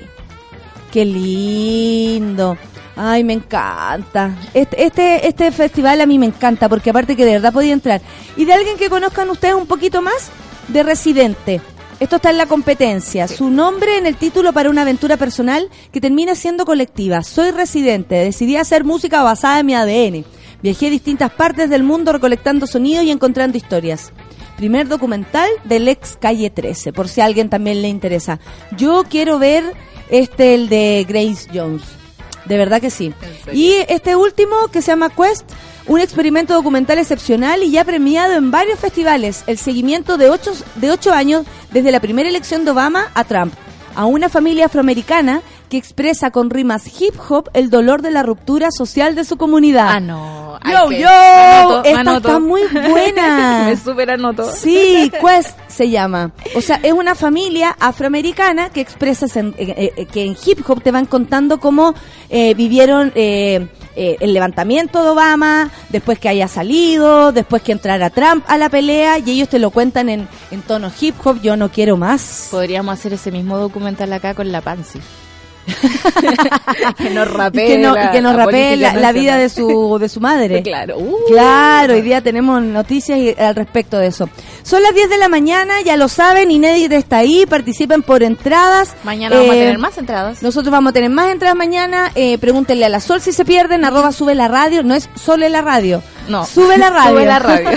[0.92, 2.58] Qué lindo.
[2.96, 4.36] Ay, me encanta.
[4.54, 8.02] Este, este, este festival a mí me encanta porque aparte que de verdad podía entrar.
[8.38, 10.30] Y de alguien que conozcan ustedes un poquito más,
[10.68, 11.62] de Residente.
[12.00, 13.28] Esto está en la competencia.
[13.28, 17.24] Su nombre en el título para una aventura personal que termina siendo colectiva.
[17.24, 18.16] Soy residente.
[18.16, 20.26] Decidí hacer música basada en mi ADN.
[20.62, 24.12] Viajé a distintas partes del mundo recolectando sonidos y encontrando historias.
[24.58, 28.40] Primer documental del ex Calle 13, por si a alguien también le interesa.
[28.76, 29.64] Yo quiero ver
[30.10, 31.84] este, el de Grace Jones.
[32.46, 33.14] De verdad que sí.
[33.52, 35.50] Y este último que se llama Quest,
[35.88, 39.44] un experimento documental excepcional y ya premiado en varios festivales.
[39.48, 43.54] El seguimiento de ocho, de ocho años desde la primera elección de Obama a Trump.
[43.96, 48.70] A una familia afroamericana que expresa con rimas hip hop el dolor de la ruptura
[48.72, 49.88] social de su comunidad.
[49.90, 50.60] Ah, no.
[50.66, 52.28] Yo, que- yo, anoto, esta anoto.
[52.28, 53.66] está muy buena.
[53.68, 54.52] me super anoto.
[54.52, 56.32] Sí, Quest se llama.
[56.56, 60.82] O sea, es una familia afroamericana que expresa en- eh, eh, que en hip hop
[60.82, 61.94] te van contando cómo
[62.30, 63.12] eh, vivieron
[63.96, 68.70] eh, el levantamiento de Obama, después que haya salido, después que entrara Trump a la
[68.70, 71.42] pelea y ellos te lo cuentan en, en tono hip hop.
[71.42, 72.48] Yo no quiero más.
[72.52, 75.00] Podríamos hacer ese mismo documental acá con la Pansy.
[76.98, 77.68] que nos rapee.
[77.68, 80.62] Que, no, la- que nos la rapee la, vida de su, de su madre.
[80.74, 80.98] Claro.
[80.98, 81.16] Uh.
[81.28, 84.30] Claro, hoy día tenemos noticias y- al respecto de eso.
[84.64, 88.96] Son las 10 de la mañana, ya lo saben, Inédita está ahí, participen por entradas.
[89.04, 90.42] Mañana vamos a Eh, tener más entradas.
[90.44, 92.12] Nosotros vamos a tener más entradas mañana.
[92.16, 93.86] Eh, pregúntenle a la Sol si se pierden.
[93.86, 94.84] Arroba sube la radio.
[94.84, 96.02] No es sole la radio.
[96.28, 96.46] No.
[96.46, 97.10] Sube la radio.
[97.14, 97.70] Sube la radio.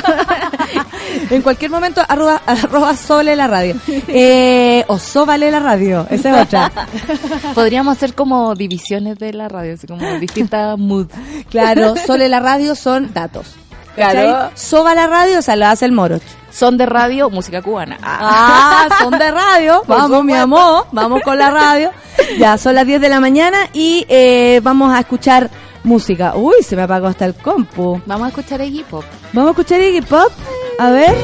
[1.30, 3.76] En cualquier momento, arroba, arroba sobre la radio.
[3.88, 6.72] Eh, o sobre la radio, esa es otra.
[7.54, 11.14] Podríamos hacer como divisiones de la radio, así como distintas moods.
[11.50, 13.54] Claro, sobre la radio son datos.
[13.94, 14.50] Claro.
[14.54, 16.20] Soba la radio, o sea, lo hace el moro.
[16.50, 17.98] Son de radio, música cubana.
[18.02, 19.82] Ah, ah son de radio.
[19.88, 21.90] vamos, mi amor, vamos con la radio.
[22.38, 25.50] Ya son las 10 de la mañana y eh, vamos a escuchar
[25.82, 26.34] música.
[26.36, 28.00] Uy, se me apagó hasta el compu.
[28.06, 29.04] Vamos a escuchar Iggy Pop.
[29.32, 30.32] Vamos a escuchar Iggy Pop.
[30.78, 31.14] A ver.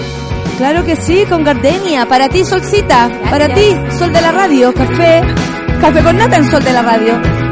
[0.56, 2.06] Claro que sí, con gardenia.
[2.06, 3.10] Para ti, solcita.
[3.30, 4.72] Para ti, sol de la radio.
[4.72, 5.20] Café.
[5.80, 7.51] Café con nata en sol de la radio.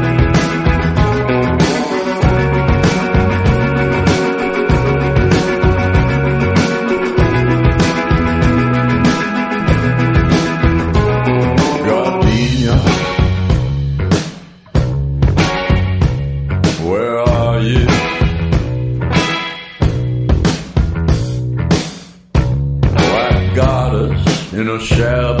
[24.81, 25.40] shall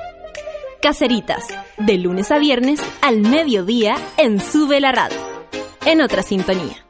[1.97, 5.17] lunes a viernes al mediodía en Sube la Radio.
[5.85, 6.85] En otra sintonía.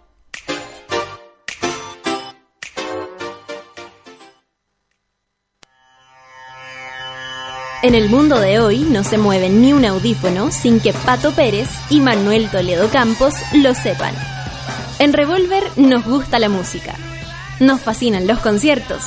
[7.83, 11.67] En el mundo de hoy no se mueve ni un audífono sin que Pato Pérez
[11.89, 14.13] y Manuel Toledo Campos lo sepan.
[14.99, 16.93] En Revolver nos gusta la música,
[17.59, 19.01] nos fascinan los conciertos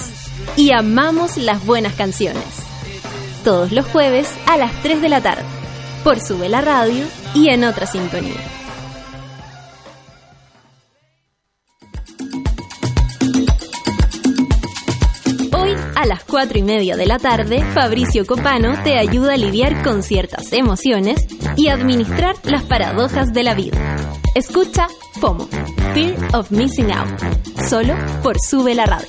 [0.57, 2.63] y amamos las buenas canciones.
[3.45, 5.45] Todos los jueves a las 3 de la tarde,
[6.03, 8.40] por Sube la Radio y en otra sintonía.
[15.53, 19.82] Hoy a las 4 y media de la tarde, Fabricio Copano te ayuda a lidiar
[19.82, 21.26] con ciertas emociones
[21.59, 23.76] y administrar las paradojas de la vida.
[24.34, 24.88] Escucha
[25.20, 25.49] FOMO,
[25.92, 27.20] Fear of Missing Out,
[27.68, 29.09] solo por Sube la Radio.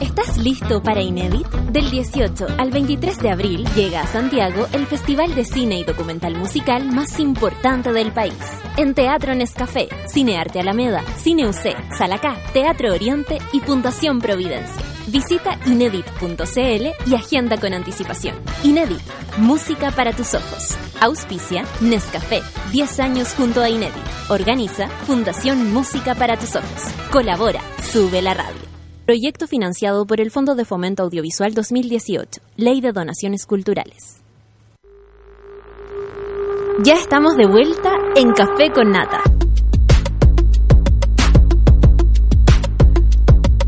[0.00, 1.46] ¿Estás listo para Inédit?
[1.46, 6.36] Del 18 al 23 de abril llega a Santiago el festival de cine y documental
[6.36, 8.38] musical más importante del país.
[8.76, 14.82] En Teatro Nescafé, Cine Arte Alameda, Cine UC, Salacá, Teatro Oriente y Fundación Providencia.
[15.06, 18.34] Visita inedit.cl y agenda con anticipación.
[18.64, 19.02] Inédit,
[19.38, 20.76] música para tus ojos.
[21.00, 22.42] Auspicia Nescafé,
[22.72, 23.94] 10 años junto a Inédit.
[24.28, 26.82] Organiza Fundación Música para tus ojos.
[27.12, 27.60] Colabora,
[27.92, 28.73] sube la radio.
[29.06, 34.22] Proyecto financiado por el Fondo de Fomento Audiovisual 2018, Ley de Donaciones Culturales.
[36.82, 39.20] Ya estamos de vuelta en Café con Nata.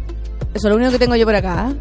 [0.55, 1.69] Eso es lo único que tengo yo por acá.
[1.71, 1.75] ¿eh?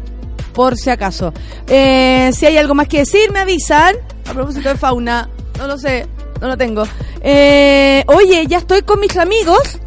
[0.52, 1.32] Por si acaso.
[1.66, 3.96] Eh, si hay algo más que decir, me avisan.
[4.28, 5.28] A propósito de fauna.
[5.58, 6.06] No lo sé.
[6.40, 6.84] No lo tengo.
[7.22, 9.78] Eh, oye, ya estoy con mis amigos.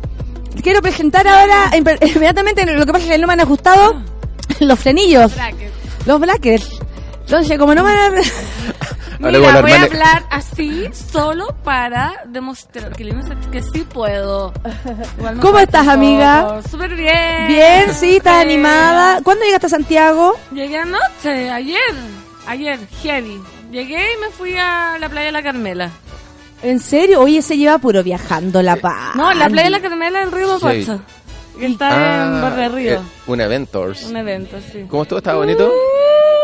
[0.61, 4.01] Quiero presentar ahora inme- inmediatamente lo que pasa es que no me han ajustado
[4.65, 5.31] los frenillos.
[6.05, 6.69] Los brackets.
[7.21, 7.91] Entonces, como no me.
[9.19, 13.13] Mira, voy a hablar así solo para demostrar que,
[13.51, 14.53] que sí puedo.
[15.17, 16.61] Igual ¿Cómo estás, amiga?
[16.69, 17.47] Súper bien.
[17.47, 19.21] Bien, sí, estás Eh, animada.
[19.23, 20.35] ¿Cuándo llegaste a Santiago?
[20.53, 21.79] Llegué anoche, ayer.
[22.45, 23.41] Ayer, heavy.
[23.71, 25.89] Llegué y me fui a la playa de la Carmela.
[26.61, 27.21] ¿En serio?
[27.21, 29.15] Oye, se lleva puro viajando la paz.
[29.15, 30.47] No, la playa de la Carmela en Río.
[30.53, 31.01] Mapocho.
[31.59, 32.93] Que está en Borde Río.
[32.93, 34.03] eh, un Eventors.
[34.05, 34.85] Un evento, sí.
[34.89, 35.17] ¿Cómo estuvo?
[35.19, 35.71] ¿Estaba bonito?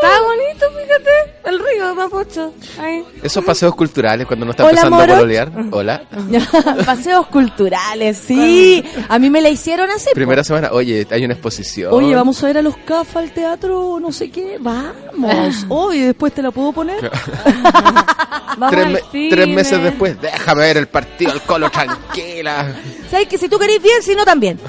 [0.04, 1.34] Está bonito, fíjate.
[1.46, 2.54] El río de Mapocho.
[2.80, 3.04] Ahí.
[3.22, 5.52] Esos paseos culturales cuando uno está empezando a pololear.
[5.72, 6.04] Hola.
[6.86, 8.84] Paseos culturales, sí.
[9.10, 10.10] A mí me la hicieron así.
[10.10, 10.16] po.
[10.16, 11.94] Primera semana, oye, hay una exposición.
[11.94, 14.58] Oye, vamos a ver a los CAF al teatro, no sé qué.
[14.60, 15.66] Vamos.
[15.70, 17.10] Oye, después te la puedo poner.
[18.58, 19.30] Vamos Tres, al me- cine.
[19.32, 22.74] tres meses después, déjame ver el partido al colo tranquila.
[23.10, 24.60] ¿Sabes que si tú querés bien, si no también?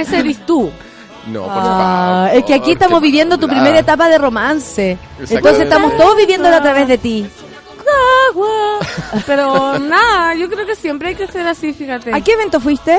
[0.00, 0.70] Ese eres tú.
[1.28, 2.38] No, por Ah, favor.
[2.38, 4.98] es que aquí estamos viviendo tu primera etapa de romance.
[5.28, 7.26] Entonces estamos todos viviéndolo a través de ti.
[8.30, 8.78] Agua.
[9.26, 12.14] Pero nada, yo creo que siempre hay que ser así, fíjate.
[12.14, 12.98] ¿A qué evento fuiste?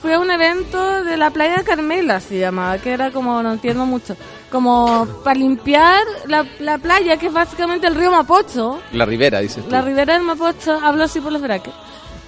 [0.00, 3.86] Fui a un evento de la playa Carmela, se llamaba, que era como, no entiendo
[3.86, 4.14] mucho,
[4.50, 8.78] como para limpiar la, la playa, que es básicamente el río Mapocho.
[8.92, 9.70] La Ribera, dices tú.
[9.70, 11.72] La ribera del Mapocho, hablo así por los braques.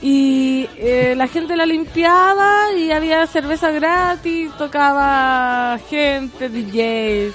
[0.01, 7.35] Y eh, la gente la limpiaba y había cerveza gratis, tocaba gente, DJs.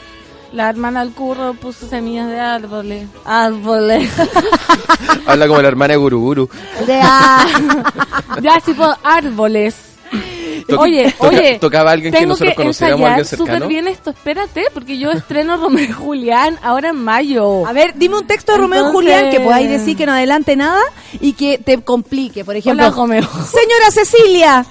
[0.53, 3.07] La hermana del curro puso semillas de árboles.
[3.25, 4.09] Árboles.
[5.25, 6.47] Habla como la hermana de Guruguru.
[6.85, 7.45] De ah.
[8.41, 9.92] ya, tipo árboles.
[10.67, 11.57] To- Oye, toca- oye.
[11.59, 13.67] tocaba a alguien que nosotros conociéramos, alguien ensayar súper cercano.
[13.67, 17.65] bien esto, espérate, porque yo estreno Romeo y Julián ahora en mayo.
[17.67, 20.55] A ver, dime un texto de Romeo y Julián que podáis decir que no adelante
[20.55, 20.81] nada
[21.19, 22.45] y que te complique.
[22.45, 23.21] Por ejemplo, Hola, Romeo.
[23.23, 24.65] señora Cecilia,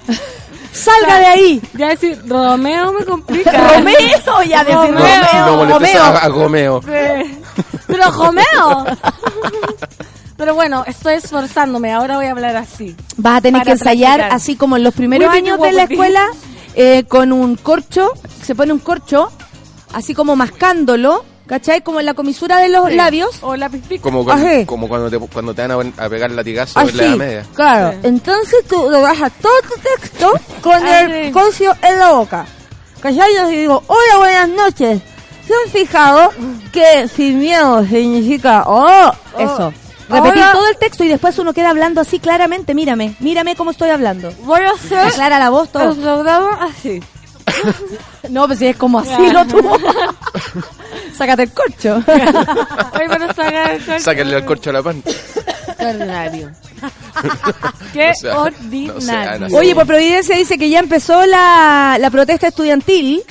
[0.72, 1.62] salga de ahí.
[1.74, 3.50] Ya decir, Romeo me complica.
[3.76, 4.94] Romeo, ya decir Romeo.
[4.94, 5.56] No, no Romeo.
[5.78, 6.16] molestes Romeo.
[6.16, 6.82] a, a Gomeo.
[6.82, 7.38] Sí.
[7.86, 8.84] Pero Romeo.
[10.36, 12.96] Pero bueno, estoy esforzándome, ahora voy a hablar así.
[13.16, 14.36] Vas a tener que ensayar practicar.
[14.36, 16.26] así como en los primeros años de la escuela,
[16.74, 18.12] eh, con un corcho,
[18.42, 19.30] se pone un corcho,
[19.92, 21.82] así como mascándolo, ¿cachai?
[21.82, 23.38] Como en la comisura de los labios.
[23.42, 23.70] O la.
[24.00, 27.16] Como, cuando, como cuando, te, cuando te van a, a pegar latigazo en la edad
[27.16, 27.46] media.
[27.54, 27.92] claro.
[27.92, 27.98] Sí.
[28.08, 31.32] Entonces tú le bajas todo tu texto con Ay, el sí.
[31.32, 32.46] corcho en la boca.
[33.00, 33.34] ¿Cachai?
[33.34, 35.02] Yo digo, hola, buenas noches.
[35.46, 36.30] ¿Se han fijado
[36.72, 39.72] que sin miedo significa, oh, eso?
[40.12, 42.74] Repetir Ahora- todo el texto y después uno queda hablando así claramente.
[42.74, 44.32] Mírame, mírame cómo estoy hablando.
[44.42, 45.92] Voy a hacer Aclara la voz todo.
[45.92, 47.02] el programa así.
[48.30, 49.76] No, pues si es como así, lo tuvo.
[51.16, 52.00] Sácate el corcho.
[52.06, 53.98] Saca el corcho.
[54.00, 55.02] Sáquenle el corcho a la pan.
[55.78, 56.50] Ordinario.
[57.92, 59.00] Qué No sea- no ordinario.
[59.00, 59.58] sea, no sea.
[59.58, 63.22] Oye, por Providencia dice que ya empezó la, la protesta estudiantil.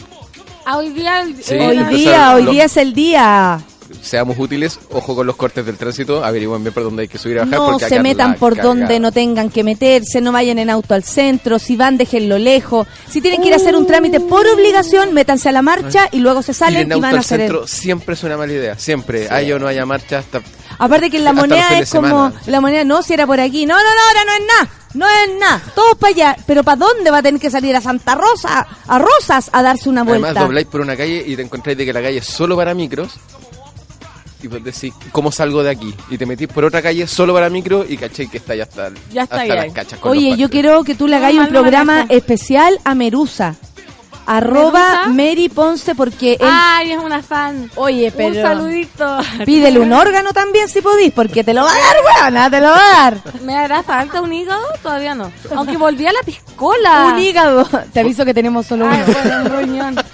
[0.65, 1.21] Ah, hoy día...
[1.21, 3.59] el- Sí, hoy día, hoy Lo- día es el día.
[4.01, 7.37] Seamos útiles, ojo con los cortes del tránsito, averigüen bien por dónde hay que subir
[7.37, 7.53] y bajar.
[7.59, 8.67] No porque se metan por cagada.
[8.73, 12.87] donde no tengan que meterse, no vayan en auto al centro, si van déjenlo lejos,
[13.09, 16.17] si tienen que ir a hacer un trámite por obligación, métanse a la marcha y
[16.19, 18.77] luego se salen en y van a hacer el- centro siempre es una mala idea,
[18.79, 19.27] siempre.
[19.29, 20.41] Haya o no haya marcha, hasta
[20.79, 22.41] Aparte que la moneda es como, semana.
[22.47, 25.05] la moneda no, si era por aquí, no, no, no, ahora no es nada, no
[25.07, 28.15] es nada, todos para allá, pero ¿para dónde va a tener que salir a Santa
[28.15, 30.29] Rosa, a Rosas a darse una vuelta?
[30.29, 32.73] Además, dobláis por una calle y te encontráis de que la calle es solo para
[32.73, 33.11] micros.
[34.43, 35.93] Y pues decís, ¿cómo salgo de aquí?
[36.09, 38.89] Y te metís por otra calle solo para micro y caché que está ya hasta,
[39.11, 39.71] Ya está hasta ahí, las ahí.
[39.71, 42.13] cachas con Oye, los yo quiero que tú le hagáis No, un programa manejo.
[42.13, 43.55] especial a Merusa.
[44.25, 45.07] Arroba ¿Merusa?
[45.09, 46.39] Mary Ponce porque él...
[46.49, 47.69] Ay, es una fan.
[47.75, 48.35] Oye, pero...
[48.35, 49.17] Un saludito.
[49.45, 52.67] Pídele un órgano también si podís, porque te lo va a dar, weona, te lo
[52.67, 53.21] va a dar.
[53.41, 54.61] ¿Me hará falta un hígado?
[54.81, 55.31] Todavía no.
[55.55, 57.11] Aunque volví a la piscola.
[57.13, 57.67] Un hígado.
[57.91, 59.13] Te aviso que tenemos solo Ay, uno.
[59.13, 59.95] bueno, un riñón.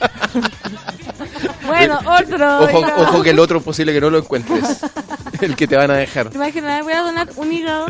[1.68, 2.60] bueno, otro.
[3.04, 4.64] Ojo, que el otro posible que no lo encuentres.
[5.42, 6.30] el que te van a dejar.
[6.30, 6.84] ¿Te imaginas?
[6.84, 7.86] Voy a donar un hígado.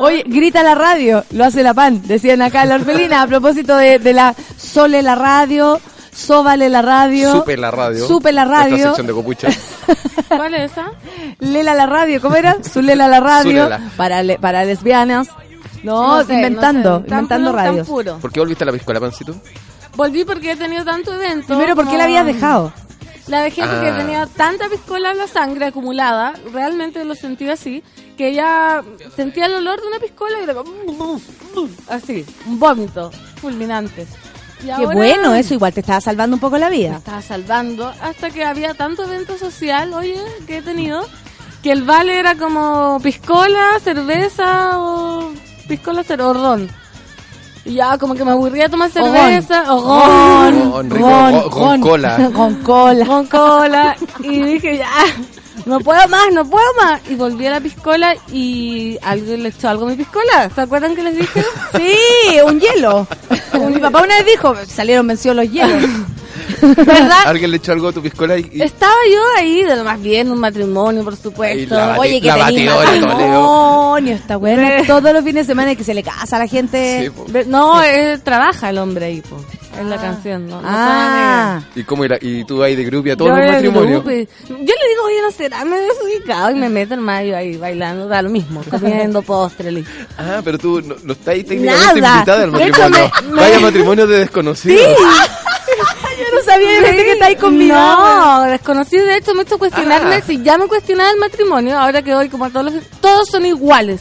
[0.00, 3.76] Oye, grita la radio, lo hace la pan, decían acá en la orfelina, a propósito
[3.76, 5.80] de, de la Sole la radio,
[6.12, 8.06] Sóbale la radio, Supe la radio.
[8.08, 9.48] Supe la radio, sección de copucha.
[10.28, 10.90] ¿Cuál es esa?
[11.38, 12.56] Lela la radio, ¿cómo era?
[12.62, 13.80] Zulela la radio, Zulela.
[13.96, 15.28] para, le- para lesbianas.
[15.84, 17.06] No, sé, inventando, no sé.
[17.08, 17.86] Tan inventando puro, tan radios.
[17.86, 18.18] puro.
[18.18, 19.36] ¿Por qué volviste a la piscola, pancito?
[19.94, 21.46] Volví porque he tenido tanto evento.
[21.46, 22.72] Primero, ¿por qué la habías dejado?
[23.28, 23.96] La dejé porque Ah.
[23.98, 27.82] tenía tanta piscola en la sangre acumulada, realmente lo sentí así,
[28.16, 28.82] que ya
[29.16, 31.20] sentía el olor de una piscola y era como,
[31.88, 33.10] así, un vómito
[33.40, 34.06] fulminante.
[34.60, 36.96] Y Qué ahora bueno, eso igual te estaba salvando un poco la Me vida.
[36.96, 41.06] estaba salvando hasta que había tanto evento social, oye, que he tenido,
[41.62, 45.30] que el vale era como piscola, cerveza o
[45.68, 46.68] piscola, o ron.
[47.68, 51.62] Y ya como que me aburría tomar cerveza, o Ron, Ron, rico, ron, ron, con
[51.62, 51.80] ron.
[51.80, 52.30] cola.
[52.34, 53.06] Con cola.
[53.06, 54.90] con cola y dije ya
[55.66, 59.68] no puedo más no puedo más y volví a la piscola y alguien le echó
[59.68, 61.44] algo a mi piscola ¿se acuerdan que les dije?
[61.76, 63.06] Sí, un hielo.
[63.68, 65.82] Mi papá una vez dijo, salieron vencidos los hielos.
[66.60, 67.10] ¿Verdad?
[67.26, 68.48] Alguien le echó algo a tu piscola y...
[68.52, 72.20] y- estaba yo ahí de lo más bien un matrimonio por supuesto la bati- Oye,
[72.20, 74.68] que tenía matrimonio, está bueno.
[74.86, 77.10] Todos los fines de semana que se le casa a la gente.
[77.26, 79.42] Sí, no eh, trabaja el hombre ahí po.
[79.78, 82.18] es la canción no, no ah, ¿Y cómo era?
[82.20, 84.04] ¿Y tú ahí de grupo y a todos los matrimonios?
[84.04, 84.24] yo le
[84.88, 88.20] digo oye no será me he desubicado y me meto en mayo ahí bailando da
[88.22, 89.90] lo mismo comiendo postre listo.
[90.16, 92.14] Ah, pero tú no, no estás ahí técnicamente Nada.
[92.16, 93.10] invitada al matrimonio.
[93.22, 94.82] me- me- Vaya matrimonio de desconocidos.
[95.00, 95.06] no
[96.48, 98.44] sabía yo pensé que está ahí convidado.
[98.44, 99.04] No, desconocido.
[99.06, 100.22] De hecho, me hizo cuestionarme Ah.
[100.26, 101.78] si ya me cuestionaba el matrimonio.
[101.78, 102.84] Ahora que hoy, como a todos los.
[103.00, 104.00] Todos son iguales.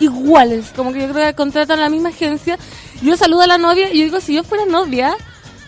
[0.00, 0.72] Iguales.
[0.74, 2.58] Como que yo creo que contratan la misma agencia.
[3.02, 5.14] Yo saludo a la novia y yo digo, si yo fuera novia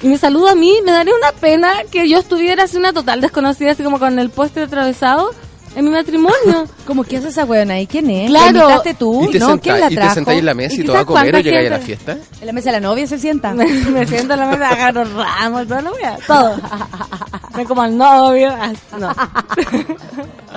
[0.02, 3.20] y me saluda a mí, me daría una pena que yo estuviera así una total
[3.20, 5.30] desconocida, así como con el postre atravesado
[5.76, 6.66] en mi matrimonio.
[6.86, 7.86] ¿Cómo que hace esa weona ahí?
[7.86, 8.30] ¿Quién es?
[8.30, 8.44] Claro.
[8.52, 9.26] ¿La invitaste tú?
[9.28, 10.14] ¿Y te, no, ¿quién la sentáis- y te trajo?
[10.14, 12.16] sentáis en la mesa y, ¿Y todo a comer o llegáis a la fiesta?
[12.40, 13.52] En la mesa de la novia se sienta.
[13.54, 15.92] me, me siento en la mesa, agarro ramos, todo, no,
[16.26, 16.56] todo.
[17.56, 18.48] Me como al novio.
[18.50, 19.12] ah, No.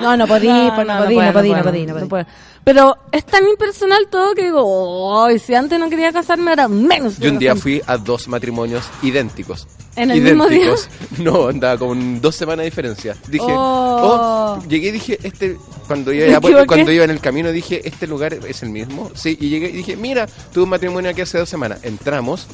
[0.01, 2.23] No, no podí, pues no, podí, no podí, no puedo, podí, no podí.
[2.63, 7.17] Pero es tan impersonal todo que digo, oh, si antes no quería casarme, ahora menos.
[7.17, 7.61] Yo un día casarme.
[7.61, 9.67] fui a dos matrimonios idénticos.
[9.95, 10.65] ¿En el mismo día?
[10.65, 10.89] idénticos.
[11.19, 13.15] No, andaba con dos semanas de diferencia.
[13.27, 14.57] Dije, Oh.
[14.61, 15.57] oh, llegué y dije, este,
[15.87, 19.09] cuando iba, cuando iba en el camino dije, este lugar es el mismo.
[19.15, 21.79] Sí, y llegué y dije, mira, tuve un matrimonio aquí hace dos semanas.
[21.83, 22.45] Entramos,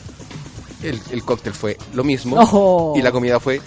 [0.82, 2.94] el, el cóctel fue lo mismo Oh.
[2.98, 3.60] y la comida fue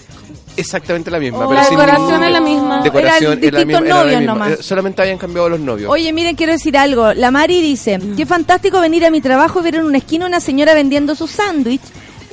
[0.59, 1.39] exactamente la misma.
[1.45, 1.49] Oh.
[1.49, 2.81] pero La decoración ningún- es la misma.
[2.83, 4.33] Decoración es la era la novios misma.
[4.33, 4.51] nomás.
[4.51, 5.91] Eh, Solamente habían cambiado los novios.
[5.91, 7.13] Oye, miren, quiero decir algo.
[7.13, 10.39] La Mari dice, qué fantástico venir a mi trabajo y ver en una esquina una
[10.39, 11.81] señora vendiendo su sándwich,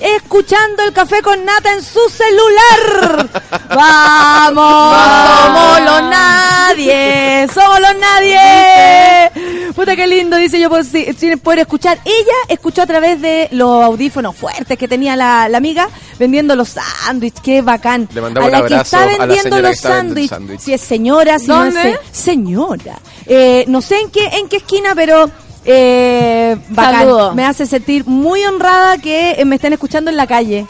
[0.00, 3.28] escuchando el café con nata en su celular.
[3.74, 4.96] ¡Vamos!
[4.96, 7.46] ¡Somos los nadie!
[7.52, 9.72] ¡Somos los nadie!
[9.74, 11.98] Puta, qué lindo, dice yo, pues, sí, sin poder escuchar.
[12.04, 16.70] Ella escuchó a través de los audífonos fuertes que tenía la, la amiga vendiendo los
[16.70, 17.40] sándwiches.
[17.42, 18.08] Qué bacán.
[18.14, 20.30] Le mandamos a la un que está a la vendiendo los sándwiches.
[20.30, 20.60] sándwich.
[20.60, 21.74] Si es señora, si ¿Dónde?
[21.74, 22.98] no es se- señora.
[23.26, 25.30] Eh, no sé en qué, en qué esquina, pero...
[25.66, 27.00] Eh, bacán.
[27.00, 27.34] Saludo.
[27.34, 30.64] Me hace sentir muy honrada que eh, me estén escuchando en la calle.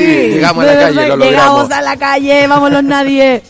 [0.00, 3.42] llegamos a la calle, lo Llegamos a la calle, vamos los nadie.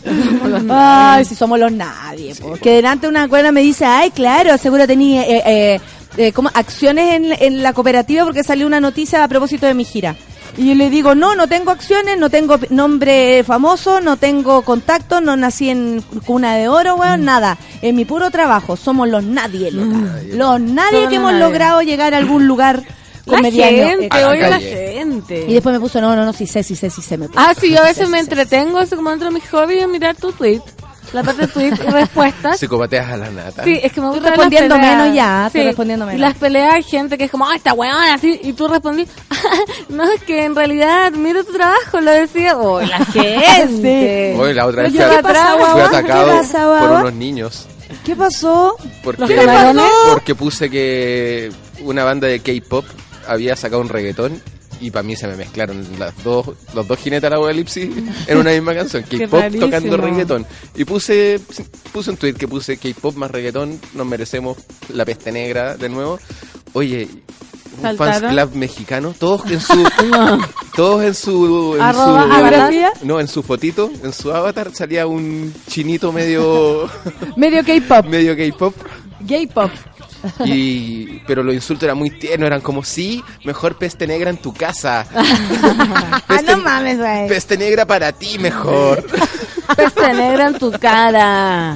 [0.69, 2.33] Ay, si somos los nadie.
[2.35, 2.53] po.
[2.53, 5.79] Que delante una cuerda me dice, ay, claro, seguro tenía eh, eh,
[6.17, 9.85] eh, como acciones en, en la cooperativa porque salió una noticia a propósito de mi
[9.85, 10.15] gira.
[10.55, 15.19] Y yo le digo, no, no tengo acciones, no tengo nombre famoso, no tengo contacto,
[15.19, 17.25] no nací en cuna de oro, weón, Mm.
[17.25, 17.57] nada.
[17.81, 19.97] En mi puro trabajo, somos los nadie, loca.
[20.31, 21.43] Los nadie Somos que hemos nadie.
[21.45, 22.83] logrado llegar a algún lugar
[23.25, 23.87] La comediano.
[24.01, 25.45] gente, A la oye la gente.
[25.47, 27.17] Y después me puso, no, no, no, sí sé, sí sé, sí sé.
[27.17, 27.39] Me puso.
[27.39, 28.29] Ah, sí, yo a veces Sí, me sí, sí.
[28.31, 30.61] entretengo, eso como dentro de mis hobbies, es mirar tu tweet.
[31.13, 32.59] La parte de tweet y respuestas.
[32.59, 33.63] Psicopateas a la nata.
[33.63, 36.17] Sí, es que me gusta respondiendo menos ya, estoy respondiendo menos.
[36.19, 39.07] Y las peleas hay gente que es como, ah, esta weona, así, y tú respondí,
[39.89, 44.35] no, es que en realidad admiro tu trabajo, lo decía, oh, la gente.
[44.37, 47.67] Hoy la otra vez fui, atacado ¿Qué pasa, por unos niños.
[48.03, 48.75] ¿Qué pasó?
[49.03, 49.81] Porque, ¿Qué pasó?
[50.09, 52.85] porque puse que una banda de K-pop
[53.27, 54.41] había sacado un reggaetón
[54.83, 57.89] y para mí se me mezclaron las dos, los dos jinetes de la apocalipsis
[58.27, 59.03] en una misma canción.
[59.09, 60.45] K-pop tocando reggaetón.
[60.75, 61.39] Y puse,
[61.91, 64.57] puse un tweet que puse K-pop más reggaetón, nos merecemos
[64.93, 66.19] la peste negra de nuevo.
[66.73, 67.07] Oye,
[67.81, 69.83] un fans club mexicano, todos en su,
[70.75, 72.73] todos en su, en Arroba su- avatar.
[73.03, 76.89] no, en su fotito, en su avatar salía un chinito medio,
[77.37, 78.05] Medio K-pop.
[78.07, 78.75] medio K-pop.
[79.25, 79.71] Gay pop.
[80.45, 84.53] Y, pero los insultos eran muy tiernos, eran como, sí, mejor peste negra en tu
[84.53, 85.05] casa.
[86.15, 87.27] Ah, Peste- no mames, güey.
[87.27, 89.03] Peste negra para ti mejor.
[89.75, 91.75] Peste negra en tu cara.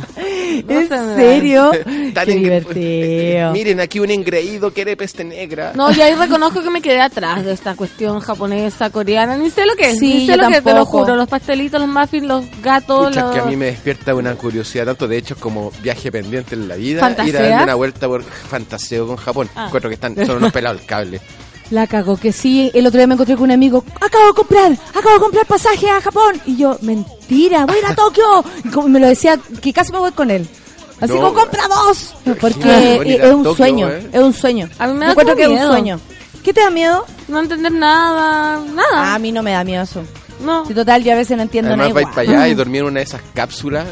[0.68, 1.72] No ¿En serio?
[2.14, 3.52] Tan Qué divertido.
[3.52, 5.74] Miren, aquí un engreído quiere peste negra.
[5.76, 9.66] No, yo ahí reconozco que me quedé atrás de esta cuestión japonesa, coreana, ni sé
[9.66, 11.00] lo que es, Sí, ni sé lo que es, te lo tampoco.
[11.00, 13.34] juro, los pastelitos, los muffins, los gatos, Pucha, los...
[13.34, 16.76] que a mí me despierta una curiosidad tanto, de hecho, como viaje pendiente en la
[16.76, 17.16] vida.
[17.26, 19.50] Ir a darme una vuelta por fantaseo con Japón.
[19.56, 19.66] Ah.
[19.68, 21.22] Encuentro que están, son unos pelados el cable.
[21.70, 22.72] La cago, que sí.
[22.74, 23.84] El otro día me encontré con un amigo.
[24.00, 26.40] Acabo de comprar, acabo de comprar pasaje a Japón.
[26.46, 28.44] Y yo, mentira, voy a ir a Tokio.
[28.64, 30.48] Y como me lo decía, que casi me voy con él.
[31.02, 32.16] Así No, como compra dos.
[32.40, 34.10] Porque es un Tokio, sueño, eh.
[34.14, 34.70] es un sueño.
[34.80, 35.68] A mí me Yo da encuentro que es un miedo.
[35.72, 36.00] sueño.
[36.44, 37.06] ¿Qué te da miedo?
[37.28, 39.14] No entender nada, nada.
[39.14, 40.04] a mí no me da miedo eso.
[40.42, 40.66] no.
[40.66, 41.94] Si total, yo a veces no entiendo Además, nada.
[41.96, 42.16] vais igual.
[42.28, 43.86] para allá y dormir en una de esas cápsulas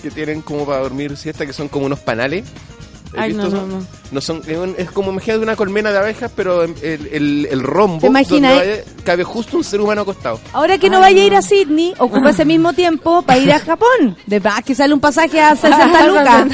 [0.00, 2.44] que tienen como para dormir siesta, que son como unos panales.
[3.14, 3.86] ¿Has Ay, visto no, no, no.
[4.10, 4.42] No son,
[4.76, 9.56] es, como imagínate una colmena de abejas, pero el, el, el rombo vaya- cabe justo
[9.56, 10.40] un ser humano acostado.
[10.52, 13.60] Ahora que no vaya a ir a Sydney, ocupa ese mismo tiempo para ir a
[13.60, 14.16] Japón.
[14.26, 16.46] De verdad que sale un pasaje a 60 lucas.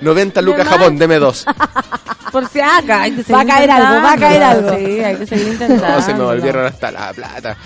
[0.00, 0.66] 90 lucas?
[0.68, 1.44] Japón, deme dos.
[2.32, 4.70] Por si acá, hay que seguir Va a caer algo, va a caer algo.
[4.76, 5.88] Sí, hay que seguir intentando.
[5.96, 7.56] No, se me volvieron hasta la plata.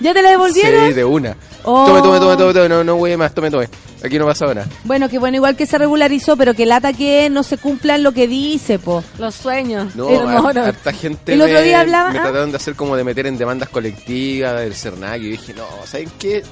[0.00, 0.88] ¿Ya te la devolvieron?
[0.88, 1.36] Sí, de una.
[1.62, 1.86] Oh.
[1.86, 3.68] Tome, tome, tome, tome, tome, no, no voy más, tome, tome.
[4.02, 4.66] Aquí no pasa nada.
[4.84, 8.12] Bueno, que bueno, igual que se regularizó, pero que lata que no se cumplan lo
[8.12, 9.04] que dice, po.
[9.18, 9.94] Los sueños.
[9.94, 12.22] No, el harta gente El otro día hablaba- me ah.
[12.22, 16.08] trataron de hacer como de meter en demandas colectivas del CERNAC y dije, no, ¿saben
[16.18, 16.42] qué?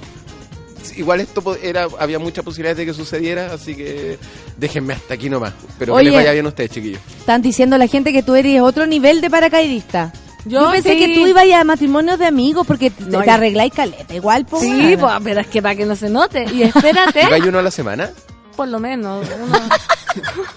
[0.97, 4.19] Igual esto po- era había mucha posibilidad de que sucediera, así que
[4.57, 5.53] déjenme hasta aquí nomás.
[5.79, 6.05] Pero Oye.
[6.05, 7.01] que les vaya bien a ustedes, chiquillos.
[7.19, 10.13] Están diciendo la gente que tú eres otro nivel de paracaidista.
[10.49, 10.99] Yo, Yo pensé sí.
[10.99, 14.15] que tú ibas a matrimonios de amigos porque te, No, te arregláis caleta.
[14.15, 14.61] Igual, po.
[14.61, 16.47] Sí, pues, pero es que para que no se note.
[16.53, 18.11] Y espérate, ¿Y uno a la semana?
[18.57, 19.25] por lo menos.
[19.41, 19.59] uno-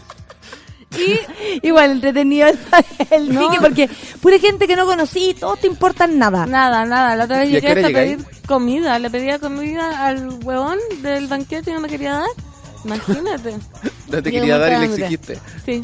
[1.61, 2.57] y Igual entretenido el,
[3.11, 3.49] el No.
[3.61, 3.89] porque
[4.21, 6.45] pura gente que no conocí, todos te importan nada.
[6.45, 7.15] nada, nada.
[7.15, 8.99] La otra vez ¿Y a llegué hasta a pedir comida.
[8.99, 12.29] Le pedía comida al huevón del banquete y no me quería dar.
[12.85, 13.55] Imagínate.
[14.11, 15.39] No te quería dar y le exigiste.
[15.65, 15.81] Sí.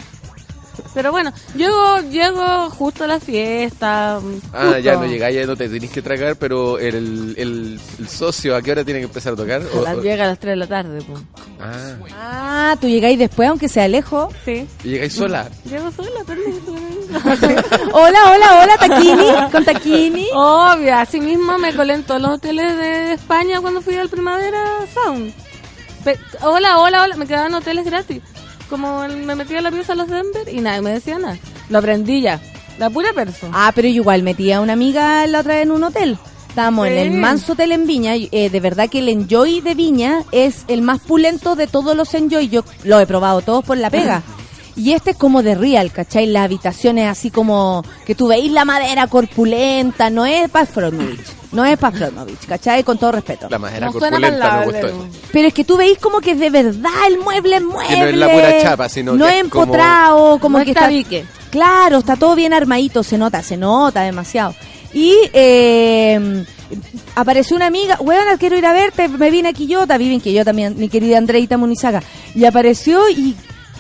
[0.93, 4.19] Pero bueno, llego, llego justo a la fiesta.
[4.53, 8.55] Ah, ya no llegáis, ya no te tenés que tragar, pero el, el, el socio,
[8.55, 9.61] ¿a qué hora tiene que empezar a tocar?
[9.73, 11.21] O- La- o- Llega a las 3 de la tarde, pues.
[11.59, 14.33] ah, Ah, tú llegáis después, aunque sea lejos.
[14.45, 14.67] Sí.
[14.83, 15.49] ¿y llegáis sola?
[15.65, 16.75] Llego sola, permiso.
[17.93, 20.27] Hola, hola, hola, Taquini, con Taquini.
[20.33, 24.61] Obvio, así mismo me colé en todos los hoteles de España cuando fui al Primavera
[24.93, 25.33] Sound.
[26.03, 28.21] Pe- hola, hola, hola, me quedaban hoteles gratis.
[28.69, 31.37] Como el- me metí a la pieza a los Denver y nadie me decía nada.
[31.69, 32.41] Lo aprendí ya.
[32.79, 33.51] La pura persona.
[33.55, 36.17] Ah, pero yo igual metí a una amiga la otra vez en un hotel.
[36.49, 38.15] Estábamos en el Manso Hotel en Viña.
[38.15, 41.95] y, eh, de verdad que el Enjoy de Viña es el más pulento de todos
[41.95, 42.49] los Enjoy.
[42.49, 44.23] Yo lo he probado todos por la pega.
[44.77, 46.27] Y este es como de real, ¿cachai?
[46.27, 51.19] La habitación es así como que tú veis la madera corpulenta, no es Pafronovich,
[51.51, 52.83] no es Pafronovich, ¿cachai?
[52.83, 53.47] Con todo respeto.
[53.49, 55.07] La madera No suena corpulenta me palable, gustó eso.
[55.33, 57.87] Pero es que tú veis como que de verdad el mueble es mueble.
[57.95, 60.63] Que no es la pura chapa, sino no que es es como- empotrado, como No
[60.65, 60.89] que está.
[61.49, 64.53] Claro, está todo bien armadito, se nota, se nota demasiado.
[64.93, 66.45] Y eh,
[67.15, 70.53] apareció una amiga, weón, quiero ir a verte, me vine a Quillota, vive en Quillota
[70.53, 72.03] mi, mi querida Andreita Munizaga.
[72.35, 73.35] Y apareció y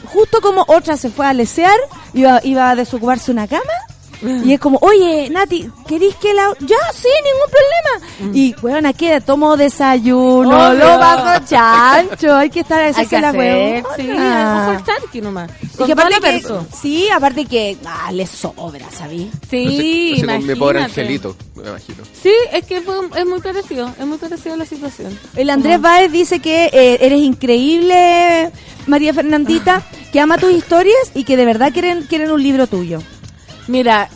[0.07, 1.77] justo como otra se fue a lesear,
[2.13, 3.73] iba, iba a desocuparse una cama.
[4.21, 6.49] Y es como, oye, Nati, ¿querís que la...?
[6.61, 8.35] Ya, sí, ningún problema.
[8.35, 9.21] Y, weona, ¿qué?
[9.21, 10.79] Tomo desayuno, Obvio.
[10.79, 13.89] lo paso chancho, hay que estar a Hay que la hacer, weona.
[13.95, 15.51] sí, ojo chanqui nomás.
[15.61, 16.65] Y Con que aparte que, perso.
[16.81, 19.29] sí, aparte que ah, le sobra, ¿sabí?
[19.49, 21.01] Sí, Así como mi pobre imagínate.
[21.01, 22.03] angelito, me imagino.
[22.21, 25.17] Sí, es que fue, es muy parecido, es muy parecido la situación.
[25.35, 28.51] El Andrés Báez dice que eh, eres increíble,
[28.87, 32.99] María Fernandita, que ama tus historias y que de verdad quieren quieren un libro tuyo.
[33.67, 34.09] Mira,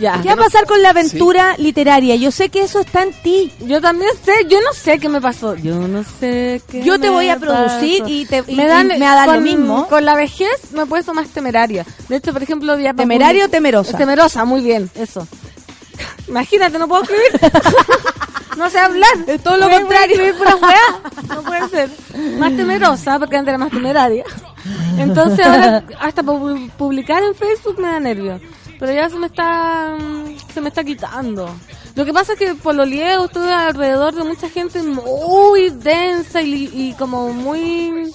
[0.00, 0.20] ya.
[0.22, 2.16] ¿Qué va a pasar con la aventura literaria?
[2.16, 3.50] Yo sé que eso está en ti.
[3.60, 5.54] Yo también sé, yo no sé qué me pasó.
[5.56, 8.12] Yo no sé qué Yo te me voy a producir pasó.
[8.12, 9.88] y te- y- me, dan, y me dar lo con, mismo.
[9.88, 11.84] Con la vejez me he puesto más temeraria.
[12.08, 13.96] De hecho, por ejemplo, para ¿Temerario o temerosa?
[13.96, 15.26] Temerosa, muy bien, eso.
[16.28, 17.52] Imagínate, no puedo escribir.
[18.58, 19.10] no sé hablar.
[19.26, 20.34] Es todo lo contrario.
[21.28, 21.90] No puede ser.
[22.38, 24.24] Más temerosa, porque antes era más temeraria.
[24.98, 28.40] Entonces ahora hasta pu- publicar en Facebook me da nervio.
[28.78, 29.96] Pero ya se me está
[30.52, 31.48] se me está quitando.
[31.94, 36.42] Lo que pasa es que por lo liego estuve alrededor de mucha gente muy densa
[36.42, 38.12] y, y como muy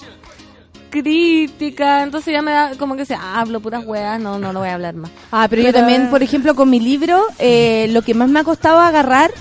[0.89, 4.69] crítica, entonces ya me da como que se hablo puras weas, no, no lo voy
[4.69, 5.09] a hablar más.
[5.31, 8.39] Ah, pero, yo Pero- también, por ejemplo, con mi libro, eh, lo que más me
[8.41, 9.31] ha costado agarrar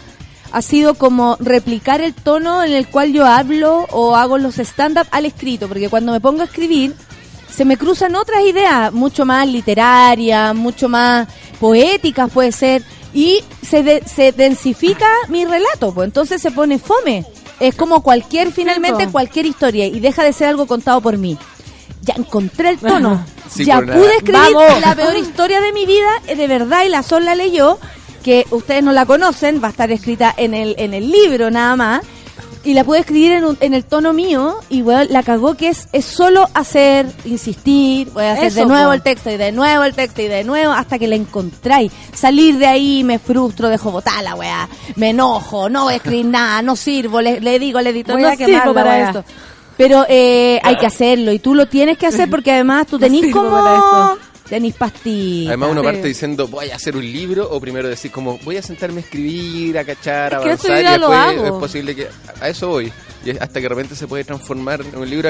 [0.53, 5.07] ha sido como replicar el tono en el cual yo hablo o hago los stand-up
[5.11, 6.95] al escrito, porque cuando me pongo a escribir
[7.55, 11.29] se me cruzan otras ideas, mucho más literarias, mucho más
[11.59, 12.83] poéticas puede ser,
[13.13, 17.25] y se, de- se densifica mi relato, pues entonces se pone fome.
[17.59, 19.13] Es como cualquier, finalmente, po.
[19.13, 21.37] cualquier historia, y deja de ser algo contado por mí.
[22.03, 23.23] Ya encontré el tono.
[23.51, 24.81] Sí, ya pude escribir Vamos.
[24.81, 27.79] la peor historia de mi vida, eh, de verdad, y la Sol la leyó,
[28.25, 31.77] que ustedes no la conocen, va a estar escrita en el, en el libro nada
[31.77, 32.01] más,
[32.63, 35.69] y la pude escribir en, un- en el tono mío, y bueno, la cagó que
[35.69, 39.51] es, es solo hacer, insistir, voy a hacer Eso, de nuevo el texto, y de
[39.53, 41.91] nuevo el texto, y de nuevo, hasta que la encontráis.
[42.13, 46.27] Salir de ahí, me frustro, dejo botar la weá, me enojo, no voy a escribir
[46.27, 49.07] nada, no sirvo, le, le digo al editor, Voy no a sirvo para weá.
[49.09, 49.25] esto.
[49.77, 53.23] Pero eh, hay que hacerlo, y tú lo tienes que hacer porque además tú tenés
[53.23, 54.19] sirvo como...
[54.49, 55.49] Tenís pastillas.
[55.49, 58.63] Además uno parte diciendo voy a hacer un libro o primero decir como voy a
[58.63, 62.09] sentarme a escribir, a cachar, a avanzar y después es posible que
[62.41, 62.93] a eso voy.
[63.25, 65.29] Y hasta que de repente se puede transformar en un libro.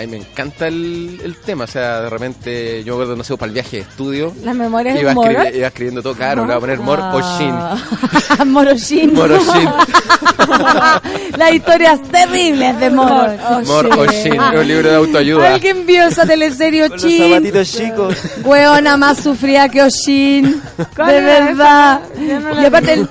[0.00, 3.24] A mí, me encanta el, el tema, o sea, de repente yo me acuerdo, no
[3.24, 4.32] sé, para el viaje de estudio.
[4.44, 5.26] Las memorias de Iba, humor.
[5.32, 7.50] escribi- iba escribiendo todo caro, le voy a poner Mor o Shin.
[7.52, 7.76] Ah.
[8.46, 9.14] Moroshin.
[9.14, 9.68] Moroshin.
[11.36, 13.26] Las historias terribles de Moro.
[13.66, 15.54] Mor o Shin, es un libro de autoayuda.
[15.54, 17.28] Alguien vio esa teleserie Con los Oshin.
[17.30, 18.16] zapatitos chicos.
[18.44, 20.60] Weona más sufría que Oshin.
[20.96, 22.00] ¿Cuál De verdad.
[22.18, 23.00] Y aparte el...
[23.00, 23.08] Las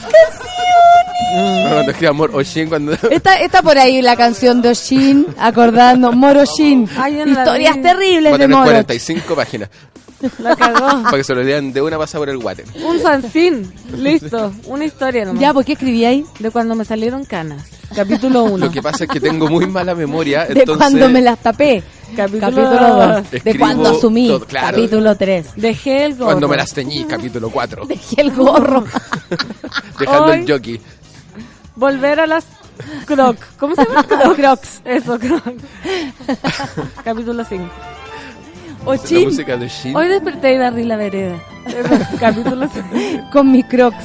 [0.00, 0.61] canciones.
[1.32, 2.92] Cuando escriba Mor o Shin, cuando...
[3.10, 6.10] Está, está por ahí la canción de Oshin, acordando.
[6.10, 8.64] Yo no la Historias terribles Va a de Moro.
[8.64, 9.68] 45 páginas.
[10.38, 11.02] La cagó.
[11.02, 12.64] Para que se lo lean de una pasada por el water.
[12.84, 13.66] Un fanzine.
[13.96, 14.52] Listo.
[14.66, 15.40] Una historia nomás.
[15.40, 16.24] Ya, ¿por qué escribí ahí?
[16.38, 17.64] De cuando me salieron canas.
[17.94, 18.66] Capítulo 1.
[18.66, 20.44] Lo que pasa es que tengo muy mala memoria.
[20.46, 20.76] De entonces...
[20.76, 21.82] cuando me las tapé.
[22.16, 23.44] Capítulo Capítulo 2.
[23.44, 24.28] De cuando asumí.
[24.28, 24.76] todo, claro.
[24.76, 25.46] Capítulo 3.
[25.56, 26.26] Dejé el gorro.
[26.26, 27.86] Cuando me las teñí, capítulo 4.
[27.86, 28.84] Dejé el gorro.
[29.98, 30.80] Dejando Hoy- el jockey.
[31.76, 32.44] Volver a las
[33.06, 33.36] croc.
[33.58, 34.02] ¿Cómo se llama?
[34.36, 34.82] Crocs.
[34.84, 35.52] Eso, crocs.
[37.04, 37.64] Capítulo 5.
[38.84, 39.94] La Oshin música de Shin.
[39.96, 41.36] Hoy desperté y barrí la vereda.
[42.18, 43.30] Capítulo 5.
[43.32, 44.04] con mis crocs.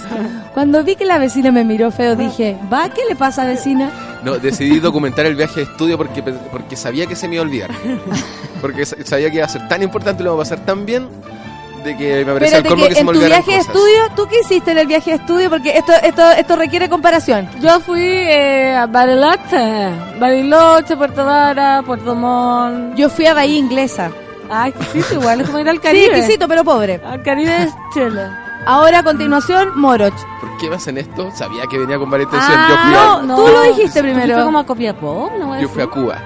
[0.53, 2.89] Cuando vi que la vecina me miró feo, dije, ¿va?
[2.89, 3.89] ¿Qué le pasa, vecina?
[4.23, 7.47] No, decidí documentar el viaje de estudio porque, porque sabía que se me iba a
[7.47, 7.71] olvidar.
[8.61, 10.83] Porque sa- sabía que iba a ser tan importante y lo iba a pasar tan
[10.83, 11.07] bien
[11.83, 13.57] de que me parecía el colmo que que, se en me tu olvidaran viaje de
[13.65, 13.75] cosas.
[13.75, 15.49] estudio, ¿tú qué hiciste en el viaje de estudio?
[15.49, 17.49] Porque esto esto esto requiere comparación.
[17.61, 19.89] Yo fui eh, a Bariloche.
[20.19, 22.95] Bariloche, Puerto Vara, Puerto Montt.
[22.95, 24.11] Yo fui a Bahía Inglesa.
[24.49, 25.41] Ay, exquisito igual.
[25.41, 26.17] Es como ir al Sí, Caribe.
[26.17, 27.01] exquisito, pero pobre.
[27.05, 28.27] Al Caribe es Chile.
[28.65, 30.13] Ahora, a continuación, Moroch.
[30.41, 31.31] ¿Por qué me hacen esto?
[31.33, 32.57] Sabía que venía con varias intención.
[32.59, 32.77] Ah, yo
[33.21, 34.35] fui, no, a, tú lo dijiste Yo primero.
[34.35, 35.61] fui como a Copiapó, ¿no?
[35.61, 36.21] yo fui a Cuba.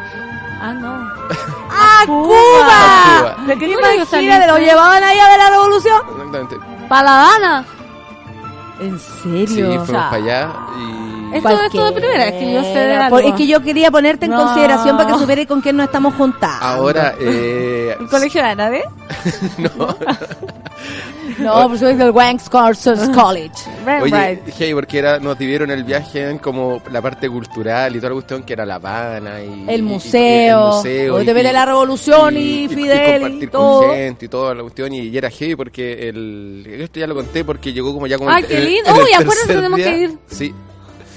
[0.62, 0.90] Ah, no.
[1.72, 2.28] ¡Ah, A Cuba!
[2.30, 3.36] Cuba.
[3.48, 4.48] ¿De qué ¿Te colegio imaginas?
[4.48, 6.02] ¿Lo llevaban allá de la revolución?
[6.10, 6.60] Exactamente.
[6.88, 7.66] ¿Para La Habana?
[8.80, 9.68] ¿En Sí, serio?
[9.86, 13.20] fuimos para allá y Esto es esto de primera, es que yo sé de algo.
[13.20, 14.44] Es que yo quería ponerte en No.
[14.46, 16.66] consideración para que supieras con quién nos estamos juntando.
[16.66, 18.84] Ahora, eh, ¿El colegio de Ana, ¿eh?
[19.58, 19.96] no.
[21.38, 23.52] No, por supuesto, el Wanks Courses College.
[24.02, 28.10] Oye, hey, porque era, nos dividieron el viaje en como la parte cultural y toda
[28.10, 31.54] la cuestión que era La Habana y El y- museo, y- el museo donde viene
[31.54, 33.82] la revolución y Fidel y compartir todo.
[33.88, 37.16] con gente y toda la cuestión y, y era heavy porque el esto ya lo
[37.16, 38.90] conté porque llegó como ya como Ay, el- qué lindo.
[38.90, 39.86] el Uy, acuérdense, tercer tenemos día.
[39.92, 40.18] que ir.
[40.28, 40.54] Sí,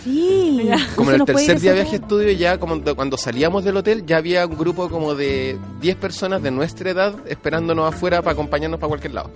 [0.05, 0.69] Sí.
[0.97, 4.05] como en no el tercer día de viaje estudio ya como cuando salíamos del hotel
[4.07, 8.79] ya había un grupo como de 10 personas de nuestra edad esperándonos afuera para acompañarnos
[8.79, 9.31] para cualquier lado.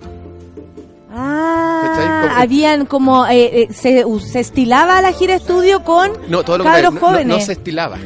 [1.11, 6.63] Ah, habían como eh, eh, se, se estilaba la gira estudio con No, todo lo
[6.65, 7.27] cabros contrario, no- no, jóvenes.
[7.39, 7.97] no se estilaba.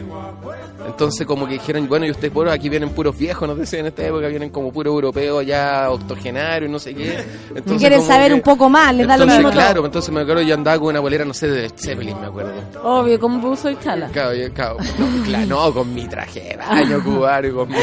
[0.86, 3.86] Entonces como que dijeron, bueno, y ustedes por aquí vienen puros viejos, nos decían en
[3.88, 7.24] esta época, vienen como puros europeos ya octogenarios, no sé qué.
[7.50, 9.62] Entonces, Quieren como saber que- un poco más, les da lo entonces, mismo todo.
[9.62, 12.52] Claro, entonces me acuerdo yo andaba con una bolera, no sé, de Zeppelin, me acuerdo.
[12.84, 14.08] Obvio, con buzo y chala.
[14.10, 17.76] Claro, yo- claro, no, claro, no, con mi traje de baño cubano y con mi,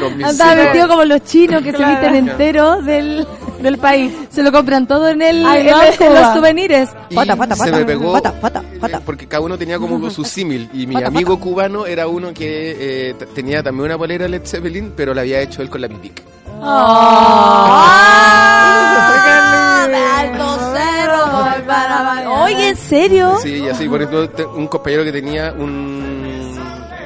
[0.00, 0.62] con mi Andaba cero.
[0.64, 1.92] vestido como los chinos que se Claro.
[2.00, 3.26] visten enteros del,
[3.60, 4.12] del país.
[4.30, 6.90] Se lo compran todo en el Ay, en, no, el- en los souvenirs.
[7.10, 8.98] Y Pata, pata, se pata, me pegó pata, pata, pata.
[8.98, 12.32] eh, porque cada uno tenía como su símil y mi Pata, amigo cubano era uno
[12.32, 15.88] que eh, tenía también una polera Led Zeppelin pero la había hecho él con la
[15.88, 16.22] pipic
[16.60, 18.18] ¡Ah!
[22.42, 23.36] Oye, ¿en serio?
[23.42, 26.17] Sí, y así, por ejemplo, un compañero que tenía un.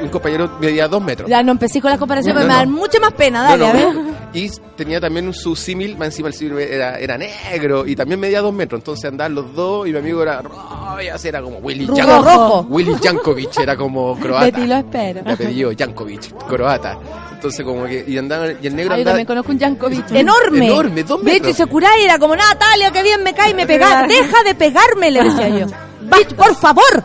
[0.03, 1.29] Un compañero medía dos metros.
[1.29, 2.59] Ya no empecé con las comparaciones, No, me no.
[2.61, 4.12] da mucha más pena, No, dale, no, a ver.
[4.35, 8.41] Y tenía también su símil, más encima el símil era, era negro y también medía
[8.41, 8.81] dos metros.
[8.81, 10.43] Entonces andaban los dos y mi amigo era
[11.12, 12.70] así era como Willy Jankovic.
[12.70, 14.45] Willy Jankovic era como croata.
[14.47, 15.23] Betty lo espero.
[15.23, 16.99] De apellido Jankovic, croata.
[17.35, 18.05] Entonces como que.
[18.07, 18.57] Y andaban.
[18.62, 19.05] Y el negro Ah, yo andaba.
[19.19, 20.11] también conozco un Jankovic.
[20.12, 20.66] Enorme.
[20.66, 21.57] Enorme, dos De hecho, y metros.
[21.57, 24.07] se curaba y era como, Natalia, que bien me cae y me pega.
[24.07, 25.66] Deja de pegarme, le decía yo.
[26.16, 27.05] Bitch, por favor.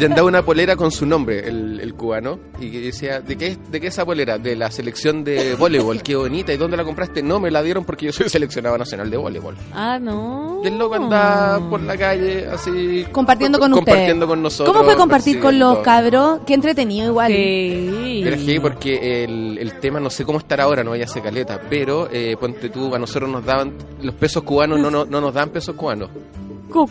[0.00, 3.56] Y andaba una polera con su nombre, el, el cubano, y que decía, ¿de qué,
[3.70, 4.38] ¿de qué esa polera?
[4.38, 7.22] De la selección de voleibol, qué bonita, ¿y dónde la compraste?
[7.22, 9.56] No, me la dieron porque yo soy seleccionado nacional de voleibol.
[9.72, 10.60] Ah, no.
[10.64, 13.06] Y el loco andaba por la calle, así...
[13.12, 13.86] Compartiendo con ustedes.
[13.86, 14.74] Compartiendo con nosotros.
[14.74, 16.40] ¿Cómo fue compartir con los cabros?
[16.46, 17.32] Qué entretenido igual.
[17.32, 18.22] Sí.
[18.24, 21.60] Heavy porque el, el tema, no sé cómo estará ahora, no vaya a ser caleta,
[21.68, 25.34] pero eh, ponte tú, a nosotros nos daban, los pesos cubanos no, no, no nos
[25.34, 26.10] dan pesos cubanos.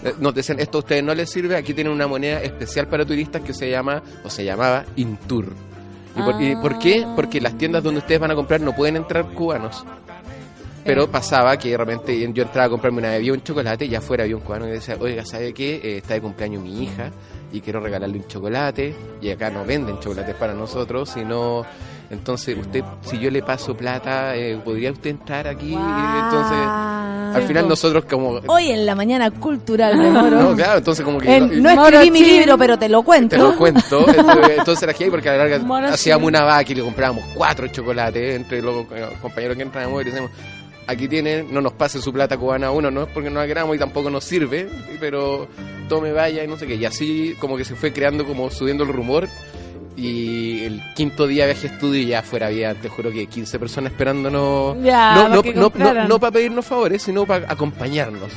[0.03, 3.05] Eh, Nos decían, esto a ustedes no les sirve, aquí tienen una moneda especial para
[3.05, 5.53] turistas que se llama, o se llamaba, Intur.
[6.15, 7.05] ¿Y por, y por qué?
[7.15, 9.85] Porque las tiendas donde ustedes van a comprar no pueden entrar cubanos.
[10.83, 14.23] Pero pasaba que de repente yo entraba a comprarme una bebida, un chocolate, y afuera
[14.23, 15.75] había un cubano que decía, oiga, ¿sabe qué?
[15.75, 17.11] Eh, está de cumpleaños mi hija
[17.51, 18.95] y quiero regalarle un chocolate.
[19.21, 21.65] Y acá no venden chocolates para nosotros, sino...
[22.11, 25.71] Entonces, usted, si yo le paso plata, eh, ¿podría usted entrar aquí?
[25.71, 28.41] Entonces, al final nosotros como...
[28.47, 30.41] Hoy en la mañana cultural de Moro.
[30.41, 31.39] No, claro, entonces como que...
[31.39, 33.37] No escribí mi libro, pero te lo cuento.
[33.37, 34.05] Te lo cuento.
[34.57, 37.69] Entonces, era heavy porque a la larga Moro hacíamos una vaca y le comprábamos cuatro
[37.69, 40.31] chocolates entre los eh, compañeros que entrábamos y decíamos,
[40.87, 43.47] aquí tiene, no nos pase su plata cubana a uno, no es porque no la
[43.47, 44.67] queramos y tampoco nos sirve,
[44.99, 45.47] pero
[45.87, 46.75] tome, vaya y no sé qué.
[46.75, 49.27] Y así como que se fue creando, como subiendo el rumor.
[49.97, 53.59] Y el quinto día de viaje a estudio ya fuera había, te juro que 15
[53.59, 54.81] personas esperándonos.
[54.81, 58.31] Ya, no, no, no, no para pedirnos favores, sino para acompañarnos.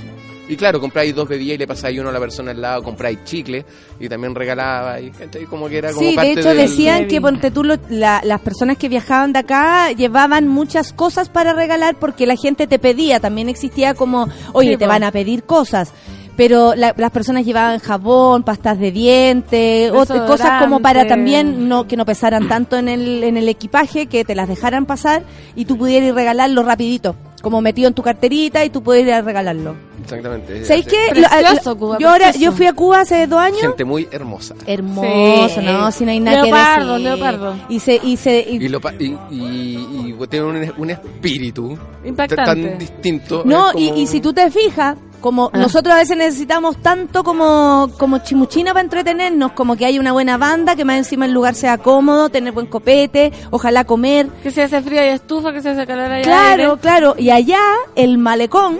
[0.46, 3.18] Y claro, compráis dos bebidas y le pasáis uno a la persona al lado, compráis
[3.24, 3.64] chicle
[3.98, 5.00] y también regalaba.
[5.00, 5.10] Y
[5.48, 8.20] como que era como Sí, parte de hecho del- decían que ponte tú, lo- la-
[8.24, 12.78] las personas que viajaban de acá llevaban muchas cosas para regalar porque la gente te
[12.78, 15.92] pedía, también existía como, oye, Sí, te van a pedir cosas.
[16.36, 21.96] Pero la- las personas llevaban jabón, pastas de dientes, cosas como para también no que
[21.96, 25.22] no pesaran tanto en el, en el equipaje, que te las dejaran pasar
[25.54, 29.76] y tú pudieras ir regalarlo rapidito, como metido en tu carterita y tú pudieras regalarlo.
[30.04, 30.64] Exactamente.
[30.64, 33.60] ¿Sabéis Precioso, Cuba, yo, ahora, yo fui a Cuba hace dos años.
[33.60, 34.54] Gente muy hermosa.
[34.66, 35.66] Hermoso, Sí.
[35.66, 35.90] ¿no?
[35.90, 37.18] Si no hay nada Leopardo, que decir.
[37.18, 37.54] leopardo.
[37.68, 41.78] Y se, y se, y- Y, lo, pa- y, y, y tiene un, un espíritu
[42.04, 42.44] Impactante.
[42.44, 43.42] tan distinto.
[43.44, 45.58] no, como- y si tú te fijas, como Ah.
[45.58, 50.36] nosotros a veces necesitamos tanto como, como chimuchina para entretenernos, como que hay una buena
[50.36, 54.26] banda, que más encima el lugar sea cómodo, tener buen copete, ojalá comer.
[54.42, 56.80] Que se hace frío y estufa, que se hace calor y Claro, aire.
[56.80, 57.14] claro.
[57.18, 57.60] Y allá,
[57.96, 58.78] el malecón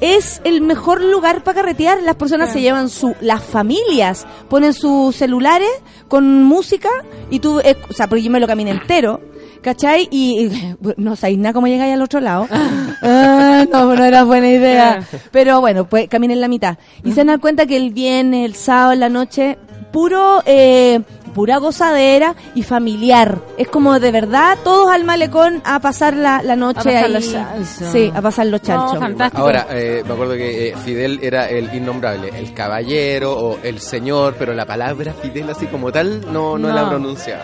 [0.00, 2.02] es el mejor lugar para carretear.
[2.02, 5.68] Las personas se llevan su, las familias, ponen sus celulares
[6.08, 6.90] con música
[7.30, 9.20] y tú, eh, o sea, porque yo me lo caminé entero.
[9.60, 10.06] ¿Cachai?
[10.12, 12.48] Y, y no sabéis nada cómo llegáis al otro lado.
[13.00, 15.06] Ah, no, no era buena idea.
[15.30, 16.78] Pero bueno, pues caminen la mitad.
[17.04, 19.56] Y se dan cuenta que el viernes, el sábado, en la noche,
[19.92, 21.00] puro eh,
[21.34, 23.38] pura gozadera y familiar.
[23.56, 27.12] Es como de verdad todos al malecón a pasar la, la noche pasar ahí.
[27.12, 27.68] los chanchos.
[27.92, 28.98] Sí, a pasar los chanchos.
[28.98, 29.42] fantástico.
[29.42, 34.34] Ahora, eh, me acuerdo que eh, Fidel era el innombrable, el caballero o el señor,
[34.38, 36.74] pero la palabra Fidel así como tal no, no, No.
[36.74, 37.42] la pronunciaba.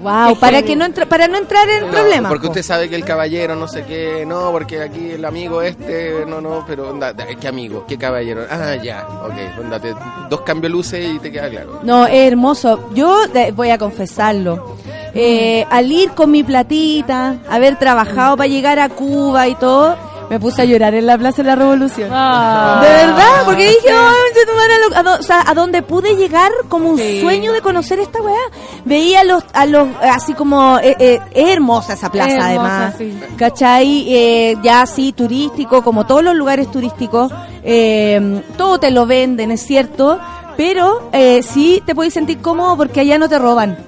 [0.00, 2.28] Wow, Qué para que no entra, para no entrar en No, problemas.
[2.30, 2.52] Porque po.
[2.52, 6.40] usted sabe que el caballero no sé qué, no, porque aquí el amigo este, no,
[6.40, 7.84] no, pero onda, ¿qué amigo?
[7.86, 8.42] ¿Qué caballero?
[8.48, 9.94] Ah, ya, ok, onda, te-
[10.30, 11.67] dos cambios luces y te queda claro.
[11.82, 12.90] No, es hermoso.
[12.94, 13.16] Yo
[13.54, 14.76] voy a confesarlo.
[15.14, 19.96] Eh, al ir con mi platita, haber trabajado para llegar a Cuba y todo,
[20.28, 22.10] me puse a llorar en la Plaza de la Revolución.
[22.12, 22.80] Ah.
[22.82, 26.14] De verdad, porque dije, "Ay, yo no van a do- o sea, a donde pude
[26.16, 27.22] llegar como un Sí.
[27.22, 28.36] sueño de conocer esta weá.
[28.84, 32.76] Veía a los, a los, así como, eh, eh, es hermosa esa plaza Es hermosa,
[32.76, 32.94] además.
[32.98, 33.18] sí.
[33.38, 34.14] ¿Cachai?
[34.14, 37.32] Eh, ya así turístico, como todos los lugares turísticos,
[37.64, 40.20] eh, todo te lo venden, es cierto,
[40.58, 43.78] pero eh, sí te puedes sentir cómodo porque allá no te roban.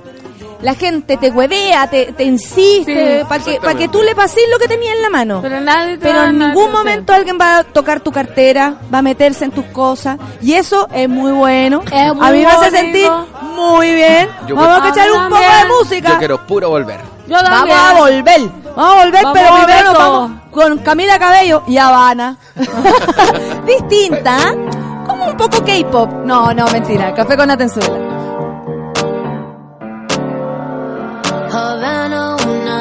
[0.63, 4.45] La gente te huevea, te, te insiste, Sí, para que, pa' que tú le pases
[4.53, 5.41] lo que tenía en la mano.
[5.43, 8.77] Pero nadie te Pero va a en ningún momento alguien va a tocar tu cartera,
[8.93, 10.17] va a meterse en tus cosas.
[10.41, 11.83] Y eso es muy bueno.
[11.91, 13.11] Es muy a mí me hace sentir
[13.53, 14.29] muy bien.
[14.47, 16.09] Yo Vamos a mí un poco de música.
[16.11, 17.01] Yo quiero puro volver.
[17.27, 18.41] Yo Vamos a volver.
[18.77, 22.37] Vamos a volver, Vamos pero a primero vamos con Camila Cabello y Habana.
[23.67, 24.80] Distinta, ¿eh?
[25.29, 26.11] Un poco K-pop.
[26.25, 27.15] No, no, mentira.
[27.15, 27.99] Café con Atenzuela.
[31.53, 32.81] Havana, ooh, na,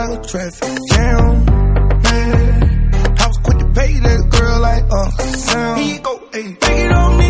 [0.00, 1.44] like a traffic jam.
[2.04, 5.76] Man, I was quick to pay that girl like uh, Uncle Sam.
[5.78, 7.28] Here you go, ayy, take it on me.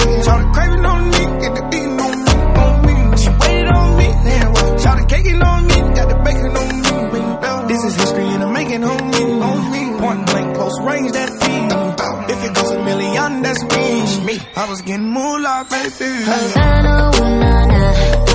[0.00, 2.32] Ayy, shout it craving on me, get the beating on me,
[2.62, 2.94] on me.
[3.22, 6.68] She waited on me, damn, well, shout it caking on me, got the bacon on
[7.12, 7.68] me.
[7.68, 9.82] This is history and I'm making on me, on me.
[10.00, 11.72] Point blank, close range, that feed.
[12.34, 14.26] If it goes a million, that's me.
[14.26, 14.38] me.
[14.56, 16.10] I was getting moolah, baby.
[16.22, 18.31] Havana, ooh na na.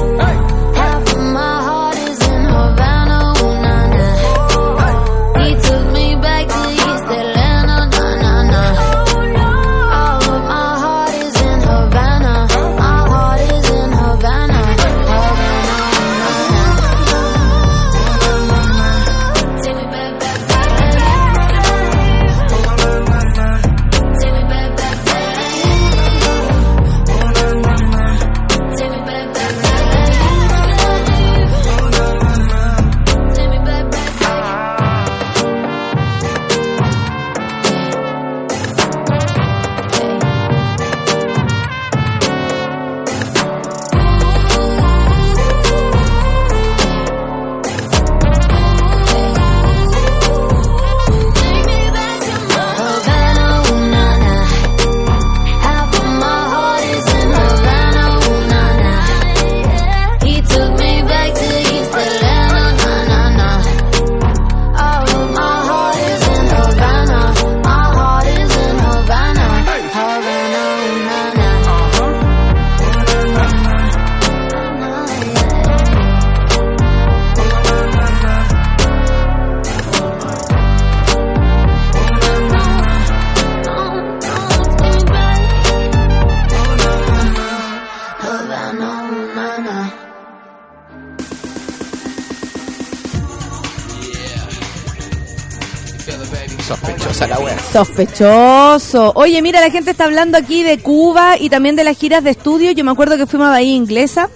[97.71, 99.11] Sospechoso.
[99.15, 102.31] Oye, mira, la gente está hablando aquí de Cuba y también de las giras de
[102.31, 102.71] estudio.
[102.71, 104.29] Yo me acuerdo que fuimos a Bahía Inglesa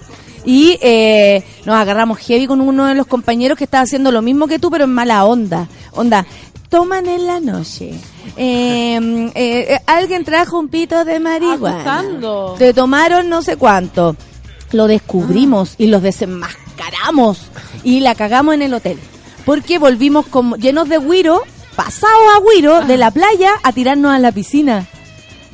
[0.44, 4.46] y eh, nos agarramos heavy con uno de los compañeros que estaba haciendo lo mismo
[4.46, 5.68] que tú, pero en mala onda.
[5.92, 6.26] Onda,
[6.68, 7.92] toman en la noche.
[8.36, 8.96] Eh,
[9.34, 12.04] eh, eh, alguien trajo un pito de marihuana.
[12.58, 14.16] Te tomaron no sé cuánto.
[14.72, 17.50] Lo descubrimos y los desenmascaramos
[17.84, 18.98] y la cagamos en el hotel.
[19.44, 21.42] Porque volvimos como llenos de güiro,
[21.76, 24.86] pasados a güiro de la playa a tirarnos a la piscina.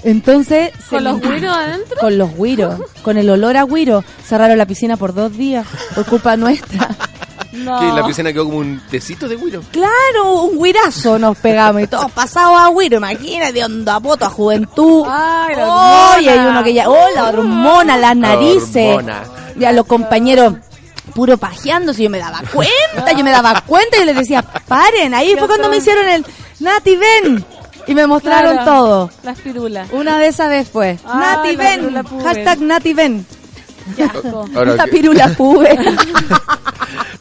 [0.05, 1.97] Entonces, se ¿Con los güiros adentro?
[2.01, 4.05] Con los güiros, con el olor a güiro.
[4.24, 6.89] Cerraron la piscina por dos días por culpa nuestra.
[7.51, 7.81] No.
[7.81, 9.62] Que la piscina quedó como un tecito de güiro.
[9.73, 12.99] Claro, un güirazo nos pegamos y todos pasados a güiro.
[12.99, 15.05] Imagínate, onda poto a juventud.
[15.09, 18.95] Ay, la Oh, y hay uno que ya, oh, la hormona, las narices.
[18.95, 19.23] hormona.
[19.57, 20.55] Ya los compañeros
[21.19, 25.15] puro pajeándose, yo me daba cuenta, yo me daba cuenta y yo les decía, paren,
[25.15, 26.24] ahí fue cuando me hicieron el
[26.61, 27.45] Nati ven
[27.89, 29.11] y me mostraron Claro, todo.
[29.24, 29.89] Las pirulas.
[29.90, 33.27] Una de esas vez fue, Ay, Nati ven, hashtag Nati ven.
[34.55, 35.77] Ahora, Esta que- pirula pube.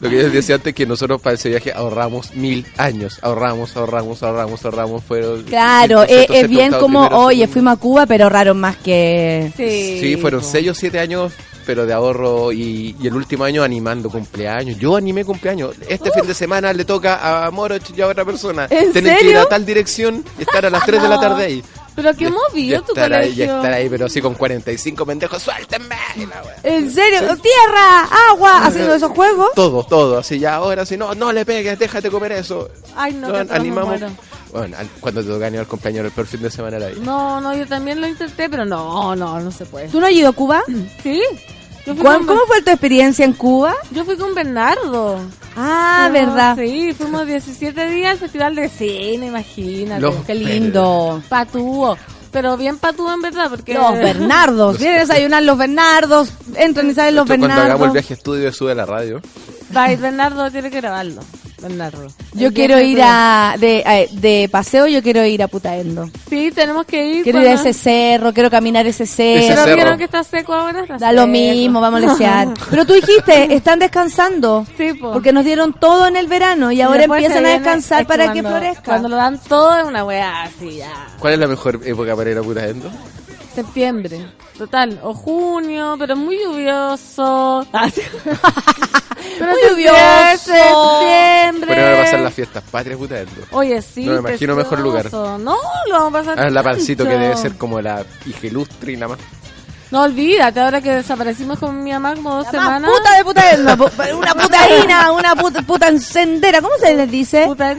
[0.00, 3.18] lo que yo decía antes que nosotros para ese viaje ahorramos mil años.
[3.22, 5.02] Ahorramos, ahorramos, ahorramos, ahorramos.
[5.02, 7.52] Fueron Claro, 1200 es, bien como, primero, oye, segundo.
[7.54, 9.52] fuimos a Cuba, pero ahorraron más que...
[9.56, 9.98] Sí.
[10.00, 10.44] Sí, fueron.
[10.44, 11.32] 6 o 7 años,
[11.68, 14.78] pero de ahorro y, y el último año animando cumpleaños.
[14.78, 15.76] Yo animé cumpleaños.
[15.86, 18.66] Este fin de semana le toca a Moroch y a otra persona.
[18.70, 19.42] ¿En Tienen que ir serio?
[19.42, 21.62] a tal dirección y estar a las 3 de la tarde ahí.
[21.94, 23.56] Pero qué movido tu estar ahí, y colegio.
[23.56, 25.94] estar ahí, pero así con 45 pendejos, suéltenme.
[26.16, 26.42] la.
[26.62, 27.18] ¿En serio?
[27.36, 28.08] ¡Tierra!
[28.30, 28.64] ¡Agua!
[28.64, 29.50] Haciendo esos juegos.
[29.54, 32.70] Todo, todo, así ya ahora, si no, no le pegues, déjate comer eso.
[32.96, 33.88] Ay, no, No, que animamos.
[33.88, 34.08] muero.
[34.54, 36.98] Bueno, cuando te toca animar compañero el peor fin de semana era ahí.
[37.02, 39.88] No, no, yo también lo intenté, pero no, no, no se puede.
[39.88, 40.62] ¿Tú no has ido a Cuba?
[41.02, 41.20] ¿Sí?
[41.88, 43.74] Yo fui, ¿Cuán- con, ¿Cómo fue tu experiencia en Cuba?
[43.90, 45.18] yo fui con Bernardo.
[45.56, 46.54] Ah, verdad.
[46.56, 50.00] Sí, fuimos 17 días al festival de cine, imagínate.
[50.02, 51.22] Los- Qué lindo.
[51.28, 51.96] Patúo.
[52.30, 53.72] Pero bien patúo en verdad, porque...
[53.72, 54.78] Los Bernardos.
[54.78, 56.28] Vienen a desayunar los Bernardos.
[56.56, 57.92] Entran y salen los Cuando hagamos el Bernardos.
[57.94, 59.22] viaje estudio, sube a la radio.
[59.70, 61.22] Bye, Bernardo tiene que grabarlo.
[62.34, 66.08] Yo quiero ir de- a de, a- de paseo, yo quiero ir a Putaendo.
[66.28, 67.22] Sí, tenemos que ir.
[67.24, 69.14] Quiero ir a ese cerro, quiero caminar ese Ese
[69.48, 69.62] cerro.
[69.64, 69.98] Pero cerro.
[69.98, 70.82] que está seco ahora.
[70.82, 72.48] Está Da lo mismo, vamos a lesear.
[72.70, 74.66] Pero tú dijiste, están descansando.
[74.76, 75.12] Sí, po.
[75.12, 78.32] Porque nos dieron todo en el verano y ahora después empiezan a descansar es para
[78.32, 78.82] que florezca.
[78.82, 81.08] Cuando lo dan todo es una weá así ya.
[81.18, 82.90] ¿Cuál es la mejor época para ir a Putaendo?
[83.62, 84.26] Septiembre.
[84.56, 85.00] Total.
[85.02, 87.66] O junio, pero muy lluvioso.
[87.72, 88.02] Ah, sí.
[89.38, 91.00] pero Muy septiembre, lluvioso.
[91.00, 91.66] Septiembre.
[91.74, 93.32] Bueno, ahora pasan las fiestas patrias Putaendo.
[93.52, 94.04] Oye, sí.
[94.04, 95.02] No me imagino mejor lugar.
[95.02, 95.38] precioso.
[95.38, 95.56] No,
[95.88, 96.40] lo vamos a pasar.
[96.40, 99.18] Ah, la pancito que debe ser como la hija ilustre y la más.
[99.90, 102.90] No olvídate, ahora que desaparecimos con mi mamá como dos La semanas.
[102.90, 103.72] puta de Putaendo.
[103.76, 106.60] pu- Una putaína, una puta, puta encendera.
[106.60, 107.46] ¿Cómo se les dice?
[107.46, 107.74] Puta.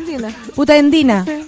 [0.55, 1.23] Putaendina.
[1.23, 1.45] Puta Eh,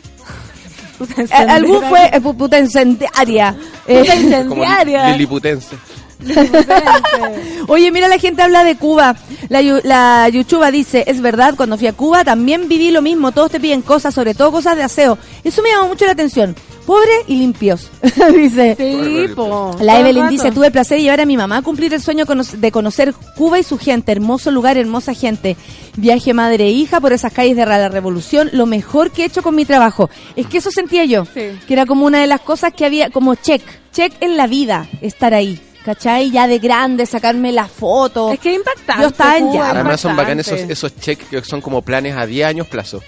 [1.31, 1.89] Algún encendera.
[1.89, 3.55] fue eh, pu- puta incendiaria.
[3.87, 4.21] Eh, Puta Como
[4.63, 5.09] incendiaria.
[5.11, 5.75] liliputense.
[7.67, 9.15] Oye, mira, la gente habla de Cuba.
[9.49, 13.31] La, Yu- la Yuchuba dice, es verdad, cuando fui a Cuba también viví lo mismo.
[13.31, 15.17] Todos te piden cosas, sobre todo cosas de aseo.
[15.43, 16.55] Eso me llamó mucho la atención.
[16.85, 17.89] Pobre y limpios.
[18.35, 18.75] dice.
[18.77, 19.75] Sí, po.
[19.79, 22.25] La Evelyn dice, tuve el placer de llevar a mi mamá a cumplir el sueño
[22.25, 24.11] de conocer Cuba y su gente.
[24.11, 25.55] Hermoso lugar, hermosa gente.
[25.95, 28.49] Viaje madre e hija por esas calles de la revolución.
[28.53, 30.09] Lo mejor que he hecho con mi trabajo.
[30.35, 31.25] Es que eso sentía yo.
[31.25, 31.51] Sí.
[31.67, 33.61] Que era como una de las cosas que había, como check.
[33.93, 35.59] Check en la vida, estar ahí.
[35.85, 36.29] ¿Cachai?
[36.29, 38.31] Ya de grande, sacarme la foto.
[38.31, 39.01] Es que es impactante.
[39.01, 42.47] Yo estaba en Además son bacanes esos, esos cheques que son como planes a 10
[42.47, 43.01] años plazo.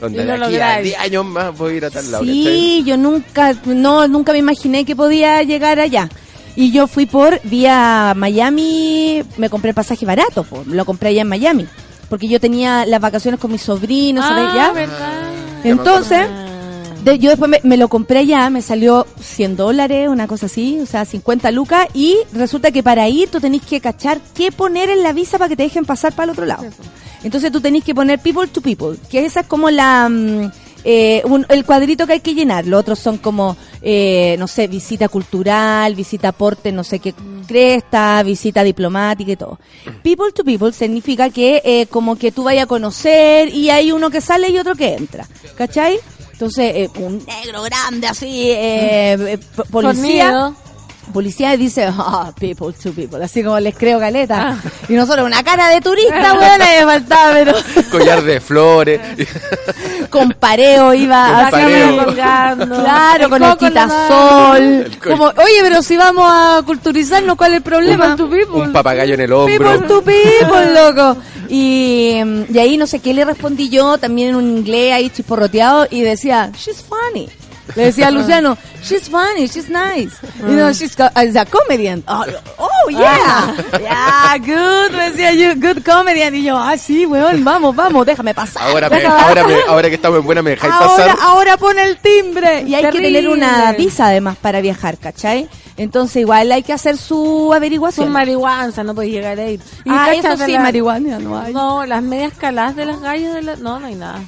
[0.00, 0.84] Donde de aquí a lográis.
[0.84, 2.24] 10 años más voy a ir a tal lado.
[2.24, 2.34] ¿cachai?
[2.34, 6.08] Sí, yo nunca, no, nunca me imaginé que podía llegar allá.
[6.56, 11.22] Y yo fui por vía Miami, me compré el pasaje barato, po, lo compré allá
[11.22, 11.66] en Miami,
[12.08, 14.46] porque yo tenía las vacaciones con mis sobrinos, ¿sabes?
[14.48, 14.72] Ah, ¿Ya?
[14.72, 15.12] ¿verdad?
[15.62, 16.49] Entonces, Ah.
[17.04, 20.78] De- yo después me, me lo compré allá, me salió 100 dólares, una cosa así,
[20.80, 24.90] o sea, 50 lucas, y resulta que para ir tú tenés que cachar qué poner
[24.90, 26.64] en la visa para que te dejen pasar para el otro lado.
[27.22, 30.08] Entonces tú tenés que poner people to people, que esa es como la...
[30.08, 30.50] mm,
[30.82, 32.66] eh, un- el cuadrito que hay que llenar.
[32.66, 37.12] Los otros son como, eh, no sé, visita cultural, visita aporte, no sé qué
[37.46, 39.58] cresta, visita diplomática y todo.
[40.02, 44.08] People to people significa que eh, como que tú vayas a conocer y hay uno
[44.08, 45.26] que sale y otro que entra.
[45.56, 45.98] ¿Cachai?
[46.40, 49.38] Entonces, eh, un negro grande así, eh, eh,
[49.70, 50.54] policía.
[51.10, 54.58] Policía dice, ah, people to people, así como les creo caleta.
[54.88, 57.54] Y nosotros, una cara de turista, weón, me faltaba, pero
[57.90, 59.00] Collar de flores.
[60.10, 62.04] con pareo iba Con pareo.
[62.04, 62.80] colgando.
[62.82, 64.90] Claro, El con el quitasol.
[65.02, 68.16] Como, oye, pero si vamos a culturizarnos, ¿cuál es el problema?
[68.52, 69.72] un papagayo en el hombro.
[69.72, 71.16] People to people, loco.
[71.48, 75.10] Y, mm, y ahí no sé qué le respondí yo, también en un inglés ahí
[75.10, 77.28] chisporroteado, y decía, she's funny.
[77.76, 80.16] Le decía a Luciano, she's funny, she's nice.
[80.40, 82.02] You know, she's co- is a comedian.
[82.08, 82.24] Oh,
[82.58, 83.54] oh, yeah.
[83.80, 86.34] Yeah, good, me decía yo, good comedian.
[86.34, 88.62] Y yo, ah, sí, weón, vamos, vamos, déjame pasar.
[88.64, 91.16] Ahora, me- déjame ahora, me- ahora que estamos en buena, me dejáis ahora, pasar.
[91.22, 92.62] ahora pone el timbre.
[92.66, 93.28] Y hay que tener Terrible.
[93.28, 95.48] una visa además para viajar, ¿cachai?
[95.76, 98.10] Entonces igual hay que hacer su Son averiguación.
[98.10, 99.60] marihuana, no puedes llegar ahí.
[99.84, 101.54] Y Ah, eso sí, la- marihuana no hay.
[101.54, 103.56] No, las medias caladas de las gallas de la...
[103.56, 104.20] No, no hay nada.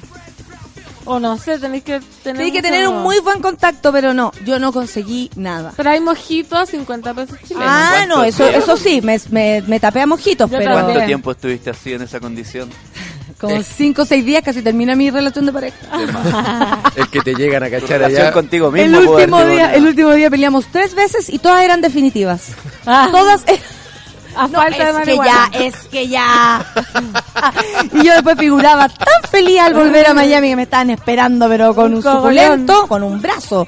[1.05, 2.41] O no sé, tenéis que tener...
[2.41, 5.73] Hay que tener un muy buen contacto, pero no, yo no conseguí nada.
[5.75, 7.67] Pero hay mojitos a 50 pesos chilenos.
[7.67, 8.59] Ah, ¿cuánto no, eso, tiempo?
[8.59, 10.71] eso sí, me, me, me tapé a mojitos, Yo pero.
[10.73, 12.69] ¿Cuánto tiempo estuviste así en esa condición?
[13.43, 15.77] como cinco o seis días casi termina mi relación de pareja.
[16.95, 18.31] El que te llegan a cachar allá.
[18.31, 19.01] contigo El mismo.
[19.01, 22.53] pudo último día, el último día peleamos tres veces y todas eran definitivas.
[22.85, 23.09] Ah.
[23.11, 23.61] Todas eran
[24.35, 26.65] A No, falta de es que ya, es que ya.
[27.93, 31.73] y yo después figuraba tan feliz al volver a Miami que me estaban esperando, pero
[31.75, 33.67] con un, suculento, con un brazo.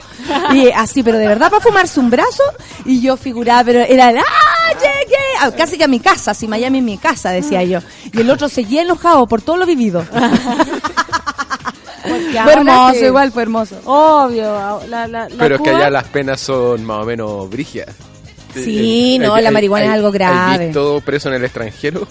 [0.52, 2.44] Y así, pero de verdad para fumarse un brazo.
[2.86, 5.16] Y yo figuraba, pero era, el, ¡ah, llegué!
[5.42, 7.80] Ah, Casi que a mi casa, si Miami es mi casa, decía yo.
[8.12, 10.06] Y el otro seguía enojado por todo lo vivido.
[12.08, 13.78] Porque fue hermoso, igual fue hermoso.
[13.86, 14.44] Obvio.
[14.88, 17.90] La, la, la Pero es que allá las penas son más o menos brigias.
[18.64, 20.66] Sí, no, Hay- la hay- marihuana es algo ¿Hay grave.
[20.68, 22.08] visto preso en el extranjero?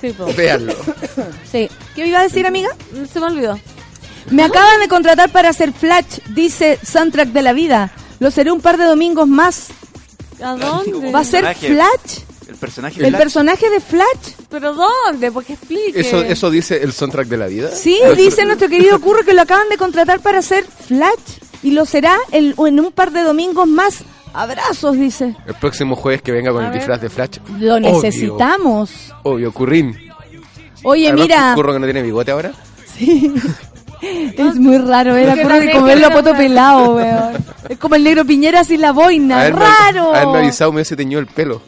[0.00, 0.26] Sí, po.
[0.34, 0.74] Véanlo.
[1.50, 1.68] Sí.
[1.94, 2.68] ¿Qué iba a decir, amiga?
[3.12, 3.58] Se me olvidó.
[4.30, 7.92] Me acaban de contratar para hacer Flash, dice Soundtrack de la Vida.
[8.20, 9.68] Lo seré un par de domingos más.
[10.42, 11.10] ¿A dónde?
[11.12, 11.44] ¿Va a ser.
[11.54, 12.20] Flash?
[12.48, 13.20] El personaje ¿El Flash.
[13.22, 14.34] personaje de Flash?
[14.50, 15.30] ¿Pero dónde?
[15.32, 15.98] Porque explique.
[16.00, 17.70] ¿Eso, ¿Eso dice el soundtrack de la vida?
[17.70, 21.38] Sí, dice nuestro querido Curro que lo acaban de contratar para hacer Flash.
[21.62, 23.98] Y lo será el- en un par de domingos más.
[24.34, 25.36] Abrazos, dice.
[25.46, 26.80] El próximo jueves que venga con A el ver.
[26.80, 27.38] disfraz de Flash.
[27.60, 27.92] Lo Obvio.
[27.92, 28.90] necesitamos.
[29.22, 29.96] Obvio, Currín.
[30.82, 32.52] Oye, Además, mira, Curro que no tiene bigote ahora.
[34.02, 37.44] es muy raro ver a Curro y verlo a poto pelado, weón.
[37.68, 39.40] Es como el negro Piñera sin la boina.
[39.46, 40.14] Haberme- ¡Raro!
[40.14, 41.62] Haberme avisado me hubiese teñido el pelo.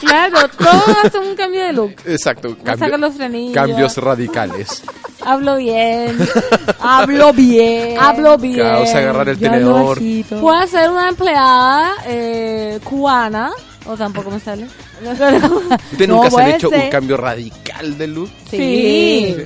[0.00, 1.92] Claro, todos hacen un cambio de look.
[2.06, 2.56] Exacto.
[2.64, 3.54] Me sacan los frenillos.
[3.54, 4.82] cambios radicales.
[5.28, 6.16] Hablo bien.
[6.80, 7.98] Hablo bien.
[8.00, 8.66] Hablo bien.
[8.66, 10.40] Causa agarrar el Yo hablo tenedor.
[10.40, 13.50] Puedo ser una empleada eh, cubana.
[13.84, 14.66] O tampoco me sale.
[15.02, 16.84] ¿Ustedes No, nunca se han hecho ser.
[16.84, 18.30] un cambio radical de look?
[18.50, 18.56] Sí.
[18.56, 19.36] Sí,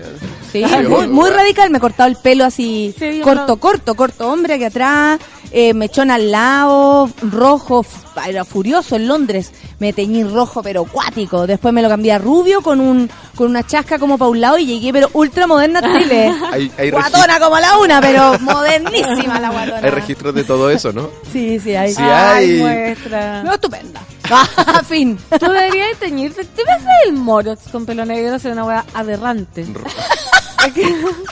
[0.53, 1.70] Sí, muy, muy radical.
[1.70, 5.19] Me he cortado el pelo así, Sí, corto, no- corto, corto hombre aquí atrás,
[5.51, 7.87] eh, mechón al lado, rojo,
[8.29, 9.51] era furioso en Londres.
[9.79, 11.47] Me teñí rojo, pero cuático.
[11.47, 14.59] Después me lo cambié a rubio con un con una chasca como para un lado
[14.59, 16.31] y llegué, pero ultra moderna a Chile.
[16.53, 19.79] Hay, hay, regi- Guatona como la una, pero modernísima la guatona.
[19.83, 21.09] hay registros de todo eso, ¿no?
[21.33, 21.95] Sí, sí, hay.
[21.95, 22.59] Sí, Ay, hay.
[22.61, 23.43] muestra.
[23.43, 24.03] No, estupenda.
[24.89, 25.19] fin.
[25.44, 26.44] Tú deberías teñirte.
[26.44, 28.39] ¿Te ves el moro con pelo negro?
[28.39, 29.66] Sería una wea aberrante.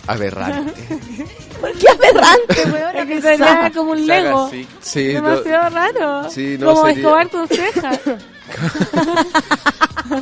[0.08, 0.72] Aberrante.
[1.78, 2.96] Qué aberrante, weón.
[2.96, 4.50] Es que sería como un lego.
[4.80, 6.30] Sí, no- Demasiado raro.
[6.30, 8.00] Sí, no, como sería- Escobar con cejas.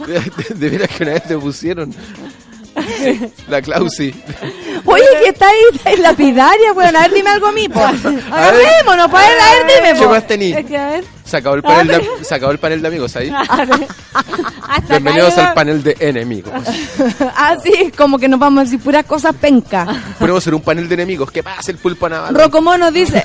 [0.07, 1.95] de, de veras que una vez te pusieron.
[3.49, 4.15] La Clausi.
[4.85, 6.97] Oye, que está ahí, ahí lapidaria, weón.
[6.97, 7.81] A ver, dime algo a mí, po.
[8.33, 10.11] Agarrémonos, pa' ver, a ver, dime, ¿Qué po.
[10.11, 10.53] más tení?
[10.53, 11.05] Es que a ver.
[11.25, 13.31] Se acabó el panel de, se acabó el panel de amigos ahí.
[14.69, 16.53] Hasta Bienvenidos al panel de enemigos.
[17.37, 19.87] Así, como que nos vamos a decir puras cosas penca.
[20.19, 21.31] Podemos hacer un panel de enemigos.
[21.31, 22.35] ¿Qué pasa el pulpo Navarro?
[22.39, 23.23] Rocomono dice,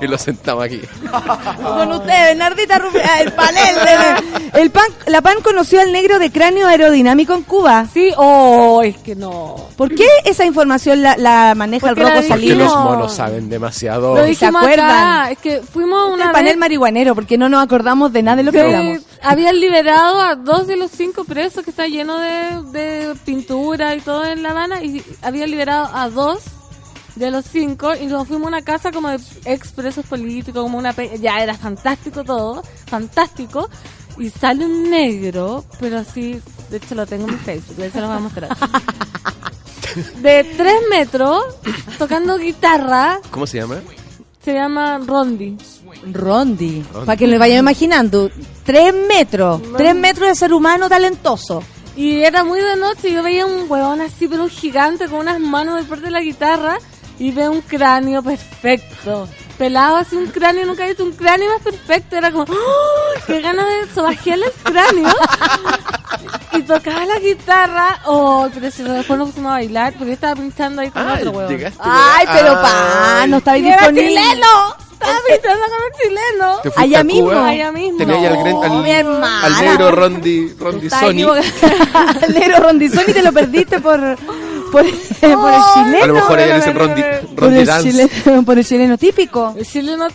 [0.00, 0.80] Y lo sentamos aquí.
[1.62, 4.60] con usted, Bernardita Rubio, ah, el panel de...
[4.60, 7.86] El pan, la PAN conoció al negro de cráneo aerodinámico en Cuba.
[7.92, 9.56] Sí, oh, es que no.
[9.76, 12.58] ¿Por qué esa información la, la maneja Porque el Rocco Porque dijimos.
[12.64, 12.84] los Salinas?
[12.90, 14.16] monos saben demasiado.
[14.16, 14.90] Lo ¿se acuerdan?
[14.90, 15.30] acá.
[15.30, 16.56] Es que fuimos una El panel vez.
[16.58, 19.02] marihuanero, porque no nos acordamos de nada de lo que Sí, hablamos.
[19.22, 24.00] habían liberado a dos de los cinco presos que está lleno de, de pintura y
[24.00, 26.40] todo en La Habana y habían liberado a dos
[27.16, 30.78] de los cinco y nos fuimos a una casa como de ex presos políticos, como
[30.78, 33.68] una pe- ya era fantástico todo, fantástico
[34.18, 38.00] y sale un negro, pero así, de hecho lo tengo en mi Facebook, de hecho
[38.00, 38.56] lo voy a mostrar.
[40.22, 41.42] De tres metros,
[41.98, 43.80] tocando guitarra, ¿Cómo se llama?
[44.44, 45.56] se llama Rondi.
[46.12, 48.30] Rondi, para que lo vayan imaginando.
[48.64, 51.62] Tres metros, tres metros de ser humano talentoso.
[51.96, 55.18] Y era muy de noche y yo veía un huevón así, pero un gigante con
[55.20, 56.78] unas manos de parte de la guitarra
[57.20, 59.28] y veo un cráneo perfecto.
[59.56, 62.16] pelado así un cráneo, nunca he visto un cráneo más perfecto.
[62.16, 63.20] Era como, ¡oh!
[63.26, 65.08] ¡Qué ganas de sobajearle el cráneo!
[66.52, 68.00] y tocaba la guitarra.
[68.06, 68.48] ¡Oh!
[68.52, 71.48] Pero si después nos pusimos a bailar, porque yo estaba pinchando ahí con Ah, otro
[71.48, 71.78] llegaste.
[71.82, 74.08] Ay, pero pa, no estaba ¡Y era disponible.
[74.08, 74.76] chileno!
[74.92, 76.56] Estaba pinchando con el chileno.
[76.62, 77.48] ¿Te fuiste Allá a mismo, Cuba?
[77.48, 77.98] allá mismo.
[77.98, 78.90] Tenía ahí al, No, gren- al- mi
[79.46, 81.10] al negro Rondi, Rondi Estaba Sony.
[81.10, 81.44] equivocada.
[82.22, 83.98] Al negro Rondizón y te lo perdiste por,
[84.70, 84.82] por,
[85.20, 86.04] por el chileno.
[86.04, 87.36] A lo mejor no, ella no, dice no, Rondi, no, no.
[87.36, 87.90] por el, Dance.
[87.90, 89.54] chileno, por el chileno típico.
[89.56, 90.06] El chileno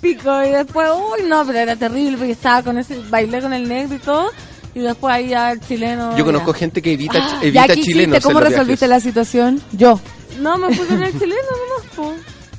[0.00, 0.42] típico.
[0.44, 3.96] Y después, uy, no, pero era terrible porque estaba con ese, bailé con el negro
[3.96, 4.30] y todo.
[4.74, 6.16] Y después ahí ya el chileno.
[6.16, 6.58] Yo conozco ya.
[6.60, 8.16] gente que evita, ya evita que chilenos.
[8.16, 9.04] hiciste, ¿cómo en los resolviste viajes.
[9.04, 9.62] la situación?
[9.72, 10.00] Yo.
[10.40, 12.14] No, me fui con el chileno nomás, po.
[12.14, 12.14] ¿Tú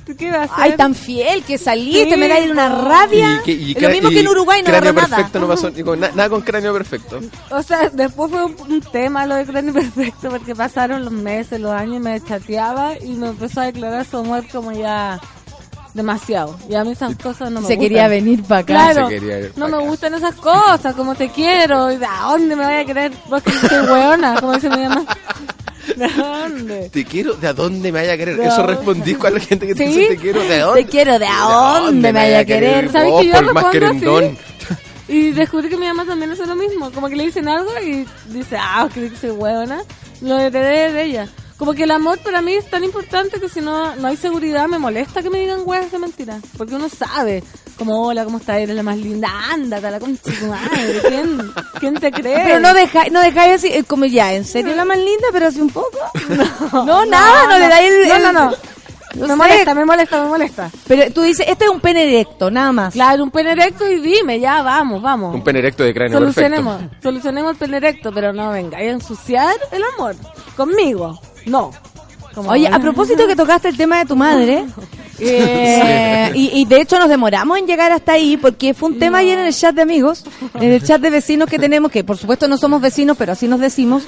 [0.05, 0.55] ¿Qué iba a hacer?
[0.57, 2.89] Ay, tan fiel que saliste, Sí, me da una po.
[2.89, 3.39] rabia.
[3.41, 5.15] Y que- y Es lo mismo y que en Uruguay no cráneo agarró nada.
[5.17, 7.19] perfecto no pasó, digo, na- nada con cráneo perfecto.
[7.49, 11.59] O sea, después fue un, un tema lo de Cráneo Perfecto porque pasaron los meses,
[11.61, 15.19] los años y me chateaba y me empezó a declarar su amor como ya
[15.93, 16.57] demasiado.
[16.67, 17.80] Y a mí esas cosas no me Se gustan.
[17.80, 18.73] quería venir para acá.
[18.73, 22.23] Claro, Se quería ir no me gustan esas cosas, como te quiero, y de a
[22.31, 25.05] dónde me vaya a querer, vos que soy weona, como dice mi mamá.
[25.97, 26.89] ¿De dónde?
[26.89, 28.37] Te quiero, ¿de a dónde me vaya a querer?
[28.37, 29.93] ¿De Eso respondí con la gente que te ¿Sí?
[29.93, 30.83] dice te quiero, ¿de dónde?
[30.83, 32.91] Te quiero, ¿de a dónde me vaya a querer?
[32.91, 34.37] ¿Sabes Vos, que yo el más querendón.
[35.07, 38.05] Y descubrí que mi mamá también hace lo mismo, como que le dicen algo y
[38.29, 39.81] dice, ah, que soy weona,
[40.21, 41.27] lo heredé de ella.
[41.57, 44.67] Como que el amor para mí es tan importante que si no, no hay seguridad
[44.67, 46.39] me molesta que me digan weas de mentira.
[46.57, 47.43] Porque uno sabe,
[47.77, 48.57] como hola, ¿cómo estás?
[48.57, 51.01] Eres la más linda, ándate a la concha de tu madre.
[51.07, 52.41] ¿Quién, ¿Quién te cree?
[52.45, 55.27] Pero no dejáis no dejáis así, eh, como ya, ¿en serio la más linda?
[55.31, 55.97] Pero así un poco.
[56.85, 58.07] No, nada, no, le dais el...
[58.07, 58.45] No, el- no, no.
[59.15, 59.35] no Me sé.
[59.35, 60.71] molesta, me molesta, me molesta.
[60.87, 62.93] Pero tú dices, este es un pene erecto, nada más.
[62.93, 65.35] Claro, un pene erecto y dime, ya, vamos, vamos.
[65.35, 67.03] Un pene erecto de cráneo Solucionemos, perfecto.
[67.03, 70.15] solucionemos el pene erecto, pero no venga, a ensuciar el amor.
[70.55, 71.71] Conmigo, no.
[72.33, 74.65] Como- Oye, a propósito que tocaste el tema de tu madre,
[75.25, 79.19] eh, y, y de hecho nos demoramos en llegar hasta ahí porque fue un tema
[79.19, 80.23] ayer en el chat de amigos,
[80.55, 83.47] en el chat de vecinos que tenemos, que por supuesto no somos vecinos, pero así
[83.47, 84.03] nos decimos,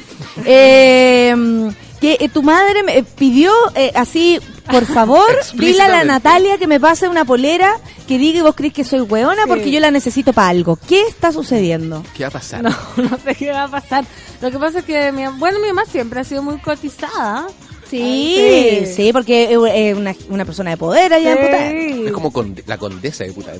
[0.46, 1.72] eh,
[2.02, 4.40] que eh, tu madre me pidió eh, así,
[4.70, 6.04] por favor, dile a la.
[6.04, 7.74] Natalia que me pase una polera
[8.08, 9.48] que diga y vos crees que soy hueona Sí.
[9.50, 10.78] porque yo la necesito para algo.
[10.88, 12.04] ¿Qué está sucediendo?
[12.16, 12.64] ¿Qué va a pasar?
[12.64, 14.06] No, no sé qué va a pasar.
[14.42, 17.48] Lo que pasa es que, mi, bueno, mi mamá siempre ha sido muy cotizada.
[17.90, 21.72] Sí, Ay, sí, porque es una, una persona de poder allá en Puta.
[22.08, 23.52] Es como conde- la condesa de puta.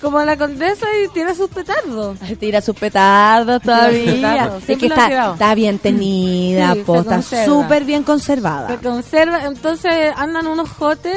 [0.00, 2.18] Como la condesa y tiene sus petardos.
[2.38, 4.12] Tira sus petardos todavía.
[4.14, 8.68] petardos, Es que está, bien tenida, Sí, po, está súper bien conservada.
[8.68, 11.16] Se conserva, entonces andan unos jotes,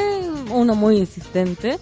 [0.52, 1.80] uno muy insistente,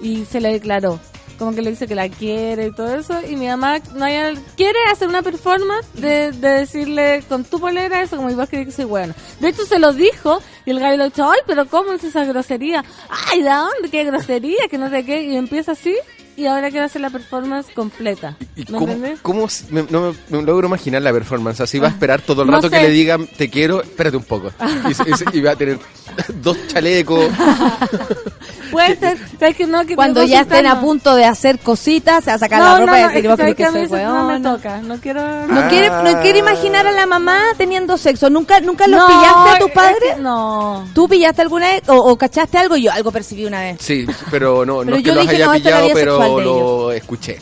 [0.00, 0.98] y se le declaró.
[1.40, 3.18] Como que le dice que la quiere y todo eso.
[3.28, 8.02] Y mi mamá no haya- quiere hacer una performance de, de decirle con tu polera
[8.02, 9.14] eso, como vos crees que soy buena.
[9.40, 12.24] De hecho, se lo dijo y el gallo le dijo, ay, pero ¿cómo es esa
[12.26, 12.84] grosería?
[13.32, 13.90] Ay, ¿de dónde?
[13.90, 14.68] ¿Qué grosería?
[14.70, 15.22] Que no sé qué.
[15.22, 15.96] Y empieza así
[16.40, 18.36] y ahora quiere hacer la performance completa.
[18.56, 18.78] ¿Y ¿Me
[19.22, 20.00] cómo, me, no
[20.30, 21.60] me, me logro imaginar la performance?
[21.60, 24.24] Así va a esperar todo el No rato que le digan te quiero, espérate un
[24.24, 24.50] poco.
[24.88, 25.78] Y, se- y va a tener
[26.42, 27.26] dos chalecos.
[28.70, 29.84] Puede ser, ¿sabes que no?
[29.84, 32.78] Que Cuando ya estén a punto de hacer cositas, se va a sacar No, la
[32.80, 34.76] ropa no, y decir, que vos crees que que soy eso no me toca.
[34.78, 35.20] No quiero...
[35.48, 35.68] No Ah.
[35.68, 38.30] quiere, no quiere imaginar a la mamá teniendo sexo.
[38.30, 40.14] ¿Nunca, nunca los No, pillaste a tus es padres?
[40.14, 40.88] que no.
[40.94, 42.76] ¿Tú pillaste alguna vez o, o cachaste algo?
[42.76, 43.78] Yo algo percibí una vez.
[43.80, 45.80] Sí, pero no, Pero no es yo que los dije, haya no, esto es la
[45.80, 47.38] pillado, vida sexual pero de lo escuché.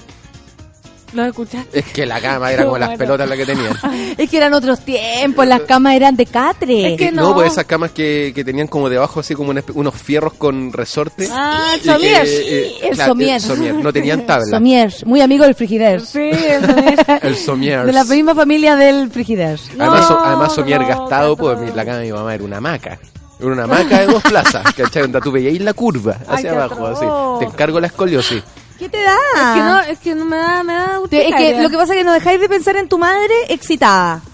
[1.14, 1.78] ¿Lo escuchaste?
[1.78, 3.74] Es que la cama era como las pelotas la que tenían.
[4.18, 6.92] Es que eran otros tiempos, las camas eran de catre.
[6.92, 7.34] Es que No, no.
[7.34, 11.26] pues esas camas que, que tenían como debajo así como una unos fierros con resorte.
[11.32, 12.26] Ah, el que, somier.
[12.26, 13.40] eh, el claro, somier.
[13.40, 14.44] somier, No tenían tabla.
[14.50, 16.02] Somier, muy amigo del frigider.
[16.02, 17.06] Sí, el somier.
[17.22, 17.86] El somier.
[17.86, 19.58] De la misma familia del frigider.
[19.78, 22.44] Además, so- No, además somier no, gastado, pues mi- la cama de mi mamá era
[22.44, 22.98] una hamaca.
[23.40, 25.02] Era una hamaca de dos plazas, ¿cachai?
[25.02, 27.06] Donde tú veías la curva hacia abajo, así.
[27.38, 28.42] Te encargo la escoliosis.
[28.78, 29.16] ¿Qué te da?
[29.34, 31.92] Es que no, es que no me da, me da es que lo que pasa
[31.94, 34.20] es que no dejáis de pensar en tu madre excitada.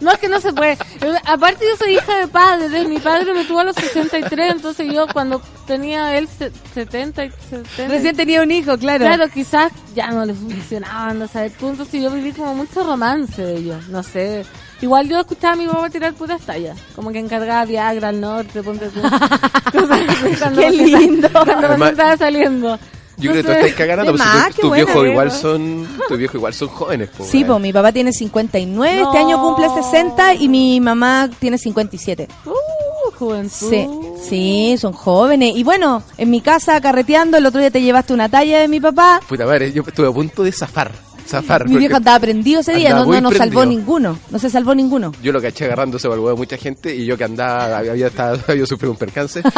[0.00, 0.78] No, es que no se puede.
[1.26, 2.84] Aparte yo soy hija de padre.
[2.84, 7.30] Mi padre me tuvo a los 63, entonces yo cuando tenía él se- 70 y
[7.50, 7.88] 70...
[7.88, 9.04] Recién tenía un hijo, claro.
[9.04, 13.42] Claro, quizás ya no le funcionaba, no sé, puntos y yo viví como mucho romance
[13.42, 14.46] de ellos, no sé.
[14.80, 18.62] Igual yo escuchaba a mi papá tirar puras tallas, como que encargaba Viagra al norte,
[18.62, 19.00] ponte tú.
[19.72, 21.28] Cosas así cuando Qué lindo.
[21.32, 22.78] Cuando Además, estaba saliendo.
[23.16, 25.10] Yo creo que tú estás cagando, más, tu, qué tu buena, viejo ¿eh?
[25.10, 27.10] igual son, tu viejo igual son jóvenes.
[27.28, 29.26] Sí, pues mi papá tiene 59, este No.
[29.26, 32.28] año cumple 60 y mi mamá tiene 57.
[32.46, 33.50] Uh, juventud.
[33.70, 33.88] Sí,
[34.28, 35.56] sí, son jóvenes.
[35.56, 38.78] Y bueno, en mi casa carreteando, el otro día te llevaste una talla de mi
[38.78, 39.20] papá.
[39.28, 40.92] Puta madre, yo estuve a punto de zafar.
[41.28, 41.68] Zafar.
[41.68, 44.18] Mi viejo andaba prendido ese día, no, nos salvó ninguno.
[44.30, 45.12] No se salvó ninguno.
[45.22, 48.40] Yo lo caché agarrándose al huevo de mucha gente y yo que andaba, había, estado,
[48.48, 49.42] había sufrido un percance.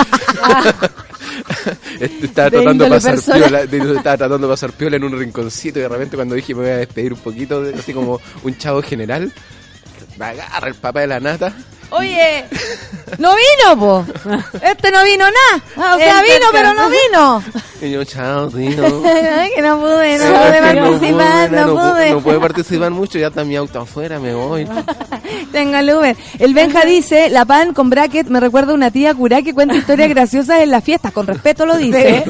[2.01, 5.79] Este, estaba tratando de pasar piola, de- estaba tratando de pasar piola en un rinconcito
[5.79, 8.83] y de repente cuando dije me voy a despedir un poquito, así como un chavo
[8.83, 9.33] general,
[10.19, 11.53] me agarra el papá de la nata.
[11.93, 12.45] Oye,
[13.19, 14.07] no vino, po.
[14.63, 15.95] Este no vino nada.
[15.95, 17.43] O sea, Este vino, pero no vino.
[17.83, 19.03] Y yo, chao, tío.
[19.39, 22.11] Ay, que no pude, no Sí, pude no participar, pude, no no pu- pude.
[22.13, 24.69] no puede participar mucho, ya está mi auto afuera, me voy.
[25.53, 26.17] Tengo el Uber.
[26.39, 29.75] El Benja dice, la pan con bracket me recuerda a una tía curá que cuenta
[29.75, 31.13] historias graciosas en las fiestas.
[31.13, 32.25] Con respeto lo dice.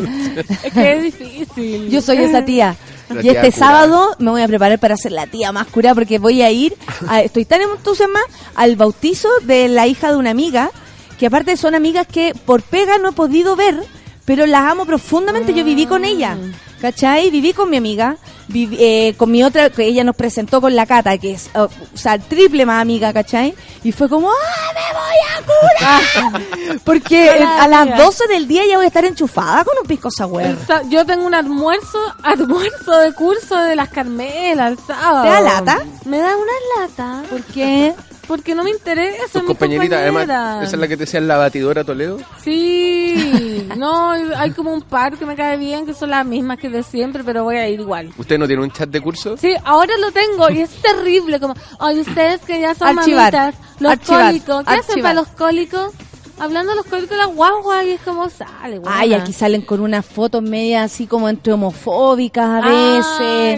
[0.63, 1.91] Es que es difícil.
[1.91, 2.77] Yo soy esa tía.
[3.15, 6.19] La y este sábado me voy a preparar para ser la tía más curada porque
[6.19, 6.77] voy a ir,
[7.09, 8.25] a- estoy tan entusiasmada,
[8.55, 10.71] al bautizo de la hija de una amiga,
[11.19, 13.77] que aparte son amigas que por pega no he podido ver,
[14.25, 16.37] pero las amo profundamente, yo viví con ella.
[16.81, 17.31] ¿Cachai?
[17.31, 18.17] Viví con mi amiga,
[18.49, 21.65] viví, eh, con mi otra, que ella nos presentó con la Cata, que es, oh,
[21.65, 23.55] o sea, triple más amiga, ¿cachai?
[23.85, 26.81] Y fue como, ¡ah, me voy a curar!
[26.85, 30.11] Porque eh, a las 12 del día ya voy a estar enchufada con un pisco
[30.11, 30.43] sour.
[30.43, 30.59] El
[30.89, 35.23] Yo tengo un almuerzo, almuerzo de curso de las Carmelas el sábado.
[35.23, 35.79] ¿Te da lata?
[36.07, 37.23] Me da una lata.
[37.29, 37.95] ¿Por qué?
[38.31, 39.25] Porque no me interesa.
[39.33, 40.23] Tus mis compañeritas, además,
[40.63, 42.19] esa es la que te decía la batidora Toledo.
[42.41, 46.69] Sí, no, hay como un par que me cae bien, que son las mismas que
[46.69, 48.13] de siempre, pero voy a ir igual.
[48.17, 49.37] ¿Usted no tiene un chat de curso?
[49.37, 53.55] Sí, ahora lo tengo y es terrible, como, ay, ustedes que ya son Archivar, mamitas,
[53.81, 55.93] los archivar, cólicos, ¿qué hacen para los cólicos?
[56.41, 58.99] Hablando de los cólicos, la guagua, y es como sale, guagua.
[59.01, 62.97] Ay, aquí salen con unas fotos media así como entre homofóbicas a Ay,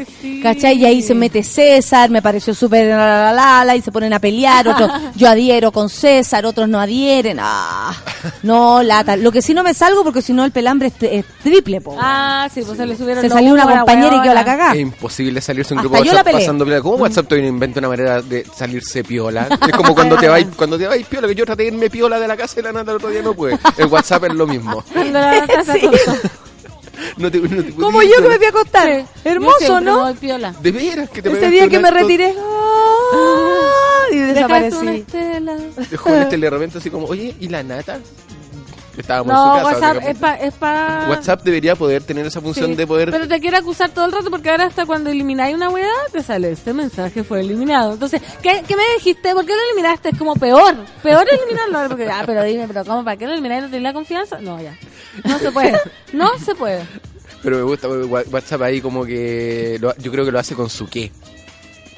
[0.02, 0.40] veces, sí.
[0.42, 0.76] ¿cachai?
[0.78, 4.12] Y ahí se mete César, me pareció súper la, la, la, la, y se ponen
[4.12, 7.94] a pelear, otros, yo adhiero con César, otros no adhieren, ah,
[8.42, 9.16] no, lata.
[9.16, 11.80] Lo que sí no me salgo porque si no el pelambre es, tri- es triple,
[11.80, 11.96] po.
[12.00, 14.72] Ah, sí, pues se le subieron se salió una compañera y quedó la cagada.
[14.72, 16.80] Es imposible salirse un Hasta grupo de yo la WhatsApp pasando piola.
[16.82, 19.46] ¿Cómo WhatsApp todavía no inventa una manera de salirse piola?
[19.72, 22.18] Es como cuando te vais cuando te vais piola, que yo traté de irme piola
[22.18, 23.58] de la casa y la nata el otro día no pude.
[23.76, 24.82] En WhatsApp es lo mismo.
[24.92, 25.88] Cuando la Sí.
[27.16, 29.04] No te, no te Como yo que me fui a acostar.
[29.24, 30.12] Hermoso, ¿no?
[30.14, 32.34] De veras que te Ese día que me acto- retiré.
[32.38, 34.58] ah, y Dejaste una
[34.92, 35.00] desaparecí.
[35.00, 35.56] estela.
[35.90, 37.98] Dejó el este de repente así como, oye, ¿y la nata?
[38.96, 39.92] Estábamos No, en su casa.
[39.92, 41.06] WhatsApp es pa...
[41.08, 43.10] WhatsApp debería poder tener esa función Sí, de poder...
[43.10, 46.22] Pero te quiere acusar todo el rato porque ahora hasta cuando elimináis una weá te
[46.22, 47.94] sale este mensaje fue eliminado.
[47.94, 49.32] Entonces, ¿qué, qué me dijiste?
[49.32, 50.10] ¿Por qué lo eliminaste?
[50.10, 50.74] Es como peor.
[51.02, 51.88] Peor eliminarlo.
[51.88, 53.02] Porque, ah, pero dime, pero ¿cómo?
[53.02, 53.62] ¿Para qué lo elimináis?
[53.62, 54.38] ¿No tenés la confianza?
[54.40, 54.76] No, ya.
[55.24, 55.80] No se puede.
[56.12, 56.82] No se puede.
[57.42, 59.78] Pero me gusta porque WhatsApp ahí como que...
[59.80, 61.10] lo- yo creo que lo hace con su qué.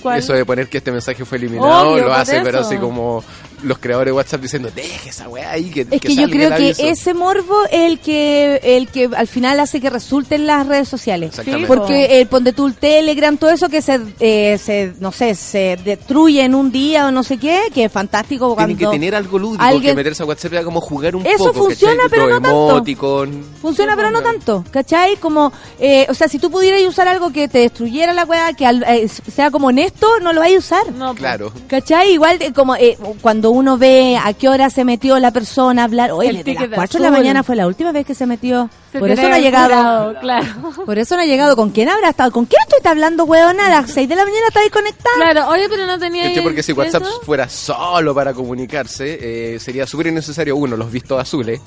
[0.04, 0.18] ¿Cuál?
[0.20, 2.68] Eso de poner que este mensaje fue eliminado, Obvio, lo hace, pero eso.
[2.68, 3.24] así como
[3.62, 5.70] los creadores de WhatsApp diciendo, deje esa weá ahí.
[5.70, 6.82] Que, Es que, yo salga creo que aviso".
[6.86, 11.32] ese morbo es el que el que al final hace que resulten las redes sociales.
[11.66, 15.78] Porque el ponte tú el Telegram, todo eso que se, eh, se, no sé, se
[15.82, 18.76] destruye en un día o no sé qué, que es fantástico cuando...
[18.76, 21.44] Tiene que tener algo lúdico, alguien- que meterse a WhatsApp era como jugar un Eso
[21.46, 21.64] poco.
[21.64, 22.10] funciona, ¿cachai?
[22.10, 22.70] pero no tanto.
[22.70, 23.44] emoticon.
[23.62, 25.16] Funciona, pero no tanto, ¿cachai?
[25.16, 25.50] Como,
[25.80, 28.84] eh, o sea, si tú pudieras usar algo que te destruyera la weá, que al-
[28.86, 30.92] eh, sea como honesto, no lo vais a usar.
[30.92, 31.18] No, pues.
[31.18, 31.52] Claro.
[31.68, 32.12] ¿Cachai?
[32.12, 35.84] Igual de como eh, cuando uno ve a qué hora se metió la persona a
[35.86, 38.14] hablar, oye, El desde las ticket 4 de la mañana fue la última vez que
[38.14, 38.68] se metió.
[38.92, 39.66] Se Por eso no ha llegado.
[39.68, 40.46] curado, Claro.
[40.86, 41.56] Por eso no ha llegado.
[41.56, 42.30] ¿Con quién habrá estado?
[42.30, 43.66] ¿Con quién estoy hablando, weona?
[43.66, 45.16] A las 6 de la mañana está ahí conectada.
[45.16, 46.26] Claro, oye, pero no tenía...
[46.26, 47.20] Es que porque si WhatsApp eso.
[47.22, 51.60] fuera solo para comunicarse, eh, sería súper innecesario, uno, los vistos azules,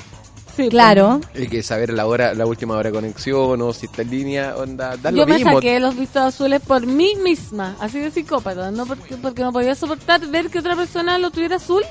[0.58, 0.70] Sí, pues.
[0.72, 1.22] Claro.
[1.36, 4.56] y que saber la hora, la última hora de conexión o si está en línea,
[4.58, 5.54] onda, da Yo lo me mismo.
[5.54, 9.76] saqué los vistos azules por mí misma, así de psicópata, no porque, porque no podía
[9.76, 11.84] soportar ver que otra persona lo tuviera azul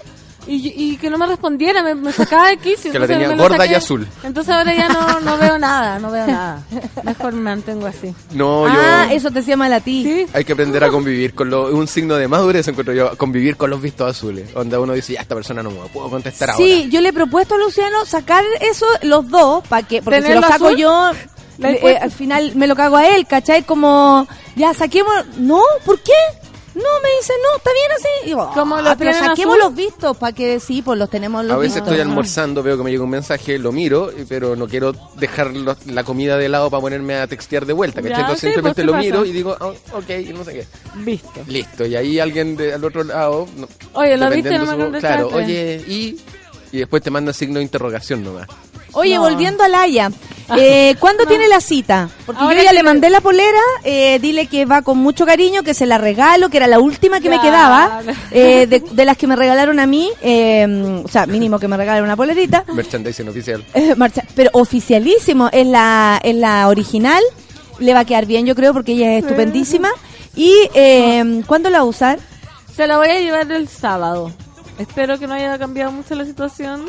[0.47, 2.93] y, y que no me respondiera, me, me sacaba de quicio.
[2.97, 4.07] Que la entonces tenía gorda y azul.
[4.23, 6.63] Entonces ahora ya no, no veo nada, no veo nada.
[7.03, 8.15] Mejor me mantengo así.
[8.33, 8.75] No, yo...
[8.75, 10.05] ah, eso te hacía mal a ti.
[10.05, 13.57] Sí, Hay que aprender a convivir con lo, un signo de madurez encuentro yo, convivir
[13.57, 16.89] con los vistos azules, donde uno dice, ya esta persona no me puedo contestar Sí,
[16.91, 20.41] yo le he propuesto a Luciano sacar eso, los dos, para que, porque si lo
[20.41, 20.79] ¿Tenerlo saco azul?
[20.79, 21.11] yo,
[21.59, 23.63] ¿Le has eh, al final me lo cago a él, ¿cachai?
[23.63, 26.13] Como, ya saquemos, no, ¿por qué?
[26.77, 28.09] No, me dice, no, está bien así.
[28.23, 29.59] Y digo, ¿Cómo ah, lo pero saquemos azul?
[29.65, 31.89] los vistos, para que sí, pues los tenemos los A veces vistos.
[31.93, 35.75] estoy almorzando, veo que me llega un mensaje, lo miro, pero no quiero dejar lo-
[35.87, 38.03] la comida de lado para ponerme a textear de vuelta.
[38.03, 38.21] ¿cachai?
[38.21, 40.67] Entonces sí, simplemente pues, lo miro y digo, "Ah, ok, y no sé qué.
[40.97, 41.41] visto.
[41.47, 43.49] Listo, y ahí alguien de, al otro lado...
[43.57, 44.59] no- Oye, ¿lo viste?
[44.59, 45.01] No me su-.
[45.01, 46.21] Claro, oye, y...
[46.73, 48.47] Y después te manda signo de interrogación nomás.
[48.93, 49.23] Oye, No.
[49.23, 50.11] volviendo a Laia,
[50.57, 52.09] eh, ¿cuándo tiene la cita?
[52.25, 55.27] Porque Ahora yo ya que- le mandé la polera, eh, dile que va con mucho
[55.27, 59.05] cariño, que se la regalo, que era la última que me quedaba, eh, de, de
[59.05, 62.65] las que me regalaron a mí, eh, o sea, mínimo que me regalen una polerita.
[62.73, 63.65] Merchandising oficial.
[63.75, 67.23] Eh, marcha- pero oficialísimo, es la, es la original,
[67.79, 69.91] le va a quedar bien yo creo porque ella es estupendísima.
[70.35, 72.19] ¿Y eh, cuándo la va a usar?
[72.75, 74.33] Se la voy a llevar el sábado.
[74.79, 76.85] Espero que no haya cambiado mucho la situación.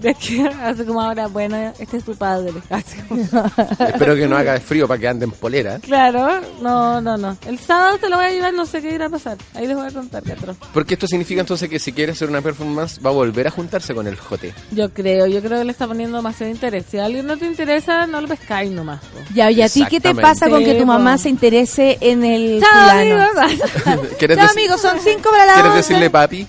[0.00, 2.50] De aquí hace como ahora, bueno, este es tu padre.
[2.70, 5.78] Espero que no haga frío para que anden polera.
[5.80, 7.36] Claro, no, no, no.
[7.46, 9.36] El sábado te lo voy a llevar, no sé qué irá a pasar.
[9.54, 10.56] Ahí les voy a contar, Catro.
[10.72, 13.94] Porque esto significa entonces que si quiere hacer una performance va a volver a juntarse
[13.94, 14.54] con el Jote.
[14.72, 16.86] Yo creo, yo creo que le está poniendo demasiado interés.
[16.90, 19.00] Si a alguien no te interesa, no lo pescáis nomás.
[19.00, 19.18] po.
[19.34, 22.60] Ya, ¿y a ti qué te pasa con que tu mamá se interese en el
[22.60, 23.24] Chao, fulano?
[23.40, 24.08] amigos.
[24.18, 26.46] ¿Quieres, Chao, amigos, son cinco para la ¿quieres decirle papi?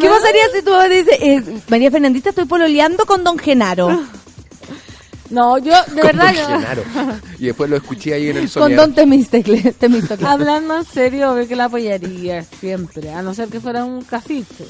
[0.00, 3.88] ¿Qué pasaría si tu mamá dice, eh, María Fernandita, estoy pololeando con Don Genaro?
[5.30, 6.82] No, yo, de Con verdad, Don Genaro.
[7.38, 8.82] Y después lo escuché ahí en el con sonido.
[8.82, 9.72] Don Temistocle.
[9.78, 10.26] Temistocle.
[10.26, 13.12] hablando en serio, obvio que la apoyaría siempre.
[13.12, 14.64] A no ser que fuera un cafiche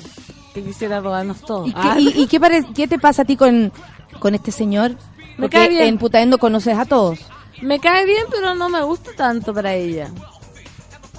[0.55, 1.67] que quisiera robarnos todo.
[1.67, 3.73] ¿Y, qué, Ah, y- y qué, pare- qué te pasa a ti con,
[4.19, 4.91] con este señor?
[5.39, 5.85] Me Porque cae bien.
[5.85, 7.19] en Putaendo conoces a todos.
[7.63, 10.09] Me cae bien, pero no me gusta tanto para ella.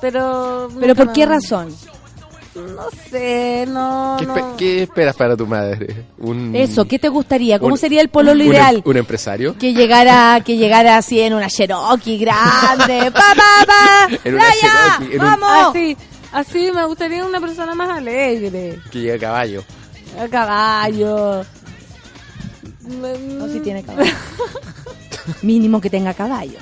[0.01, 0.69] Pero.
[0.79, 1.73] ¿Pero por qué razón?
[2.53, 4.17] No sé, no.
[4.19, 4.35] ¿Qué, no.
[4.35, 6.05] espe- qué esperas para tu madre?
[6.17, 7.57] Un, Eso, ¿qué te gustaría?
[7.59, 8.81] ¿Cómo un- sería el pololo un em- ideal?
[8.83, 9.57] ¿Un empresario?
[9.57, 13.09] Que llegara, que llegara así en una Cherokee grande.
[13.13, 14.09] ¡Pa, pa, pa!
[14.25, 14.97] En una ¡Playa!
[14.97, 15.69] Cherokee, en un- ¡Vamos!
[15.69, 15.97] Así,
[16.33, 18.79] así me gustaría una persona más alegre.
[18.91, 19.63] Que llega a caballo.
[20.21, 21.45] A caballo.
[22.81, 24.11] No, si tiene caballo.
[25.41, 26.57] Mínimo que tenga caballo.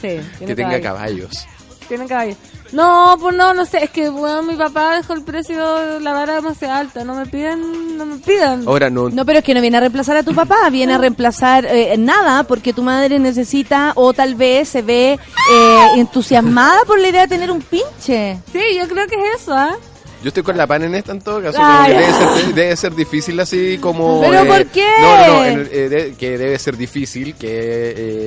[0.00, 1.46] Sí, Que tenga caballos.
[1.88, 2.36] Tiene caballo.
[2.72, 6.34] No, pues no, no sé, es que bueno, mi papá dejó el precio, la vara
[6.34, 8.64] demasiado alta, no me piden, no me pidan.
[8.66, 9.08] Ahora no.
[9.08, 11.94] No, pero es que no viene a reemplazar a tu papá, viene a reemplazar eh,
[11.96, 17.22] nada, porque tu madre necesita o tal vez se ve eh, entusiasmada por la idea
[17.22, 18.38] de tener un pinche.
[18.52, 19.76] Sí, yo creo que es eso, ¿ah?
[20.22, 21.58] Yo estoy con la pan en esta en todo caso.
[21.60, 24.20] Ay, debe, ser, debe ser difícil así como...
[24.22, 24.88] ¿Pero eh, por qué?
[25.00, 25.44] No, no, no.
[25.44, 27.48] en- eh, de- que debe ser difícil que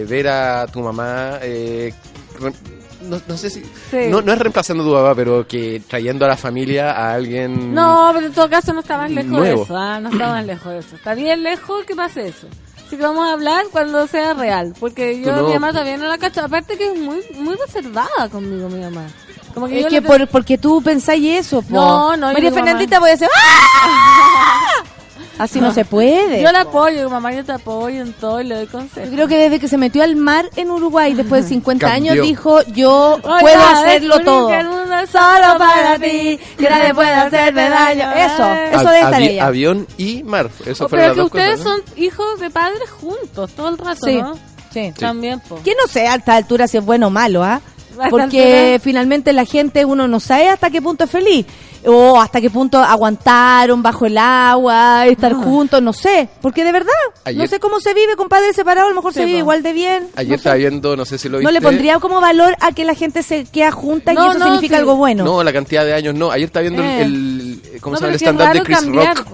[0.02, 1.40] eh, ver a tu mamá...
[1.42, 1.94] eh,
[2.40, 2.54] re-
[3.02, 3.62] no, no sé si...
[3.92, 4.08] Sí.
[4.10, 7.74] No, no es reemplazando a tu papá, pero que trayendo a la familia a alguien...
[7.74, 9.58] No, pero en todo caso no está más lejos Nuevo.
[9.60, 10.00] de eso, ¿ah?
[10.00, 10.96] No está más lejos de eso.
[10.96, 12.48] Está bien lejos que pase eso.
[12.86, 16.08] Así que vamos a hablar cuando sea real, porque yo no- mi mamá todavía no
[16.08, 16.42] la cacho.
[16.42, 19.06] Aparte que es muy muy reservada conmigo mi mamá.
[19.54, 21.76] Como que Es yo que le- por, porque tú pensáis eso, po.
[21.76, 24.84] No, no, yo María Fernandita voy a hacer ¡Ah!
[25.40, 26.42] Así no se puede.
[26.44, 29.10] yo la apoyo, mamá, yo te apoyo en todo y le doy consejos.
[29.10, 32.12] Yo creo que desde que se metió al mar en Uruguay, después de 50 Cambió.
[32.14, 34.48] años, dijo, yo puedo hacerlo todo.
[34.50, 38.12] que el mundo es Solo para ti, que nadie puede hacerme daño.
[38.12, 39.46] Eso, eso debe estar avi- ella.
[39.48, 40.50] Avión y mar.
[40.66, 41.72] Eso Oh, pero que ustedes cosas, ¿no?
[41.88, 44.38] son hijos de padres juntos todo el rato, Sí, ¿no?
[44.72, 44.92] sí.
[45.00, 45.62] También, po.
[45.64, 47.62] Que no sé a esta altura si es bueno o malo, ¿ah?
[48.00, 51.46] Esta Porque finalmente la gente, uno no sabe hasta qué punto es feliz.
[51.86, 56.28] O hasta qué punto aguantaron bajo el agua, estar juntos, no sé.
[56.42, 56.92] Porque de verdad,
[57.36, 59.64] no sé cómo se vive con padres separados, a lo mejor Sí, se vive igual
[59.64, 60.08] de bien.
[60.16, 60.60] Ayer no, estaba sé.
[60.60, 61.46] viendo, no sé si lo viste.
[61.46, 64.40] No le pondría como valor a que la gente se queda junta y No, eso
[64.40, 64.80] no, significa sí.
[64.80, 65.24] algo bueno.
[65.24, 66.32] No, la cantidad de años no.
[66.32, 67.02] Ayer estaba viendo Eh.
[67.02, 68.14] el, el- ¿cómo No, se llama?
[68.14, 69.28] El stand-up de Chris cambiar, Rock.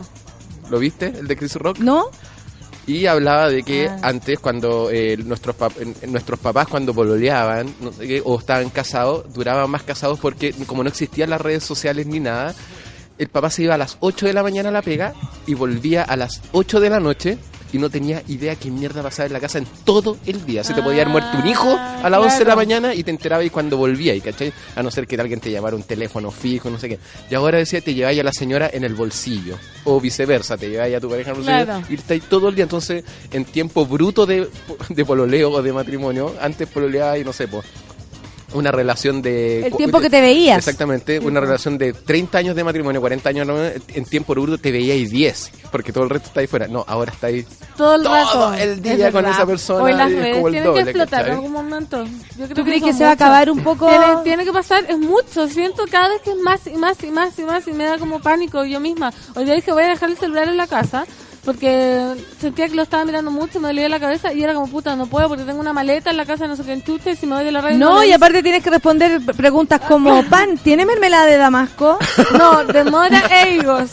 [0.69, 1.07] ¿Lo viste?
[1.19, 1.79] El de Chris Rock.
[1.79, 2.05] ¿No?
[2.87, 3.97] Y hablaba de que Ah.
[4.03, 9.33] antes, cuando eh, nuestros, pap- nuestros papás, cuando pololeaban no sé qué, o estaban casados,
[9.33, 12.53] duraban más casados porque, como no existían las redes sociales ni nada,
[13.17, 15.13] el papá se iba a las 8 de la mañana a la pega
[15.47, 17.37] y volvía a las 8 de la noche
[17.73, 20.63] y no tenía idea qué mierda pasaba en la casa en todo el día.
[20.63, 23.11] Se te podía haber muerto un hijo a las 11 de la mañana y te
[23.11, 24.53] enterabas y cuando volvía, y ¿cachai?
[24.75, 26.99] A no ser que alguien te llamara un teléfono fijo, no sé qué.
[27.29, 29.57] Y ahora decía, te lleváis a la señora en el bolsillo.
[29.83, 31.85] O viceversa, te lleváis a tu pareja en el bolsillo Claro.
[31.89, 32.63] y estáis todo el día.
[32.63, 34.47] Entonces, en tiempo bruto de,
[34.89, 37.65] de pololeo o de matrimonio, antes pololeaba y no sé, pues
[38.53, 39.67] una relación de...
[39.67, 40.57] El tiempo que te veías.
[40.57, 43.47] Exactamente, una relación de 30 años de matrimonio, 40 años
[43.93, 46.67] en tiempo bruto te veíais 10, porque todo el resto está ahí fuera.
[46.67, 47.45] No, ahora está ahí
[47.75, 48.53] Todo el todo rato.
[48.53, 49.31] el día Es con verdad.
[49.31, 52.05] esa persona Hoy las redes como el tienen doble, que explotar en algún momento.
[52.05, 53.87] Yo creo ¿Tú crees que se va a acabar un poco?
[53.87, 55.47] Tiene, tiene que pasar, es mucho.
[55.47, 57.97] Siento cada vez que es más y más y más y más y me da
[57.97, 59.11] como pánico yo misma.
[59.35, 61.05] Hoy día dije voy a dejar el celular en la casa
[61.45, 64.95] porque sentía que lo estaba mirando mucho, me dolía la cabeza y era como puta,
[64.95, 67.27] no puedo porque tengo una maleta en la casa, no sé qué enchuste y si
[67.27, 67.77] me voy de la radio.
[67.77, 71.97] No, y aparte tienes que responder preguntas como, pan, ¿tiene mermelada de damasco?
[72.37, 73.91] No, demora e higos.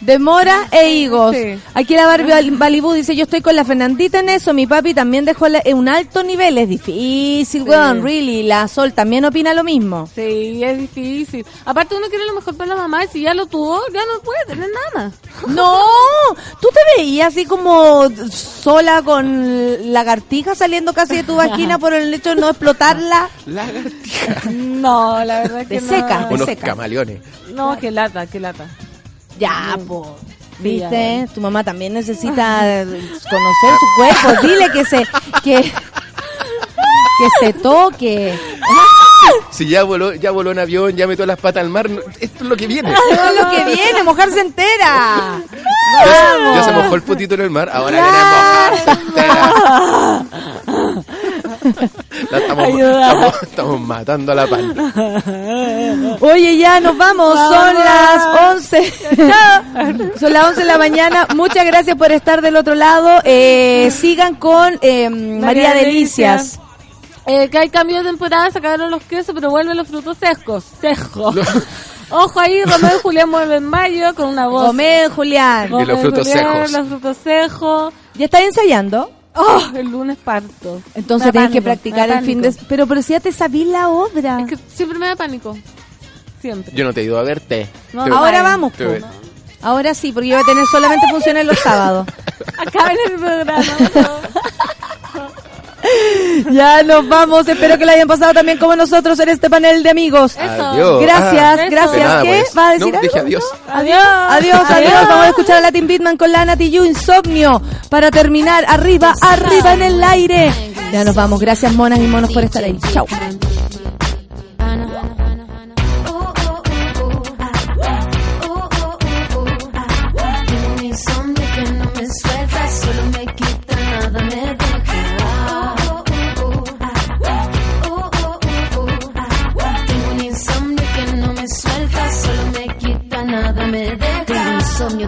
[0.00, 1.34] De mora e higos.
[1.34, 1.58] Sí.
[1.74, 5.24] Aquí la Barbie Balibú dice, yo estoy con la Fernandita en eso, mi papi también
[5.24, 7.68] dejó la- en un alto nivel, es difícil, Sí.
[7.68, 8.42] weón, really.
[8.44, 10.08] La Sol también opina lo mismo.
[10.14, 11.44] Sí, es difícil.
[11.64, 14.20] Aparte uno quiere lo mejor para la mamá y si ya lo tuvo, ya no
[14.22, 15.10] puede tener nada.
[15.48, 15.80] No,
[16.60, 22.14] tú te veías así como sola con lagartija saliendo casi de tu vagina por el
[22.14, 23.28] hecho de no explotarla.
[23.46, 24.50] Lagartija.
[24.50, 25.88] No, la verdad es que De no.
[25.88, 26.66] seca, de Unos seca.
[26.68, 27.20] camaleones.
[27.52, 28.66] No, qué lata, qué lata.
[29.38, 30.16] Ya, po.
[30.62, 31.28] Sí, ya, ¿Viste?
[31.34, 32.84] Tu mamá también necesita
[33.30, 34.42] conocer su cuerpo.
[34.46, 35.06] Dile que se
[35.42, 35.72] que
[37.18, 38.38] que se toque.
[39.50, 41.88] Si ya voló, ya voló en avión, ya metió las patas al mar,
[42.20, 42.92] esto es lo que viene.
[42.92, 45.40] Todo lo que viene, mojarse entera.
[46.04, 50.24] Ya, se mojó el potito en el mar, ahora viene a mojarse entera.
[52.30, 54.74] La estamos, estamos, estamos matando a la pan.
[56.20, 57.38] Oye, ya nos vamos.
[57.38, 58.92] Son las 11.
[60.20, 61.26] Son las 11 de la mañana.
[61.34, 63.20] Muchas gracias por estar del otro lado.
[63.24, 66.60] Eh, sigan con eh, María, Delicias.
[67.26, 70.64] Eh, que hay cambio de temporada, sacaron los quesos, pero vuelven los frutos secos.
[70.80, 71.34] Secos.
[72.10, 74.66] Ojo ahí, Romeo y Julián vuelven en mayo con una voz.
[74.66, 75.68] Comen, Julián.
[75.80, 76.72] Y los frutos Julián, secos.
[76.72, 77.94] Los frutos secos.
[78.14, 79.10] ¿Ya estás ensayando?
[79.34, 80.80] Oh, el lunes parto.
[80.94, 82.54] Entonces tienes que practicar el fin de...
[82.68, 84.40] Pero, pero si ya te sabí la obra.
[84.40, 85.56] Es que siempre me da pánico.
[86.40, 86.72] Siempre.
[86.74, 87.68] Yo no te he ido a verte.
[87.92, 88.72] No, Te- Ahora vamos.
[89.62, 92.06] Ahora sí, porque yo voy a tener solamente funciones los sábados.
[92.58, 93.64] Acá en el programa.
[96.50, 97.46] ya nos vamos.
[97.48, 100.32] Espero que lo hayan pasado también como nosotros en este panel de amigos.
[100.36, 100.64] Eso.
[100.64, 101.02] Adiós.
[101.02, 101.70] Gracias, Ah, eso.
[101.70, 102.22] gracias.
[102.22, 102.28] ¿Qué?
[102.28, 102.56] pues.
[102.58, 103.00] ¿Va a decir No, algo?
[103.02, 103.44] dije adiós.
[103.72, 103.98] Adiós.
[104.30, 104.92] Adiós, adiós.
[105.08, 107.60] Vamos a escuchar a Latin Beatman con la Nati You, Insomnio.
[107.88, 110.52] Para terminar, arriba, arriba en el aire.
[110.92, 111.40] Ya nos vamos.
[111.40, 112.78] Gracias, monas y monos, por estar ahí.
[112.92, 113.06] Chao.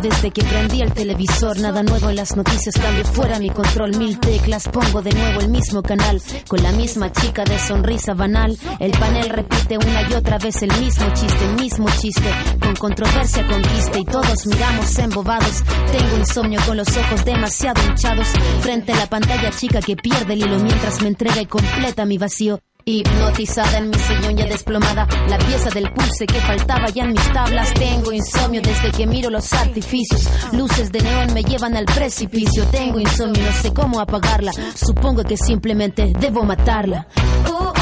[0.02, 4.18] Desde que prendí el televisor, nada nuevo en las noticias, cambio fuera mi control, mil
[4.20, 8.56] teclas, pongo de nuevo el mismo canal, con la misma chica de sonrisa banal.
[8.78, 13.98] El panel repite una y otra vez el mismo chiste, mismo chiste, con controversia conquista
[13.98, 15.62] y todos miramos embobados.
[15.90, 18.28] Tengo insomnio con los ojos demasiado hinchados,
[18.60, 22.18] frente a la pantalla chica que pierde el hilo mientras me entrega y completa mi
[22.18, 22.60] vacío.
[22.88, 27.32] Hipnotizada en mi sillón ya desplomada, la pieza del pulse que faltaba ya en mis
[27.32, 27.74] tablas.
[27.74, 30.28] Tengo insomnio desde que miro los artificios.
[30.52, 32.62] Luces de neón me llevan al precipicio.
[32.66, 34.52] Tengo insomnio, no sé cómo apagarla.
[34.76, 37.08] Supongo que simplemente debo matarla.
[37.44, 37.72] Tengo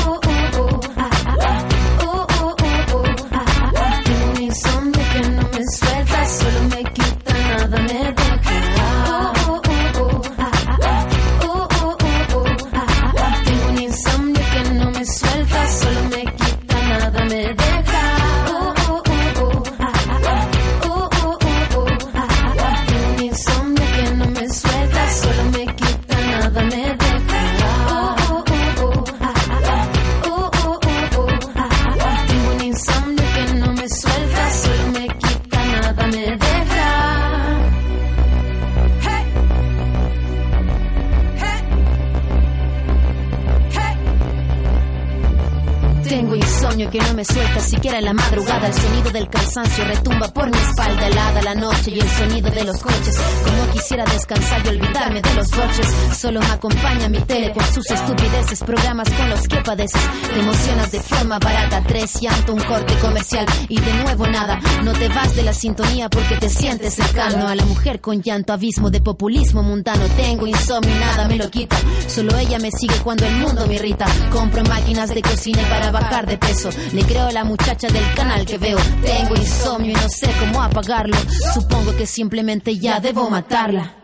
[46.95, 48.67] insomnio que no suelta siquiera en la madrugada.
[48.67, 52.65] El sonido del cansancio retumba por mi espalda helada la noche y el sonido de
[52.65, 53.19] los coches.
[53.45, 55.87] Como quisiera descansar y olvidarme de los boches.
[56.17, 60.01] Solo me acompaña mi tele con sus estupideces, programas con los que padeces.
[60.33, 64.61] Te emocionas de forma barata, tres llanto, un corte comercial y de nuevo nada.
[64.83, 68.53] No te vas de la sintonía porque te sientes cercano a la mujer con llanto,
[68.53, 70.05] abismo de populismo mundano.
[70.17, 71.77] Tengo insomnio y nada me lo quita.
[72.07, 74.07] Solo ella me sigue cuando el mundo me irrita.
[74.33, 76.71] Compro máquinas de cocina y para bajar de peso.
[76.93, 78.79] Le creo la muchacha del canal que veo.
[79.05, 81.17] Tengo insomnio y no sé cómo apagarlo.
[81.55, 84.04] Supongo que simplemente ya debo matarla.